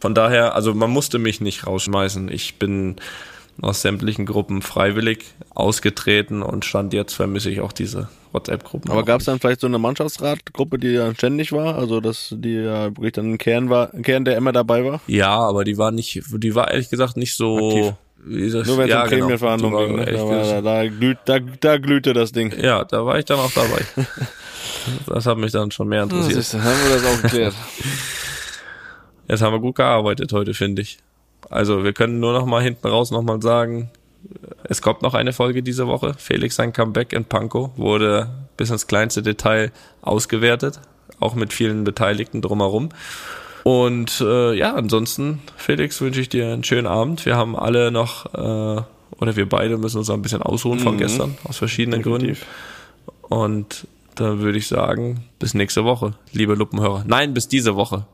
Von 0.00 0.14
daher, 0.14 0.54
also 0.54 0.72
man 0.72 0.88
musste 0.88 1.18
mich 1.18 1.42
nicht 1.42 1.66
rausschmeißen. 1.66 2.30
Ich 2.30 2.58
bin 2.58 2.96
aus 3.60 3.82
sämtlichen 3.82 4.24
Gruppen 4.24 4.62
freiwillig 4.62 5.26
ausgetreten 5.54 6.40
und 6.40 6.64
stand 6.64 6.94
jetzt 6.94 7.12
vermisse 7.12 7.50
ich 7.50 7.60
auch 7.60 7.72
diese 7.72 8.08
WhatsApp-Gruppen. 8.32 8.90
Aber 8.90 9.04
gab 9.04 9.20
es 9.20 9.26
dann 9.26 9.38
vielleicht 9.38 9.60
so 9.60 9.66
eine 9.66 9.78
Mannschaftsratgruppe, 9.78 10.78
die 10.78 10.94
dann 10.94 11.14
ständig 11.14 11.52
war, 11.52 11.76
also 11.76 12.00
dass 12.00 12.34
die 12.36 12.54
ja 12.54 12.86
wirklich 12.86 13.12
dann 13.12 13.32
ein 13.32 13.38
Kern 13.38 13.70
war, 13.70 13.92
ein 13.94 14.02
Kern, 14.02 14.24
der 14.24 14.36
immer 14.36 14.52
dabei 14.52 14.84
war? 14.84 15.00
Ja, 15.06 15.36
aber 15.36 15.64
die 15.64 15.78
war 15.78 15.90
nicht, 15.90 16.22
die 16.32 16.54
war 16.54 16.70
ehrlich 16.70 16.90
gesagt 16.90 17.16
nicht 17.16 17.36
so 17.36 17.68
Aktiv. 17.68 17.94
Wie 18.24 18.50
das, 18.50 18.66
Nur 18.66 18.78
wenn 18.78 18.84
es 18.84 18.90
ja, 18.90 19.04
um 19.04 19.08
genau. 19.08 19.20
Gremienverhandlungen 19.22 19.86
ging, 19.86 19.96
ne? 19.96 20.12
da, 20.12 20.28
war, 20.28 20.62
da, 20.62 20.88
glüht, 20.88 21.18
da, 21.24 21.38
da 21.38 21.78
glühte 21.78 22.12
das 22.12 22.32
Ding. 22.32 22.52
Ja, 22.60 22.84
da 22.84 23.06
war 23.06 23.18
ich 23.18 23.24
dann 23.24 23.38
auch 23.38 23.52
dabei. 23.52 23.84
das 25.06 25.24
hat 25.24 25.38
mich 25.38 25.52
dann 25.52 25.70
schon 25.70 25.88
mehr 25.88 26.02
interessiert. 26.02 26.36
Das 26.36 26.54
ist, 26.54 26.60
haben 26.62 26.76
wir 26.84 26.96
das 26.96 27.04
auch 27.06 27.22
geklärt. 27.22 27.54
Jetzt 29.28 29.42
haben 29.42 29.52
wir 29.52 29.60
gut 29.60 29.76
gearbeitet 29.76 30.32
heute, 30.32 30.52
finde 30.54 30.82
ich. 30.82 30.98
Also 31.48 31.84
wir 31.84 31.92
können 31.92 32.18
nur 32.18 32.32
noch 32.32 32.44
mal 32.44 32.62
hinten 32.62 32.88
raus 32.88 33.10
noch 33.10 33.22
mal 33.22 33.40
sagen, 33.40 33.90
es 34.64 34.82
kommt 34.82 35.02
noch 35.02 35.14
eine 35.14 35.32
Folge 35.32 35.62
diese 35.62 35.86
Woche. 35.86 36.14
Felix 36.18 36.56
sein 36.56 36.72
Comeback 36.72 37.12
in 37.12 37.24
Pankow 37.24 37.70
wurde 37.76 38.28
bis 38.56 38.70
ins 38.70 38.86
kleinste 38.86 39.22
Detail 39.22 39.72
ausgewertet, 40.02 40.80
auch 41.20 41.34
mit 41.34 41.52
vielen 41.52 41.84
Beteiligten 41.84 42.42
drumherum. 42.42 42.90
Und 43.64 44.20
äh, 44.20 44.54
ja, 44.54 44.74
ansonsten, 44.74 45.40
Felix, 45.56 46.00
wünsche 46.00 46.20
ich 46.20 46.28
dir 46.28 46.52
einen 46.52 46.64
schönen 46.64 46.86
Abend. 46.86 47.26
Wir 47.26 47.36
haben 47.36 47.56
alle 47.56 47.90
noch, 47.90 48.26
äh, 48.34 48.82
oder 49.20 49.36
wir 49.36 49.48
beide 49.48 49.76
müssen 49.78 49.98
uns 49.98 50.08
noch 50.08 50.14
ein 50.14 50.22
bisschen 50.22 50.42
ausruhen 50.42 50.78
von 50.78 50.94
Mhm. 50.94 50.98
gestern, 50.98 51.38
aus 51.44 51.58
verschiedenen 51.58 52.02
Definitiv. 52.02 52.46
Gründen. 53.22 53.34
Und 53.34 53.86
da 54.14 54.38
würde 54.38 54.58
ich 54.58 54.68
sagen, 54.68 55.24
bis 55.38 55.54
nächste 55.54 55.84
Woche, 55.84 56.14
liebe 56.32 56.54
Luppenhörer. 56.54 57.04
Nein, 57.06 57.34
bis 57.34 57.46
diese 57.48 57.76
Woche. 57.76 58.06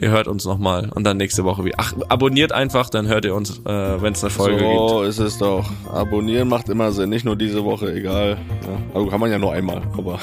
Ihr 0.00 0.10
hört 0.10 0.26
uns 0.26 0.44
nochmal 0.44 0.90
und 0.94 1.04
dann 1.04 1.18
nächste 1.18 1.44
Woche 1.44 1.64
wieder. 1.64 1.76
Ach, 1.78 1.92
abonniert 2.08 2.52
einfach, 2.52 2.88
dann 2.88 3.08
hört 3.08 3.24
ihr 3.24 3.34
uns, 3.34 3.60
äh, 3.60 4.02
wenn 4.02 4.14
es 4.14 4.24
eine 4.24 4.30
Folge 4.30 4.64
gibt. 4.64 4.88
so 4.88 5.02
ist 5.02 5.18
es 5.18 5.38
doch. 5.38 5.68
Abonnieren 5.92 6.48
macht 6.48 6.68
immer 6.68 6.92
Sinn, 6.92 7.10
nicht 7.10 7.24
nur 7.24 7.36
diese 7.36 7.64
Woche, 7.64 7.92
egal. 7.94 8.38
Ja, 8.62 8.94
also 8.94 9.08
kann 9.08 9.20
man 9.20 9.30
ja 9.30 9.38
nur 9.38 9.52
einmal, 9.52 9.82
aber 9.96 10.18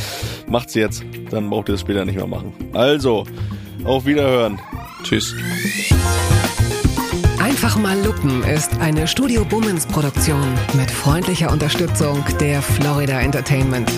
macht's 0.46 0.74
jetzt, 0.74 1.02
dann 1.30 1.48
braucht 1.48 1.68
ihr 1.68 1.76
es 1.76 1.80
später 1.80 2.04
nicht 2.04 2.16
mehr 2.16 2.26
machen. 2.26 2.52
Also, 2.74 3.24
auf 3.84 4.04
Wiederhören. 4.04 4.60
Tschüss. 5.02 5.34
Einfach 7.40 7.76
mal 7.76 7.98
Lupen 8.04 8.42
ist 8.42 8.78
eine 8.80 9.06
Studio 9.06 9.44
Bummens 9.44 9.86
Produktion 9.86 10.42
mit 10.74 10.90
freundlicher 10.90 11.50
Unterstützung 11.50 12.22
der 12.40 12.60
Florida 12.62 13.20
Entertainment. 13.20 13.90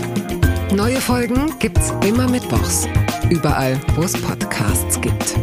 Neue 0.75 1.01
Folgen 1.01 1.57
gibt's 1.61 1.93
immer 2.05 2.29
mittwochs. 2.29 2.89
Überall, 3.31 3.81
wo 3.95 4.03
es 4.03 4.21
Podcasts 4.21 5.01
gibt. 5.01 5.37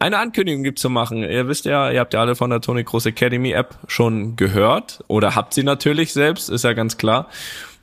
Eine 0.00 0.18
Ankündigung 0.18 0.64
gibt 0.64 0.80
zu 0.80 0.90
machen. 0.90 1.22
Ihr 1.22 1.46
wisst 1.46 1.66
ja, 1.66 1.90
ihr 1.90 2.00
habt 2.00 2.14
ja 2.14 2.20
alle 2.20 2.34
von 2.34 2.50
der 2.50 2.60
Tony 2.60 2.82
Cross 2.82 3.06
Academy 3.06 3.52
App 3.52 3.76
schon 3.86 4.34
gehört 4.34 5.04
oder 5.06 5.36
habt 5.36 5.54
sie 5.54 5.62
natürlich 5.62 6.12
selbst, 6.12 6.50
ist 6.50 6.64
ja 6.64 6.72
ganz 6.72 6.98
klar. 6.98 7.28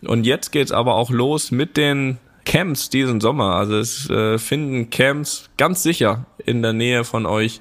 Und 0.01 0.25
jetzt 0.25 0.51
geht's 0.51 0.73
aber 0.73 0.95
auch 0.95 1.11
los 1.11 1.51
mit 1.51 1.77
den 1.77 2.17
Camps 2.45 2.89
diesen 2.89 3.19
Sommer. 3.21 3.55
Also 3.55 3.77
es 3.77 4.09
äh, 4.09 4.37
finden 4.37 4.89
Camps 4.89 5.49
ganz 5.57 5.83
sicher 5.83 6.25
in 6.45 6.61
der 6.61 6.73
Nähe 6.73 7.03
von 7.03 7.25
euch 7.25 7.59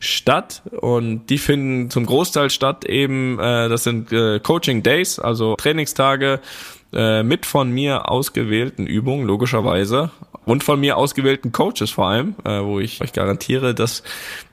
statt 0.00 0.62
und 0.72 1.26
die 1.26 1.38
finden 1.38 1.90
zum 1.90 2.06
Großteil 2.06 2.50
statt 2.50 2.84
eben, 2.84 3.38
äh, 3.38 3.68
das 3.68 3.84
sind 3.84 4.12
äh, 4.12 4.40
Coaching 4.40 4.82
Days, 4.82 5.18
also 5.18 5.54
Trainingstage 5.54 6.40
äh, 6.92 7.22
mit 7.22 7.46
von 7.46 7.70
mir 7.70 8.10
ausgewählten 8.10 8.86
Übungen, 8.86 9.26
logischerweise, 9.26 10.10
und 10.44 10.64
von 10.64 10.80
mir 10.80 10.96
ausgewählten 10.96 11.52
Coaches 11.52 11.90
vor 11.90 12.08
allem, 12.08 12.34
äh, 12.44 12.62
wo 12.62 12.80
ich 12.80 13.00
euch 13.00 13.12
garantiere, 13.12 13.74
dass 13.74 14.02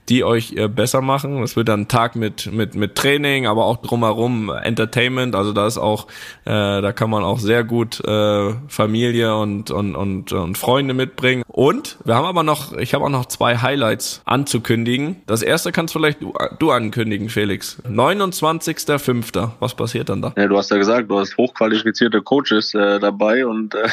die 0.10 0.24
euch 0.24 0.54
äh, 0.54 0.68
besser 0.68 1.02
machen. 1.02 1.42
Das 1.42 1.56
wird 1.56 1.70
dann 1.70 1.82
ein 1.82 1.88
Tag 1.88 2.16
mit 2.16 2.52
mit 2.52 2.76
mit 2.76 2.96
Training, 2.96 3.48
aber 3.48 3.66
auch 3.66 3.78
drumherum 3.78 4.50
Entertainment. 4.50 5.36
Also 5.36 5.54
da 5.54 5.68
ist 5.68 5.78
auch, 5.78 6.08
äh, 6.46 6.82
da 6.82 6.92
kann 6.92 7.10
man 7.10 7.24
auch 7.24 7.40
sehr 7.40 7.64
gut 7.64 8.04
äh, 8.04 8.54
Familie 8.68 9.36
und 9.38 9.72
und 9.72 9.96
und 9.96 10.32
und 10.32 10.58
Freunde 10.58 10.94
mitbringen. 10.94 11.44
Und 11.48 11.98
wir 12.06 12.16
haben 12.16 12.26
aber 12.26 12.44
noch, 12.44 12.74
ich 12.74 12.94
habe 12.94 13.06
auch 13.06 13.10
noch 13.10 13.28
zwei 13.28 13.58
Highlights 13.58 14.22
anzukündigen. 14.26 15.22
Das 15.28 15.42
erste 15.42 15.72
kannst 15.72 15.94
vielleicht 15.94 16.22
du, 16.22 16.34
du 16.58 16.72
ankündigen, 16.72 17.30
Felix. 17.30 17.82
29.05. 17.88 19.52
Was 19.60 19.76
passiert 19.76 20.10
dann 20.10 20.22
da? 20.22 20.34
Ja, 20.38 20.48
du 20.48 20.58
hast 20.58 20.72
ja 20.72 20.78
gesagt, 20.78 21.12
du 21.12 21.20
hast 21.20 21.38
hochqualifizierte 21.38 22.22
Coaches 22.22 22.74
äh, 22.74 23.00
dabei 23.00 23.46
und 23.46 23.76
äh, 23.76 23.88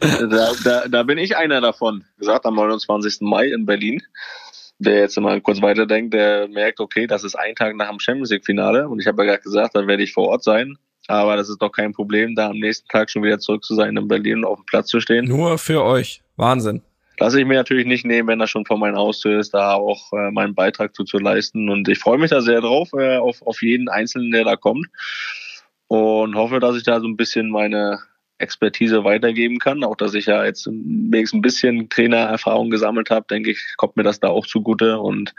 da, 0.28 0.52
da, 0.64 0.88
da 0.88 1.02
bin 1.02 1.18
ich 1.18 1.36
einer 1.36 1.60
davon. 1.60 2.04
Gesagt 2.18 2.46
am 2.46 2.54
29. 2.54 3.18
Mai 3.20 3.46
in 3.48 3.66
Berlin. 3.66 4.02
Wer 4.84 5.00
jetzt 5.00 5.18
mal 5.20 5.40
kurz 5.40 5.62
weiterdenkt, 5.62 6.12
der 6.12 6.48
merkt, 6.48 6.80
okay, 6.80 7.06
das 7.06 7.22
ist 7.22 7.36
ein 7.36 7.54
Tag 7.54 7.76
nach 7.76 7.88
dem 7.88 8.00
Champions 8.00 8.30
League 8.30 8.44
Finale 8.44 8.88
und 8.88 8.98
ich 9.00 9.06
habe 9.06 9.22
ja 9.22 9.32
gerade 9.32 9.42
gesagt, 9.42 9.76
da 9.76 9.86
werde 9.86 10.02
ich 10.02 10.12
vor 10.12 10.28
Ort 10.28 10.42
sein. 10.42 10.76
Aber 11.06 11.36
das 11.36 11.48
ist 11.48 11.60
doch 11.60 11.70
kein 11.70 11.92
Problem, 11.92 12.34
da 12.34 12.48
am 12.50 12.58
nächsten 12.58 12.88
Tag 12.88 13.10
schon 13.10 13.22
wieder 13.22 13.38
zurück 13.38 13.64
zu 13.64 13.74
sein 13.74 13.96
in 13.96 14.08
Berlin 14.08 14.38
und 14.38 14.44
auf 14.44 14.58
dem 14.58 14.66
Platz 14.66 14.88
zu 14.88 15.00
stehen. 15.00 15.26
Nur 15.26 15.58
für 15.58 15.84
euch. 15.84 16.22
Wahnsinn. 16.36 16.82
Lasse 17.18 17.40
ich 17.40 17.46
mir 17.46 17.54
natürlich 17.54 17.86
nicht 17.86 18.04
nehmen, 18.04 18.28
wenn 18.28 18.38
das 18.38 18.50
schon 18.50 18.66
vor 18.66 18.78
meiner 18.78 18.98
Haustür 18.98 19.38
ist, 19.38 19.54
da 19.54 19.74
auch 19.74 20.12
äh, 20.12 20.30
meinen 20.30 20.54
Beitrag 20.54 20.94
zu, 20.94 21.04
zu 21.04 21.18
leisten. 21.18 21.68
Und 21.68 21.88
ich 21.88 21.98
freue 21.98 22.18
mich 22.18 22.30
da 22.30 22.40
sehr 22.40 22.60
drauf, 22.60 22.90
äh, 22.94 23.18
auf, 23.18 23.42
auf 23.42 23.62
jeden 23.62 23.88
Einzelnen, 23.88 24.32
der 24.32 24.44
da 24.44 24.56
kommt. 24.56 24.86
Und 25.86 26.34
hoffe, 26.34 26.58
dass 26.58 26.76
ich 26.76 26.82
da 26.82 27.00
so 27.00 27.06
ein 27.06 27.16
bisschen 27.16 27.50
meine 27.50 28.00
Expertise 28.42 29.04
weitergeben 29.04 29.58
kann. 29.58 29.84
Auch 29.84 29.96
dass 29.96 30.14
ich 30.14 30.26
ja 30.26 30.44
jetzt 30.44 30.66
wenigstens 30.66 31.38
ein 31.38 31.42
bisschen 31.42 31.88
Trainererfahrung 31.88 32.70
gesammelt 32.70 33.10
habe, 33.10 33.26
denke 33.30 33.52
ich, 33.52 33.74
kommt 33.76 33.96
mir 33.96 34.02
das 34.02 34.20
da 34.20 34.28
auch 34.28 34.46
zugute. 34.46 34.98
Und 34.98 35.34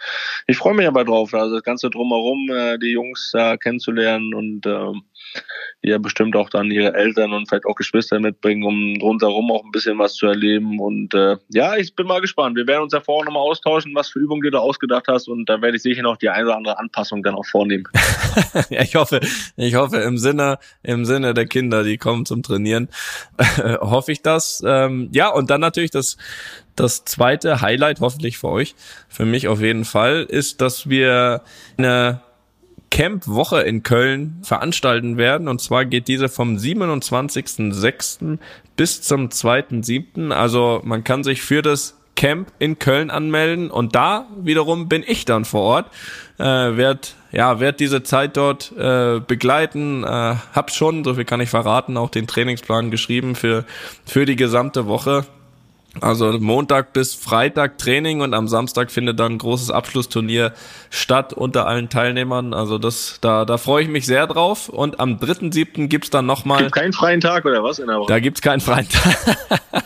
ich 0.47 0.57
freue 0.57 0.73
mich 0.73 0.87
aber 0.87 1.03
drauf, 1.05 1.33
also 1.33 1.55
das 1.55 1.63
Ganze 1.63 1.89
drumherum, 1.89 2.49
äh, 2.49 2.77
die 2.79 2.91
Jungs 2.91 3.31
da 3.33 3.57
kennenzulernen 3.57 4.33
und 4.33 4.65
ähm, 4.65 5.03
die 5.83 5.89
ja 5.89 5.97
bestimmt 5.97 6.35
auch 6.35 6.49
dann 6.49 6.71
ihre 6.71 6.93
Eltern 6.93 7.33
und 7.33 7.49
vielleicht 7.49 7.65
auch 7.65 7.75
Geschwister 7.75 8.19
mitbringen, 8.19 8.63
um 8.63 9.01
rundherum 9.01 9.51
auch 9.51 9.63
ein 9.65 9.71
bisschen 9.71 9.99
was 9.99 10.15
zu 10.15 10.27
erleben. 10.27 10.79
Und 10.79 11.13
äh, 11.13 11.35
ja, 11.49 11.75
ich 11.75 11.95
bin 11.95 12.07
mal 12.07 12.21
gespannt. 12.21 12.55
Wir 12.55 12.67
werden 12.67 12.83
uns 12.83 12.93
ja 12.93 13.01
vorher 13.01 13.25
nochmal 13.25 13.43
austauschen, 13.43 13.93
was 13.93 14.09
für 14.09 14.19
Übungen 14.19 14.41
du 14.41 14.51
da 14.51 14.59
ausgedacht 14.59 15.05
hast. 15.09 15.27
Und 15.27 15.49
da 15.49 15.61
werde 15.61 15.75
ich 15.75 15.83
sicher 15.83 16.01
noch 16.01 16.15
die 16.17 16.29
eine 16.29 16.45
oder 16.45 16.55
andere 16.55 16.79
Anpassung 16.79 17.21
dann 17.21 17.35
auch 17.35 17.45
vornehmen. 17.45 17.83
ja, 18.69 18.81
ich 18.81 18.95
hoffe, 18.95 19.19
ich 19.57 19.75
hoffe 19.75 19.97
im 19.97 20.17
Sinne, 20.17 20.57
im 20.83 21.03
Sinne 21.03 21.33
der 21.33 21.47
Kinder, 21.47 21.83
die 21.83 21.97
kommen 21.97 22.25
zum 22.25 22.43
Trainieren, 22.43 22.87
hoffe 23.81 24.13
ich 24.13 24.21
das. 24.21 24.63
Ähm, 24.65 25.09
ja, 25.11 25.29
und 25.29 25.49
dann 25.49 25.59
natürlich 25.59 25.91
das, 25.91 26.15
das 26.77 27.03
zweite 27.03 27.59
Highlight, 27.59 27.99
hoffentlich 27.99 28.37
für 28.37 28.49
euch, 28.49 28.75
für 29.09 29.25
mich 29.25 29.49
auf 29.49 29.59
jeden 29.59 29.83
Fall, 29.83 30.23
ist, 30.23 30.61
dass 30.61 30.87
wir 30.87 31.41
eine 31.77 32.21
Camp-Woche 32.93 33.61
in 33.61 33.81
Köln 33.81 34.37
veranstalten 34.43 35.17
werden. 35.17 35.47
Und 35.47 35.59
zwar 35.61 35.83
geht 35.83 36.07
diese 36.07 36.29
vom 36.29 36.57
27.06. 36.57 38.37
bis 38.75 39.01
zum 39.01 39.29
2.07. 39.29 40.29
Also 40.29 40.79
man 40.83 41.03
kann 41.03 41.23
sich 41.23 41.41
für 41.41 41.63
das 41.63 41.97
Camp 42.15 42.51
in 42.59 42.77
Köln 42.77 43.09
anmelden 43.09 43.71
und 43.71 43.95
da 43.95 44.27
wiederum 44.37 44.89
bin 44.89 45.03
ich 45.03 45.25
dann 45.25 45.43
vor 45.43 45.61
Ort, 45.61 45.87
äh, 46.37 46.43
werd 46.43 47.15
ja 47.31 47.59
werd 47.59 47.79
diese 47.79 48.03
Zeit 48.03 48.37
dort 48.37 48.71
äh, 48.77 49.19
begleiten, 49.19 50.03
äh, 50.03 50.35
hab 50.53 50.69
schon, 50.69 51.03
so 51.03 51.15
viel 51.15 51.25
kann 51.25 51.41
ich 51.41 51.49
verraten, 51.49 51.97
auch 51.97 52.11
den 52.11 52.27
Trainingsplan 52.27 52.91
geschrieben 52.91 53.33
für 53.33 53.65
für 54.05 54.27
die 54.27 54.35
gesamte 54.35 54.85
Woche. 54.85 55.25
Also 56.01 56.31
Montag 56.39 56.91
bis 56.93 57.13
Freitag 57.13 57.77
Training 57.77 58.21
und 58.21 58.33
am 58.33 58.47
Samstag 58.47 58.89
findet 58.91 59.19
dann 59.19 59.33
ein 59.33 59.37
großes 59.37 59.69
Abschlussturnier 59.69 60.53
statt 60.89 61.33
unter 61.33 61.67
allen 61.67 61.89
Teilnehmern. 61.89 62.53
Also 62.53 62.79
das, 62.79 63.19
da, 63.21 63.45
da 63.45 63.57
freue 63.57 63.83
ich 63.83 63.89
mich 63.89 64.05
sehr 64.07 64.25
drauf. 64.25 64.69
Und 64.69 64.99
am 64.99 65.17
3.7. 65.17 65.87
gibt's 65.87 66.09
dann 66.09 66.25
nochmal, 66.25 66.63
Gibt 66.63 66.73
keinen 66.73 66.93
freien 66.93 67.21
Tag 67.21 67.45
oder 67.45 67.63
was 67.63 67.77
in 67.77 67.87
der 67.87 67.99
Woche? 67.99 68.07
da 68.07 68.19
gibt's 68.19 68.41
keinen 68.41 68.61
freien 68.61 68.89
Tag. 68.89 69.37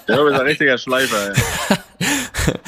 Der 0.07 0.25
ist 0.25 0.39
ein 0.39 0.45
richtiger 0.45 0.77
Schleifer. 0.77 1.33
Ey. 1.33 1.41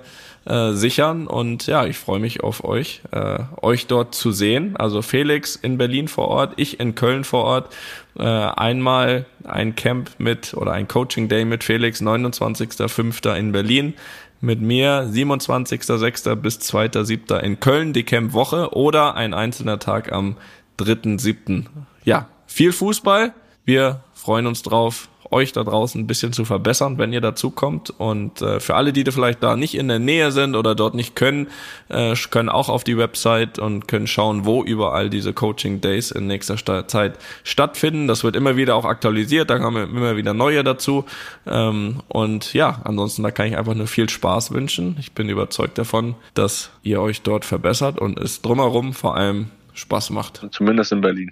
äh, 0.49 0.73
sichern. 0.73 1.27
Und 1.27 1.67
ja, 1.67 1.85
ich 1.85 1.97
freue 1.97 2.19
mich 2.19 2.41
auf 2.43 2.63
euch, 2.63 3.01
äh, 3.11 3.39
euch 3.61 3.87
dort 3.87 4.15
zu 4.15 4.31
sehen. 4.31 4.75
Also 4.75 5.01
Felix 5.01 5.55
in 5.55 5.77
Berlin 5.77 6.07
vor 6.07 6.27
Ort, 6.27 6.53
ich 6.57 6.79
in 6.79 6.95
Köln 6.95 7.23
vor 7.23 7.43
Ort. 7.43 7.75
Äh, 8.17 8.23
einmal 8.23 9.25
ein 9.43 9.75
Camp 9.75 10.11
mit 10.17 10.53
oder 10.55 10.71
ein 10.71 10.87
Coaching 10.87 11.29
Day 11.29 11.45
mit 11.45 11.63
Felix, 11.63 12.01
29.05. 12.01 13.35
in 13.35 13.51
Berlin. 13.51 13.93
Mit 14.41 14.61
mir 14.61 15.03
27.06. 15.03 16.35
bis 16.35 16.59
2.07. 16.59 17.39
in 17.39 17.59
Köln, 17.59 17.93
die 17.93 18.03
Camp-Woche 18.03 18.73
oder 18.73 19.15
ein 19.15 19.33
einzelner 19.33 19.79
Tag 19.79 20.11
am 20.11 20.37
3.07. 20.79 21.65
Ja, 22.05 22.27
viel 22.47 22.71
Fußball. 22.71 23.33
Wir 23.65 24.01
freuen 24.13 24.47
uns 24.47 24.63
drauf, 24.63 25.09
euch 25.31 25.53
da 25.53 25.63
draußen 25.63 26.01
ein 26.01 26.07
bisschen 26.07 26.33
zu 26.33 26.45
verbessern, 26.45 26.97
wenn 26.97 27.13
ihr 27.13 27.21
dazu 27.21 27.51
kommt. 27.51 27.91
Und 27.91 28.41
äh, 28.41 28.59
für 28.59 28.75
alle, 28.75 28.93
die 28.93 29.03
da 29.03 29.11
vielleicht 29.11 29.43
da 29.43 29.55
nicht 29.55 29.75
in 29.75 29.87
der 29.87 29.99
Nähe 29.99 30.31
sind 30.31 30.55
oder 30.55 30.75
dort 30.75 30.95
nicht 30.95 31.15
können, 31.15 31.47
äh, 31.89 32.15
können 32.29 32.49
auch 32.49 32.69
auf 32.69 32.83
die 32.83 32.97
Website 32.97 33.59
und 33.59 33.87
können 33.87 34.07
schauen, 34.07 34.45
wo 34.45 34.63
überall 34.63 35.09
diese 35.09 35.33
Coaching 35.33 35.81
Days 35.81 36.11
in 36.11 36.27
nächster 36.27 36.57
Zeit 36.87 37.17
stattfinden. 37.43 38.07
Das 38.07 38.23
wird 38.23 38.35
immer 38.35 38.55
wieder 38.55 38.75
auch 38.75 38.85
aktualisiert, 38.85 39.49
da 39.49 39.59
kommen 39.59 39.95
immer 39.95 40.17
wieder 40.17 40.33
neue 40.33 40.63
dazu. 40.63 41.05
Ähm, 41.45 42.01
und 42.07 42.53
ja, 42.53 42.81
ansonsten 42.83 43.23
da 43.23 43.31
kann 43.31 43.47
ich 43.47 43.57
einfach 43.57 43.75
nur 43.75 43.87
viel 43.87 44.09
Spaß 44.09 44.51
wünschen. 44.51 44.97
Ich 44.99 45.11
bin 45.11 45.29
überzeugt 45.29 45.77
davon, 45.77 46.15
dass 46.33 46.71
ihr 46.83 47.01
euch 47.01 47.21
dort 47.21 47.45
verbessert 47.45 47.99
und 47.99 48.19
es 48.19 48.41
drumherum 48.41 48.93
vor 48.93 49.15
allem 49.15 49.47
Spaß 49.73 50.09
macht. 50.09 50.45
Zumindest 50.51 50.91
in 50.91 51.01
Berlin. 51.01 51.29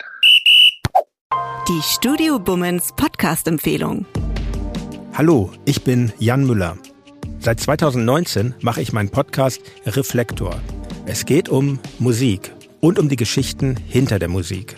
Die 1.68 1.82
Studio 1.82 2.40
Bummens 2.40 2.94
Podcast-Empfehlung. 2.96 4.06
Hallo, 5.14 5.52
ich 5.66 5.84
bin 5.84 6.14
Jan 6.18 6.46
Müller. 6.48 6.78
Seit 7.40 7.60
2019 7.60 8.56
mache 8.62 8.82
ich 8.82 8.94
meinen 8.94 9.10
Podcast 9.10 9.60
Reflektor. 9.86 10.62
Es 11.06 11.26
geht 11.26 11.50
um 11.50 11.80
Musik 12.00 12.54
und 12.80 13.00
um 13.00 13.10
die 13.10 13.18
Geschichten 13.18 13.76
hinter 13.86 14.18
der 14.18 14.30
Musik. 14.30 14.78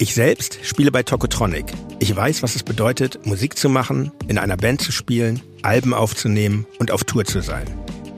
Ich 0.00 0.12
selbst 0.12 0.58
spiele 0.64 0.90
bei 0.90 1.04
Tokotronic. 1.04 1.66
Ich 2.00 2.16
weiß, 2.16 2.42
was 2.42 2.56
es 2.56 2.64
bedeutet, 2.64 3.24
Musik 3.24 3.56
zu 3.56 3.68
machen, 3.68 4.10
in 4.26 4.38
einer 4.38 4.56
Band 4.56 4.80
zu 4.80 4.90
spielen, 4.90 5.40
Alben 5.62 5.94
aufzunehmen 5.94 6.66
und 6.80 6.90
auf 6.90 7.04
Tour 7.04 7.24
zu 7.24 7.42
sein. 7.42 7.66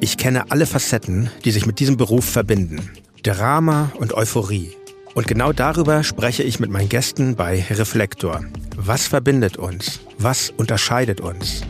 Ich 0.01 0.17
kenne 0.17 0.51
alle 0.51 0.65
Facetten, 0.65 1.29
die 1.45 1.51
sich 1.51 1.67
mit 1.67 1.81
diesem 1.81 1.99
Beruf 1.99 2.25
verbinden. 2.25 2.91
Drama 3.23 3.93
und 3.99 4.15
Euphorie. 4.15 4.75
Und 5.17 5.27
genau 5.27 5.55
darüber 5.55 6.05
spreche 6.05 6.43
ich 6.43 6.61
mit 6.61 6.71
meinen 6.71 6.91
Gästen 6.91 7.37
bei 7.37 7.65
Reflektor. 7.71 8.45
Was 8.77 9.07
verbindet 9.07 9.57
uns? 9.57 10.01
Was 10.19 10.51
unterscheidet 10.51 11.23
uns? 11.23 11.63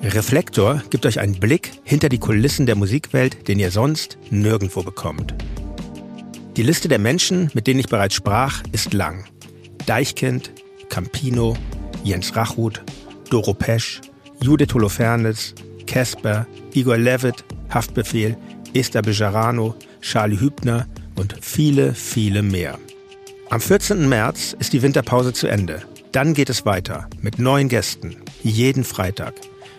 Reflektor 0.00 0.80
gibt 0.88 1.04
euch 1.04 1.18
einen 1.18 1.40
Blick 1.40 1.72
hinter 1.82 2.08
die 2.08 2.20
Kulissen 2.20 2.66
der 2.66 2.76
Musikwelt, 2.76 3.48
den 3.48 3.58
ihr 3.58 3.72
sonst 3.72 4.16
nirgendwo 4.30 4.84
bekommt. 4.84 5.34
Die 6.56 6.62
Liste 6.62 6.86
der 6.86 7.00
Menschen, 7.00 7.50
mit 7.52 7.66
denen 7.66 7.80
ich 7.80 7.88
bereits 7.88 8.14
sprach, 8.14 8.62
ist 8.70 8.92
lang. 8.92 9.24
Deichkind, 9.86 10.52
Campino, 10.88 11.56
Jens 12.04 12.36
Rachut, 12.36 12.84
Doro 13.28 13.54
Pesch, 13.54 14.00
Judith 14.40 14.72
Holofernes, 14.72 15.52
Casper, 15.88 16.46
Igor 16.74 16.96
Levitt, 16.96 17.44
Haftbefehl, 17.70 18.36
Esther 18.72 19.02
Bejarano, 19.02 19.74
Charlie 20.00 20.38
Hübner 20.38 20.86
und 21.18 21.36
viele, 21.40 21.94
viele 21.94 22.42
mehr. 22.42 22.78
Am 23.50 23.60
14. 23.60 24.08
März 24.08 24.54
ist 24.58 24.72
die 24.72 24.82
Winterpause 24.82 25.32
zu 25.32 25.46
Ende. 25.46 25.82
Dann 26.12 26.34
geht 26.34 26.50
es 26.50 26.66
weiter 26.66 27.08
mit 27.20 27.38
neuen 27.38 27.68
Gästen, 27.68 28.16
jeden 28.42 28.84
Freitag. 28.84 29.34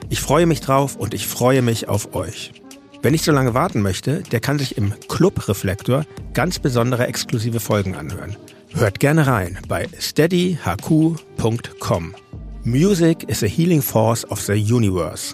Ich 0.09 0.21
freue 0.21 0.45
mich 0.45 0.61
drauf 0.61 0.95
und 0.95 1.13
ich 1.13 1.27
freue 1.27 1.61
mich 1.61 1.87
auf 1.87 2.15
euch. 2.15 2.51
Wer 3.01 3.11
nicht 3.11 3.23
so 3.23 3.31
lange 3.31 3.53
warten 3.53 3.81
möchte, 3.81 4.23
der 4.23 4.41
kann 4.41 4.59
sich 4.59 4.77
im 4.77 4.93
Club 5.07 5.47
Reflektor 5.47 6.05
ganz 6.33 6.59
besondere 6.59 7.07
exklusive 7.07 7.59
Folgen 7.61 7.95
anhören. 7.95 8.35
Hört 8.73 8.99
gerne 8.99 9.25
rein 9.25 9.57
bei 9.67 9.87
steadyhq.com. 9.99 10.55
Music 12.63 13.23
is 13.29 13.41
a 13.43 13.47
healing 13.47 13.81
force 13.81 14.29
of 14.29 14.41
the 14.41 14.53
universe. 14.53 15.33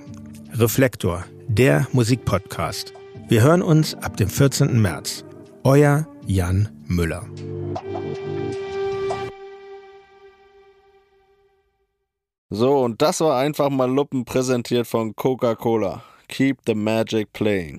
Reflektor, 0.53 1.25
der 1.47 1.87
Musikpodcast. 1.91 2.93
Wir 3.27 3.41
hören 3.41 3.63
uns 3.63 3.95
ab 3.95 4.15
dem 4.17 4.29
14. 4.29 4.79
März. 4.79 5.24
Euer 5.67 6.05
Jan 6.27 6.69
Müller. 6.85 7.25
So, 12.51 12.83
und 12.83 13.01
das 13.01 13.19
war 13.19 13.39
einfach 13.39 13.71
mal 13.71 13.89
Luppen 13.89 14.25
präsentiert 14.25 14.85
von 14.85 15.15
Coca-Cola. 15.15 16.03
Keep 16.27 16.59
the 16.67 16.75
Magic 16.75 17.33
Playing. 17.33 17.73